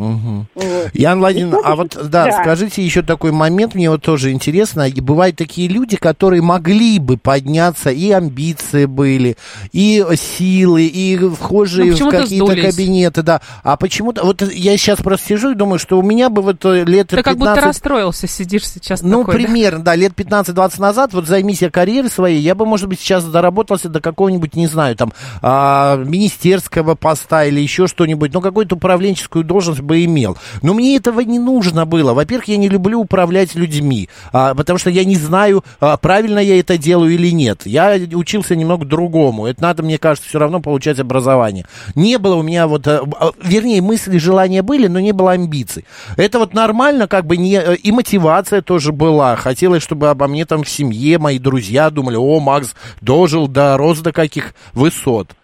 Мгм. 0.01 0.47
Вот. 0.55 0.91
Яна 0.95 1.21
Владимировна, 1.21 1.59
а 1.65 1.77
вот, 1.77 1.95
да, 1.95 2.27
да. 2.27 2.43
скажите 2.43 2.83
еще 2.83 3.03
такой 3.03 3.33
момент, 3.33 3.75
мне 3.75 3.91
вот 3.91 4.03
тоже 4.03 4.33
интересно. 4.33 4.89
И 4.89 5.01
Бывают 5.01 5.37
такие 5.37 5.69
люди, 5.69 5.97
которые 5.97 6.41
могли 6.41 6.99
бы 6.99 7.17
подняться, 7.17 7.91
и 7.91 8.11
амбиции 8.11 8.87
были, 8.87 9.37
и 9.73 10.05
силы, 10.17 10.85
и 10.87 11.17
вхожие 11.29 11.93
Но 11.93 11.97
в 11.97 12.11
какие-то 12.11 12.47
сдулись. 12.47 12.75
кабинеты, 12.75 13.23
да. 13.23 13.41
А 13.63 13.77
почему-то, 13.77 14.25
вот 14.25 14.43
я 14.53 14.77
сейчас 14.77 15.01
просто 15.01 15.29
сижу 15.29 15.51
и 15.51 15.55
думаю, 15.55 15.79
что 15.79 15.99
у 15.99 16.03
меня 16.03 16.31
бы 16.31 16.43
вот 16.43 16.65
э, 16.65 16.85
лет 16.85 17.09
Ты 17.09 17.17
15... 17.17 17.25
как 17.25 17.37
будто 17.39 17.61
расстроился, 17.61 18.27
сидишь 18.27 18.67
сейчас 18.67 19.03
Ну, 19.03 19.21
такой, 19.21 19.35
да? 19.35 19.45
примерно, 19.45 19.85
да, 19.85 19.95
лет 19.97 20.13
15-20 20.13 20.81
назад, 20.81 21.13
вот 21.13 21.27
займись 21.27 21.63
я 21.63 21.71
карьерой 21.71 22.11
своей, 22.11 22.41
я 22.41 22.55
бы, 22.55 22.65
может 22.67 22.89
быть, 22.89 23.01
сейчас 23.01 23.25
доработался 23.25 23.89
до 23.89 24.01
какого-нибудь, 24.01 24.55
не 24.55 24.67
знаю, 24.67 24.97
там, 24.97 25.13
а, 25.43 25.97
министерского 25.97 26.95
поста 26.95 27.45
или 27.45 27.61
еще 27.61 27.87
что-нибудь, 27.87 28.33
ну, 28.33 28.41
какую-то 28.41 28.77
управленческую 28.77 29.45
должность 29.45 29.81
бы 29.91 30.05
имел. 30.05 30.37
Но 30.63 30.73
мне 30.73 30.97
этого 30.97 31.21
не 31.21 31.41
нужно 31.41 31.85
было. 31.85 32.15
Во-первых, 32.15 32.47
я 32.47 32.57
не 32.57 32.69
люблю 32.69 33.01
управлять 33.01 33.57
людьми, 33.57 34.09
а, 34.33 34.55
потому 34.55 34.79
что 34.79 34.89
я 34.89 35.05
не 35.05 35.17
знаю, 35.17 35.65
а, 35.81 35.97
правильно 35.97 36.39
я 36.39 36.61
это 36.61 36.79
делаю 36.79 37.13
или 37.13 37.33
нет. 37.33 37.63
Я 37.67 37.99
учился 38.15 38.55
немного 38.55 38.85
другому. 38.85 39.47
Это 39.47 39.61
надо, 39.63 39.83
мне 39.83 39.99
кажется, 39.99 40.29
все 40.29 40.39
равно 40.39 40.61
получать 40.61 41.01
образование. 41.01 41.67
Не 41.97 42.19
было 42.19 42.37
у 42.37 42.43
меня 42.43 42.69
вот, 42.69 42.87
а, 42.87 43.03
а, 43.19 43.33
вернее, 43.43 43.83
мысли, 43.83 44.19
желания 44.19 44.63
были, 44.63 44.87
но 44.87 45.01
не 45.01 45.11
было 45.13 45.33
амбиций. 45.33 45.85
Это 46.17 46.39
вот 46.39 46.55
нормально, 46.55 47.09
как 47.09 47.27
бы 47.27 47.37
не... 47.37 47.57
э, 47.57 47.75
И 47.75 47.91
мотивация 47.91 48.63
тоже 48.63 48.93
была. 48.93 49.35
Хотелось, 49.35 49.83
чтобы 49.83 50.09
обо 50.09 50.29
мне 50.29 50.45
там 50.47 50.63
в 50.63 50.69
семье 50.69 51.19
мои 51.19 51.41
друзья 51.41 51.91
думали, 51.91 52.17
о, 52.17 52.39
Макс 52.39 52.75
дожил, 53.01 53.49
до 53.49 53.77
каких 54.13 54.55
высот. 54.73 55.35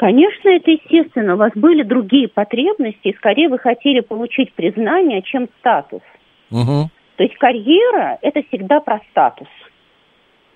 Конечно, 0.00 0.48
это 0.48 0.70
естественно. 0.70 1.34
У 1.34 1.36
вас 1.36 1.52
были 1.54 1.82
другие 1.82 2.26
потребности, 2.26 3.08
и 3.08 3.16
скорее 3.16 3.50
вы 3.50 3.58
хотели 3.58 4.00
получить 4.00 4.50
признание, 4.54 5.20
чем 5.20 5.46
статус. 5.58 6.00
Мгм. 6.48 6.88
То 7.16 7.22
есть 7.22 7.36
карьера– 7.36 8.16
это 8.22 8.42
всегда 8.44 8.80
про 8.80 9.00
статус 9.10 9.46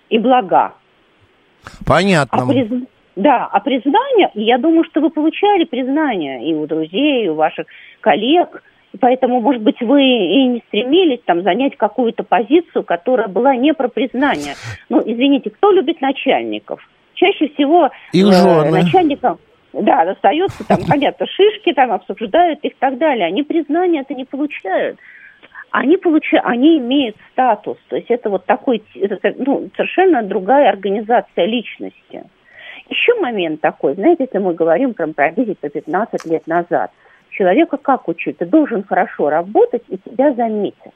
и 0.08 0.18
блага. 0.18 0.72
Понятно. 1.86 2.42
А 2.42 2.46
приз- 2.50 2.88
Да, 3.16 3.44
а 3.52 3.60
признание, 3.60 4.30
я 4.32 4.56
думаю, 4.56 4.82
что 4.84 5.02
вы 5.02 5.10
получали 5.10 5.64
признание 5.64 6.48
и 6.48 6.54
у 6.54 6.66
друзей, 6.66 7.26
и 7.26 7.28
у 7.28 7.34
ваших 7.34 7.66
коллег, 8.00 8.62
поэтому, 8.98 9.42
может 9.42 9.60
быть, 9.60 9.78
вы 9.82 10.02
и 10.04 10.46
не 10.46 10.62
стремились 10.68 11.20
там 11.26 11.42
занять 11.42 11.76
какую-то 11.76 12.22
позицию, 12.22 12.82
которая 12.82 13.28
была 13.28 13.54
не 13.56 13.74
про 13.74 13.88
признание. 13.88 14.54
Ну, 14.88 15.02
извините, 15.04 15.50
кто 15.50 15.70
любит 15.70 16.00
начальников? 16.00 16.80
Чаще 17.24 17.48
всего 17.54 17.90
Их 18.12 18.26
э, 18.26 18.32
жены. 18.32 18.82
начальникам 18.82 19.38
да, 19.72 20.04
достается 20.04 20.66
там, 20.66 20.78
понятно, 20.88 21.26
шишки 21.26 21.72
там 21.72 21.92
обсуждают 21.92 22.60
их 22.62 22.72
и 22.72 22.76
так 22.78 22.98
далее. 22.98 23.26
Они 23.26 23.42
признания 23.42 24.00
это 24.00 24.14
не 24.14 24.24
получают. 24.24 24.98
Они 25.70 25.96
получают, 25.96 26.46
они 26.46 26.78
имеют 26.78 27.16
статус. 27.32 27.78
То 27.88 27.96
есть 27.96 28.10
это 28.10 28.30
вот 28.30 28.44
такой, 28.44 28.82
это, 28.94 29.34
ну, 29.38 29.68
совершенно 29.74 30.22
другая 30.22 30.68
организация 30.68 31.46
личности. 31.46 32.24
Еще 32.88 33.18
момент 33.20 33.60
такой, 33.60 33.94
знаете, 33.94 34.24
если 34.24 34.38
мы 34.38 34.54
говорим 34.54 34.94
прям 34.94 35.14
про 35.14 35.30
10-15 35.30 36.28
лет 36.28 36.46
назад, 36.46 36.92
человека 37.30 37.78
как 37.78 38.06
учить? 38.08 38.38
Ты 38.38 38.46
должен 38.46 38.84
хорошо 38.84 39.30
работать, 39.30 39.82
и 39.88 39.96
тебя 39.96 40.32
заметят. 40.34 40.92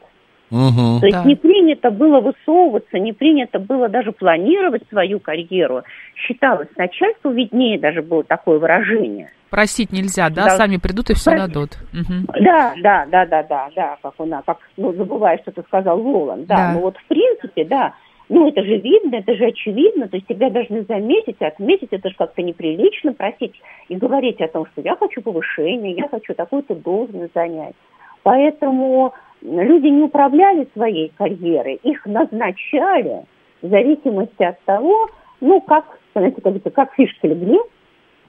Мгм. 0.50 1.00
То 1.00 1.06
есть 1.06 1.18
Да. 1.18 1.24
не 1.24 1.34
принято 1.36 1.90
было 1.90 2.20
высовываться, 2.20 2.98
не 2.98 3.12
принято 3.12 3.58
было 3.58 3.88
даже 3.88 4.12
планировать 4.12 4.82
свою 4.88 5.20
карьеру. 5.20 5.82
Считалось, 6.14 6.68
начальству 6.76 7.30
виднее 7.30 7.78
даже 7.78 8.02
было 8.02 8.24
такое 8.24 8.58
выражение. 8.58 9.30
Просить 9.50 9.92
нельзя, 9.92 10.28
да? 10.28 10.44
Да. 10.44 10.50
Сами 10.50 10.76
придут 10.76 11.10
и 11.10 11.14
все 11.14 11.30
Просить. 11.30 11.52
дадут. 11.52 11.70
Мгм. 11.92 12.26
Да, 12.40 12.74
да, 12.82 13.06
да, 13.10 13.26
да, 13.26 13.42
да, 13.42 13.68
да, 13.74 13.96
как 14.02 14.12
у 14.18 14.24
нас, 14.26 14.42
как, 14.46 14.58
ну, 14.76 14.92
забываешь, 14.92 15.40
что 15.40 15.52
ты 15.52 15.62
сказал 15.62 16.00
Волан, 16.02 16.44
да, 16.44 16.56
Да. 16.56 16.72
ну 16.74 16.80
вот 16.80 16.96
в 16.98 17.04
принципе, 17.06 17.64
да, 17.64 17.94
ну 18.28 18.46
это 18.48 18.62
же 18.62 18.76
видно, 18.76 19.16
это 19.16 19.34
же 19.36 19.46
очевидно, 19.46 20.06
то 20.08 20.16
есть 20.16 20.26
тебя 20.28 20.50
должны 20.50 20.82
заметить, 20.82 21.40
отметить, 21.40 21.88
это 21.92 22.10
же 22.10 22.14
как-то 22.16 22.42
неприлично 22.42 23.14
просить 23.14 23.54
и 23.88 23.96
говорить 23.96 24.38
о 24.42 24.48
том, 24.48 24.66
что 24.72 24.82
я 24.82 24.96
хочу 24.96 25.22
повышения, 25.22 25.92
я 25.94 26.08
хочу 26.08 26.34
такую-то 26.34 26.74
должность 26.74 27.32
занять. 27.34 27.74
Поэтому 28.22 29.14
люди 29.42 29.86
не 29.86 30.02
управляли 30.02 30.68
своей 30.72 31.12
карьерой, 31.16 31.80
их 31.82 32.04
назначали 32.06 33.24
в 33.62 33.68
зависимости 33.68 34.42
от 34.42 34.60
того, 34.62 35.08
ну, 35.40 35.60
как, 35.60 35.98
знаете, 36.14 36.36
как, 36.36 36.44
говорится, 36.44 36.70
как 36.70 36.94
фишки 36.94 37.26
легли, 37.26 37.58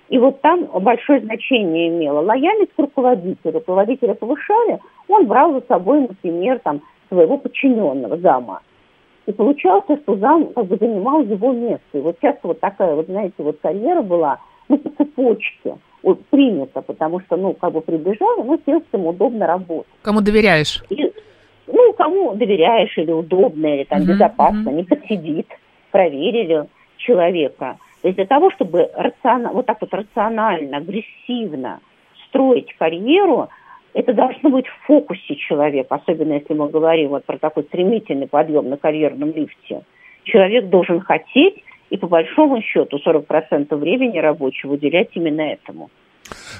и 0.10 0.18
вот 0.18 0.41
там 0.41 0.66
большое 0.82 1.22
значение 1.22 1.89
имело 1.89 2.22
лояльность 2.22 2.74
к 2.76 2.80
руководителю. 2.80 3.53
Руководителя 3.53 4.16
повышали, 4.16 4.80
он 5.07 5.28
брал 5.28 5.53
за 5.53 5.62
собой, 5.68 6.01
например, 6.01 6.60
там, 6.60 6.82
своего 7.10 7.38
подчиненного 7.38 8.18
зама. 8.18 8.62
И 9.28 9.32
получалось, 9.32 9.84
что 10.03 10.16
зам 10.16 10.47
как 10.53 10.66
бы 10.66 10.78
занимал 10.78 11.22
его 11.22 11.51
место. 11.51 11.97
И 11.97 11.99
вот 11.99 12.18
часто 12.20 12.47
вот 12.47 12.60
такая, 12.60 12.95
вот 12.95 13.05
знаете, 13.05 13.36
вот 13.38 13.60
карьера 13.62 14.01
была, 14.01 14.39
ну, 14.68 14.78
по 14.80 14.89
цепочке 14.89 15.76
принято, 16.02 16.82
потому 16.82 17.20
что, 17.22 17.38
ну, 17.38 17.54
как 17.54 17.74
бы 17.74 17.82
прибежал, 17.82 18.43
ну, 18.43 18.60
сел, 18.66 18.82
с 18.82 18.91
кем 18.91 19.06
удобно 19.06 19.47
работать. 19.47 19.91
Кому 20.02 20.22
доверяешь? 20.22 20.84
И, 20.89 21.12
ну, 21.68 21.93
кому 21.93 22.36
доверяешь 22.36 22.97
или 22.97 23.12
удобно, 23.12 23.68
или 23.68 23.84
там 23.84 24.00
Мгм, 24.00 24.08
безопасно, 24.14 24.70
не 24.70 24.84
подсидит, 24.84 25.47
проверили 25.91 26.66
человека. 26.97 27.78
То 28.02 28.08
есть 28.08 28.16
для 28.16 28.26
того, 28.26 28.50
чтобы 28.52 28.89
рациона- 28.95 29.52
вот 29.52 29.66
так 29.66 29.82
вот 29.82 29.93
рационально, 29.93 30.78
агрессивно 30.78 31.80
строить 32.28 32.74
карьеру, 32.78 33.50
это 33.93 34.14
должно 34.14 34.50
быть 34.52 34.68
в 34.68 34.86
фокусе 34.86 35.36
человека, 35.36 35.95
особенно 35.95 36.34
если 36.34 36.54
мы 36.54 36.70
говорим 36.70 37.10
вот 37.10 37.26
про 37.26 37.38
такой 37.38 37.64
стремительный 37.64 38.28
подъем 38.28 38.70
на 38.70 38.78
карьерном 38.78 39.34
лифте. 39.34 39.82
Человек 40.24 40.70
должен 40.70 41.00
хотеть 41.02 41.64
и 41.90 41.98
по 41.98 42.08
большому 42.08 42.62
счету 42.62 42.98
40% 43.06 43.76
времени 43.76 44.20
рабочего 44.20 44.74
уделять 44.74 45.10
именно 45.14 45.42
этому. 45.42 45.90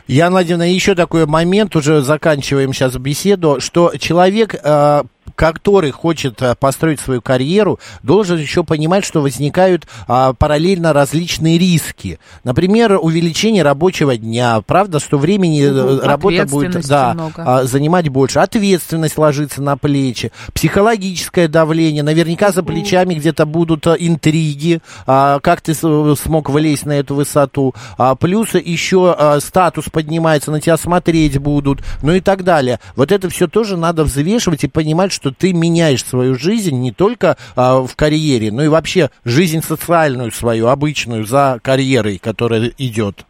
Яна 0.08 0.32
Владимировна, 0.32 0.72
еще 0.72 0.96
такой 0.96 1.26
момент, 1.28 1.76
уже 1.76 2.02
заканчиваем 2.02 2.74
сейчас 2.74 2.98
беседу, 2.98 3.60
что 3.60 3.92
человек, 3.98 4.56
э, 4.56 5.04
который 5.36 5.92
хочет 5.92 6.42
э, 6.42 6.56
построить 6.56 7.00
свою 7.00 7.22
карьеру, 7.22 7.80
должен 8.04 8.38
еще 8.38 8.64
понимать, 8.64 9.06
что 9.06 9.22
возникают 9.22 9.88
а, 10.08 10.34
параллельно 10.34 10.94
различные 10.94 11.58
риски. 11.58 12.20
Например, 12.44 13.00
увеличение 13.02 13.64
рабочего 13.64 14.18
дня, 14.18 14.62
правда, 14.66 15.00
что 15.00 15.18
времени 15.18 15.64
э, 15.64 16.06
работа 16.06 16.46
будет 16.46 16.88
да, 16.88 17.14
много. 17.14 17.44
а, 17.46 17.64
занимать 17.66 18.10
больше, 18.10 18.40
ответственность 18.40 19.18
ложится 19.18 19.62
на 19.62 19.78
плечи, 19.78 20.32
психологическое 20.54 21.48
давление, 21.48 22.04
наверняка 22.04 22.52
за 22.52 22.64
плечами 22.64 23.14
где-то 23.16 23.46
будут 23.46 23.88
а, 23.88 23.94
интриги, 23.94 24.82
а, 25.06 25.40
как 25.40 25.62
ты 25.62 25.74
смог 25.74 26.50
влезть 26.50 26.86
на 26.86 26.94
эту 26.94 27.16
высоту, 27.16 27.74
а, 27.98 28.16
плюс 28.16 28.54
еще 28.54 29.16
а, 29.18 29.40
статус 29.40 29.86
поднимается, 29.92 30.52
на 30.52 30.62
тебя 30.62 30.78
смотреть 30.78 31.38
будут, 31.38 31.82
ну 32.02 32.14
и 32.14 32.22
так 32.22 32.44
далее. 32.44 32.80
Вот 32.96 33.12
это 33.12 33.30
все 33.30 33.48
тоже 33.48 33.78
надо 33.78 34.04
взвешивать 34.04 34.64
и 34.64 34.68
понимать, 34.68 35.12
что 35.20 35.32
ты 35.32 35.52
меняешь 35.52 36.04
свою 36.04 36.36
жизнь 36.36 36.80
не 36.80 36.92
только 36.92 37.36
а, 37.58 37.82
в 37.82 37.94
карьере, 37.98 38.52
но 38.54 38.64
и 38.64 38.70
вообще 38.70 39.10
жизнь 39.26 39.60
социальную 39.60 40.32
свою, 40.32 40.68
обычную, 40.68 41.26
за 41.26 41.60
карьерой, 41.62 42.20
которая 42.20 42.72
идет. 42.78 43.26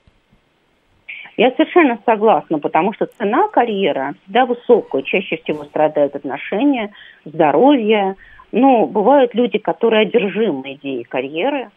Я 1.35 1.49
совершенно 1.51 1.97
согласна, 2.05 2.59
потому 2.59 2.93
что 2.93 3.07
цена 3.17 3.47
карьеры 3.47 4.13
всегда 4.23 4.45
высокая. 4.45 5.01
Чаще 5.01 5.37
всего 5.37 5.63
страдают 5.63 6.15
отношения, 6.15 6.91
здоровье. 7.25 8.17
Ну, 8.51 8.85
бывают 8.85 9.33
люди, 9.33 9.57
которые 9.57 10.03
одержимы 10.03 10.73
идеей 10.73 11.05
карьеры, 11.05 11.69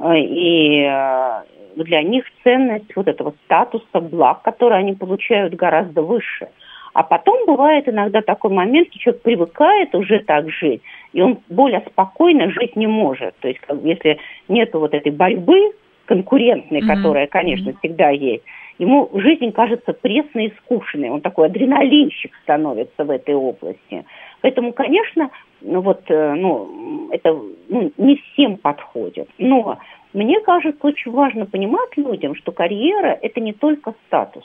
э, 0.00 0.18
и 0.18 0.84
э, 0.84 1.42
для 1.76 2.02
них 2.02 2.24
ценность 2.42 2.96
вот 2.96 3.06
этого 3.06 3.34
статуса, 3.44 4.00
благ, 4.00 4.42
которые 4.42 4.80
они 4.80 4.94
получают, 4.94 5.54
гораздо 5.54 6.02
выше. 6.02 6.48
А 6.92 7.02
потом 7.02 7.46
бывает 7.46 7.88
иногда 7.88 8.20
такой 8.20 8.50
момент, 8.50 8.88
что 8.88 8.98
человек 8.98 9.22
привыкает 9.22 9.94
уже 9.94 10.20
так 10.20 10.50
жить, 10.50 10.82
и 11.12 11.22
он 11.22 11.38
более 11.48 11.80
спокойно 11.80 12.50
жить 12.50 12.76
не 12.76 12.86
может. 12.86 13.34
То 13.40 13.48
есть, 13.48 13.60
как 13.60 13.78
если 13.82 14.18
нет 14.48 14.74
вот 14.74 14.92
этой 14.92 15.10
борьбы 15.10 15.72
конкурентной, 16.04 16.82
Мгм. 16.82 16.94
которая, 16.94 17.26
конечно, 17.26 17.72
всегда 17.78 18.10
есть, 18.10 18.42
ему 18.78 19.08
жизнь 19.14 19.52
кажется 19.52 19.92
пресной 19.94 20.46
и 20.46 20.54
скучной. 20.58 21.08
Он 21.08 21.20
такой 21.20 21.46
адреналинщик 21.46 22.32
становится 22.42 23.04
в 23.04 23.10
этой 23.10 23.34
области. 23.34 24.04
Поэтому, 24.42 24.72
конечно, 24.72 25.30
ну 25.62 25.80
вот, 25.80 26.02
э, 26.08 26.34
ну, 26.34 27.08
это 27.10 27.38
ну, 27.68 27.92
не 27.96 28.16
всем 28.16 28.56
подходит. 28.56 29.28
Но 29.38 29.78
мне 30.12 30.40
кажется, 30.40 30.86
очень 30.86 31.12
важно 31.12 31.46
понимать 31.46 31.96
людям, 31.96 32.34
что 32.34 32.52
карьера– 32.52 33.18
это 33.22 33.40
не 33.40 33.52
только 33.52 33.94
статус. 34.06 34.44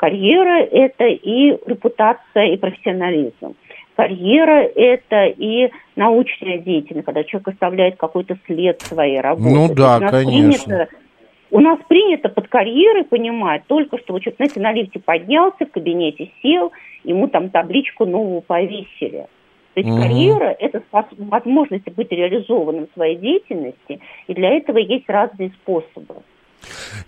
Карьера– 0.00 0.62
это 0.72 1.08
и 1.08 1.58
репутация, 1.66 2.54
и 2.54 2.56
профессионализм. 2.56 3.54
Карьера– 3.96 4.62
это 4.74 5.26
и 5.26 5.68
научная 5.94 6.56
деятельность, 6.56 7.04
когда 7.04 7.22
человек 7.22 7.48
оставляет 7.48 7.96
какой-то 7.96 8.38
след 8.46 8.80
своей 8.88 9.20
работы. 9.20 9.54
Ну 9.54 9.74
да, 9.74 10.00
конечно. 10.00 10.64
принято- 10.64 10.88
у 11.50 11.60
нас 11.60 11.78
принято 11.86 12.30
под 12.30 12.48
карьерой 12.48 13.04
понимать 13.04 13.64
только, 13.66 13.98
что 13.98 14.14
вот, 14.14 14.22
человек, 14.22 14.36
знаете, 14.36 14.60
на 14.60 14.72
лифте 14.72 15.00
поднялся, 15.00 15.66
в 15.66 15.70
кабинете 15.70 16.30
сел, 16.40 16.72
ему 17.04 17.28
там 17.28 17.50
табличку 17.50 18.06
новую 18.06 18.40
повесили. 18.40 19.26
То 19.74 19.80
есть 19.80 19.88
Мгм. 19.90 20.00
карьера– 20.00 20.56
это 20.58 20.82
возможность 21.18 21.92
быть 21.94 22.10
реализованным 22.10 22.86
в 22.86 22.94
своей 22.94 23.16
деятельности, 23.16 24.00
и 24.28 24.32
для 24.32 24.48
этого 24.56 24.78
есть 24.78 25.10
разные 25.10 25.50
способы. 25.50 26.22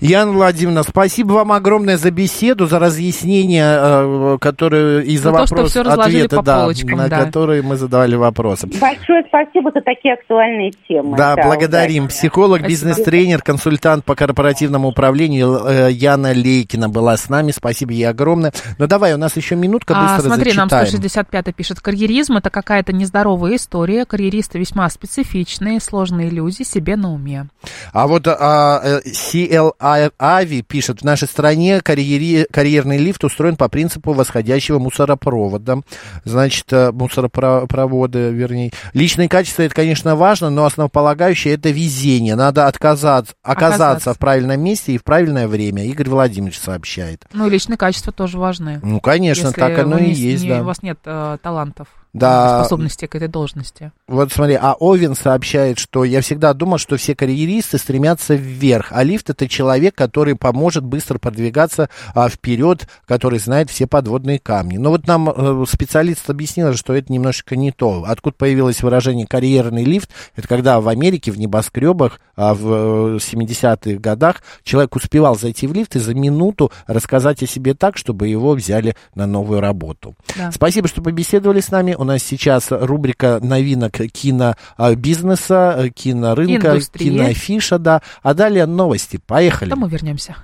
Яна 0.01 0.33
Владимировна, 0.33 0.83
спасибо 0.83 1.33
вам 1.35 1.53
огромное 1.53 1.97
за 1.97 2.11
беседу, 2.11 2.67
за 2.67 2.79
разъяснение, 2.79 3.77
э, 3.79 4.39
которые 4.41 5.05
и 5.05 5.17
за 5.17 5.31
За 5.31 5.39
то, 5.39 5.47
что 5.47 5.55
вопрос 5.57 5.77
разложили 5.77 6.17
ответы, 6.17 6.37
по 6.37 6.43
да, 6.43 6.61
полочкам, 6.61 6.99
на 6.99 7.09
да. 7.09 7.25
которые 7.25 7.63
мы 7.63 7.77
задавали 7.77 8.17
вопросы. 8.17 8.67
Большое 8.81 9.25
спасибо 9.29 9.71
за 9.75 9.81
такие 9.81 10.15
актуальные 10.15 10.73
темы. 10.89 11.17
Да, 11.17 11.37
благодарим. 11.37 12.05
удачи. 12.05 12.19
Психолог, 12.19 12.67
бизнес-тренер, 12.67 13.43
консультант 13.43 14.05
по 14.05 14.15
корпоративному 14.15 14.89
управлению 14.89 15.61
э, 15.67 15.89
Яна 15.93 16.33
Лейкина 16.33 16.89
была 16.89 17.17
с 17.17 17.29
нами. 17.29 17.53
Спасибо 17.53 17.93
ей 17.93 18.05
огромное. 18.05 18.53
Ну 18.79 18.87
давай, 18.87 19.15
у 19.15 19.19
нас 19.19 19.37
еще 19.37 19.57
минутка, 19.57 19.95
А, 19.97 20.17
быстро 20.17 20.31
смотри, 20.35 20.53
нам 20.53 20.69
зачитаем. 20.69 20.87
165 20.89 21.55
пишет, 21.55 21.81
карьеризм 21.81 22.37
это 22.37 22.51
какая-то 22.51 22.93
нездоровая 22.93 23.57
история, 23.57 24.05
карьеристы 24.05 24.59
весьма 24.59 24.89
специфичные, 24.89 25.81
сложные 25.81 26.31
люди, 26.31 26.63
себе 26.63 26.97
на 26.97 27.13
уме. 27.13 27.49
А 27.93 28.07
вот 28.07 28.27
а, 28.27 28.81
э, 28.83 29.01
CL 29.49 30.13
Ави 30.19 30.63
пишет, 30.63 31.01
в 31.01 31.05
нашей 31.05 31.29
стране 31.29 31.79
карьери- 31.81 32.47
карьерный 32.51 32.99
лифт 32.99 33.25
устроен 33.25 33.57
по 33.57 33.69
принципу 33.69 34.13
восходящего 34.13 34.79
мусоропровода. 34.79 35.83
Значит, 36.25 36.67
э, 36.73 36.93
мусоропровода, 36.93 38.29
вернее. 38.31 38.73
Личные 38.93 39.29
качества, 39.29 39.63
это, 39.63 39.75
конечно, 39.75 40.17
важно, 40.17 40.51
но 40.51 40.65
основополагающее 40.65 41.55
это 41.55 41.71
везение. 41.71 42.35
Надо 42.35 42.67
отказаться, 42.67 43.35
оказаться, 43.43 43.75
Оказаться. 43.91 44.15
в 44.15 44.19
правильном 44.19 44.61
месте 44.63 44.93
и 44.93 44.99
в 44.99 45.05
правильное 45.05 45.49
время. 45.49 45.85
Игорь 45.85 46.09
Владимирович 46.09 46.59
сообщает. 46.59 47.25
Ну 47.33 47.47
и 47.47 47.51
личные 47.51 47.77
качества 47.77 48.13
тоже 48.13 48.39
важны. 48.39 48.81
Ну, 48.83 49.01
конечно, 49.01 49.49
Если 49.49 49.61
так 49.61 49.79
оно 49.79 49.99
и 49.99 50.11
есть, 50.13 50.45
не- 50.45 50.51
да. 50.51 50.61
У 50.61 50.65
вас 50.65 50.83
нет 50.83 50.99
э, 51.05 51.39
талантов, 51.43 51.89
Да. 52.13 52.61
способностей 52.61 53.07
к 53.07 53.15
этой 53.15 53.29
должности. 53.29 53.91
Вот 54.07 54.33
смотри, 54.33 54.59
а 54.61 54.75
Овен 54.75 55.15
сообщает, 55.15 55.79
что 55.79 56.05
я 56.05 56.21
всегда 56.21 56.53
думал, 56.53 56.77
что 56.77 56.97
все 56.97 57.15
карьеристы 57.15 57.79
стремятся 57.79 58.35
вверх, 58.35 58.89
а 58.91 59.03
лифт 59.03 59.31
это 59.31 59.49
человек, 59.49 59.95
который 59.95 60.37
поможет 60.37 60.85
быстро 60.85 61.19
продвигаться 61.19 61.89
а, 62.15 62.29
вперед, 62.29 62.87
который 63.07 63.39
знает 63.39 63.71
все 63.71 63.87
подводные 63.87 64.39
камни. 64.39 64.77
Но 64.77 64.91
вот 64.91 65.07
нам 65.07 65.31
э, 65.31 65.65
специалист 65.67 66.29
объяснил, 66.29 66.75
что 66.75 66.95
это 66.95 67.11
немножечко 67.11 67.57
не 67.57 67.73
то. 67.73 68.05
Откуда 68.07 68.37
появилось 68.37 68.83
выражение 68.83 69.27
карьерный 69.27 69.85
лифт? 69.85 70.11
Это 70.37 70.47
когда 70.47 70.81
в 70.81 70.89
Америке 70.89 71.33
в 71.33 71.39
небоскребах 71.39 72.21
а, 72.37 72.55
в 72.55 73.17
э, 73.17 73.17
70-х 73.17 73.99
годах 74.01 74.43
человек 74.65 74.95
успевал 74.97 75.39
зайти 75.39 75.67
в 75.67 75.73
лифт 75.73 75.97
и 75.97 75.99
за 75.99 76.15
минуту 76.15 76.71
рассказать 76.87 77.43
о 77.43 77.47
себе 77.47 77.75
так, 77.75 77.97
чтобы 77.97 78.29
его 78.29 78.53
взяли 78.53 78.97
на 79.15 79.27
новую 79.27 79.61
работу. 79.61 80.15
Да. 80.37 80.53
Спасибо, 80.53 80.89
что 80.89 81.03
побеседовали 81.03 81.61
с 81.61 81.71
нами. 81.71 81.95
У 82.03 82.05
нас 82.05 82.21
сейчас 82.25 82.67
рубрика 82.73 83.39
новинок 83.41 83.93
кинобизнеса, 83.93 85.89
кинорынка, 85.95 86.73
Индустрии. 86.73 87.11
кинофиша, 87.11 87.79
да. 87.79 88.03
А 88.25 88.35
далее 88.35 88.67
новости. 88.67 89.21
Поехали. 89.25 89.71
Потом 89.71 89.85
мы 89.85 89.89
вернемся. 89.89 90.35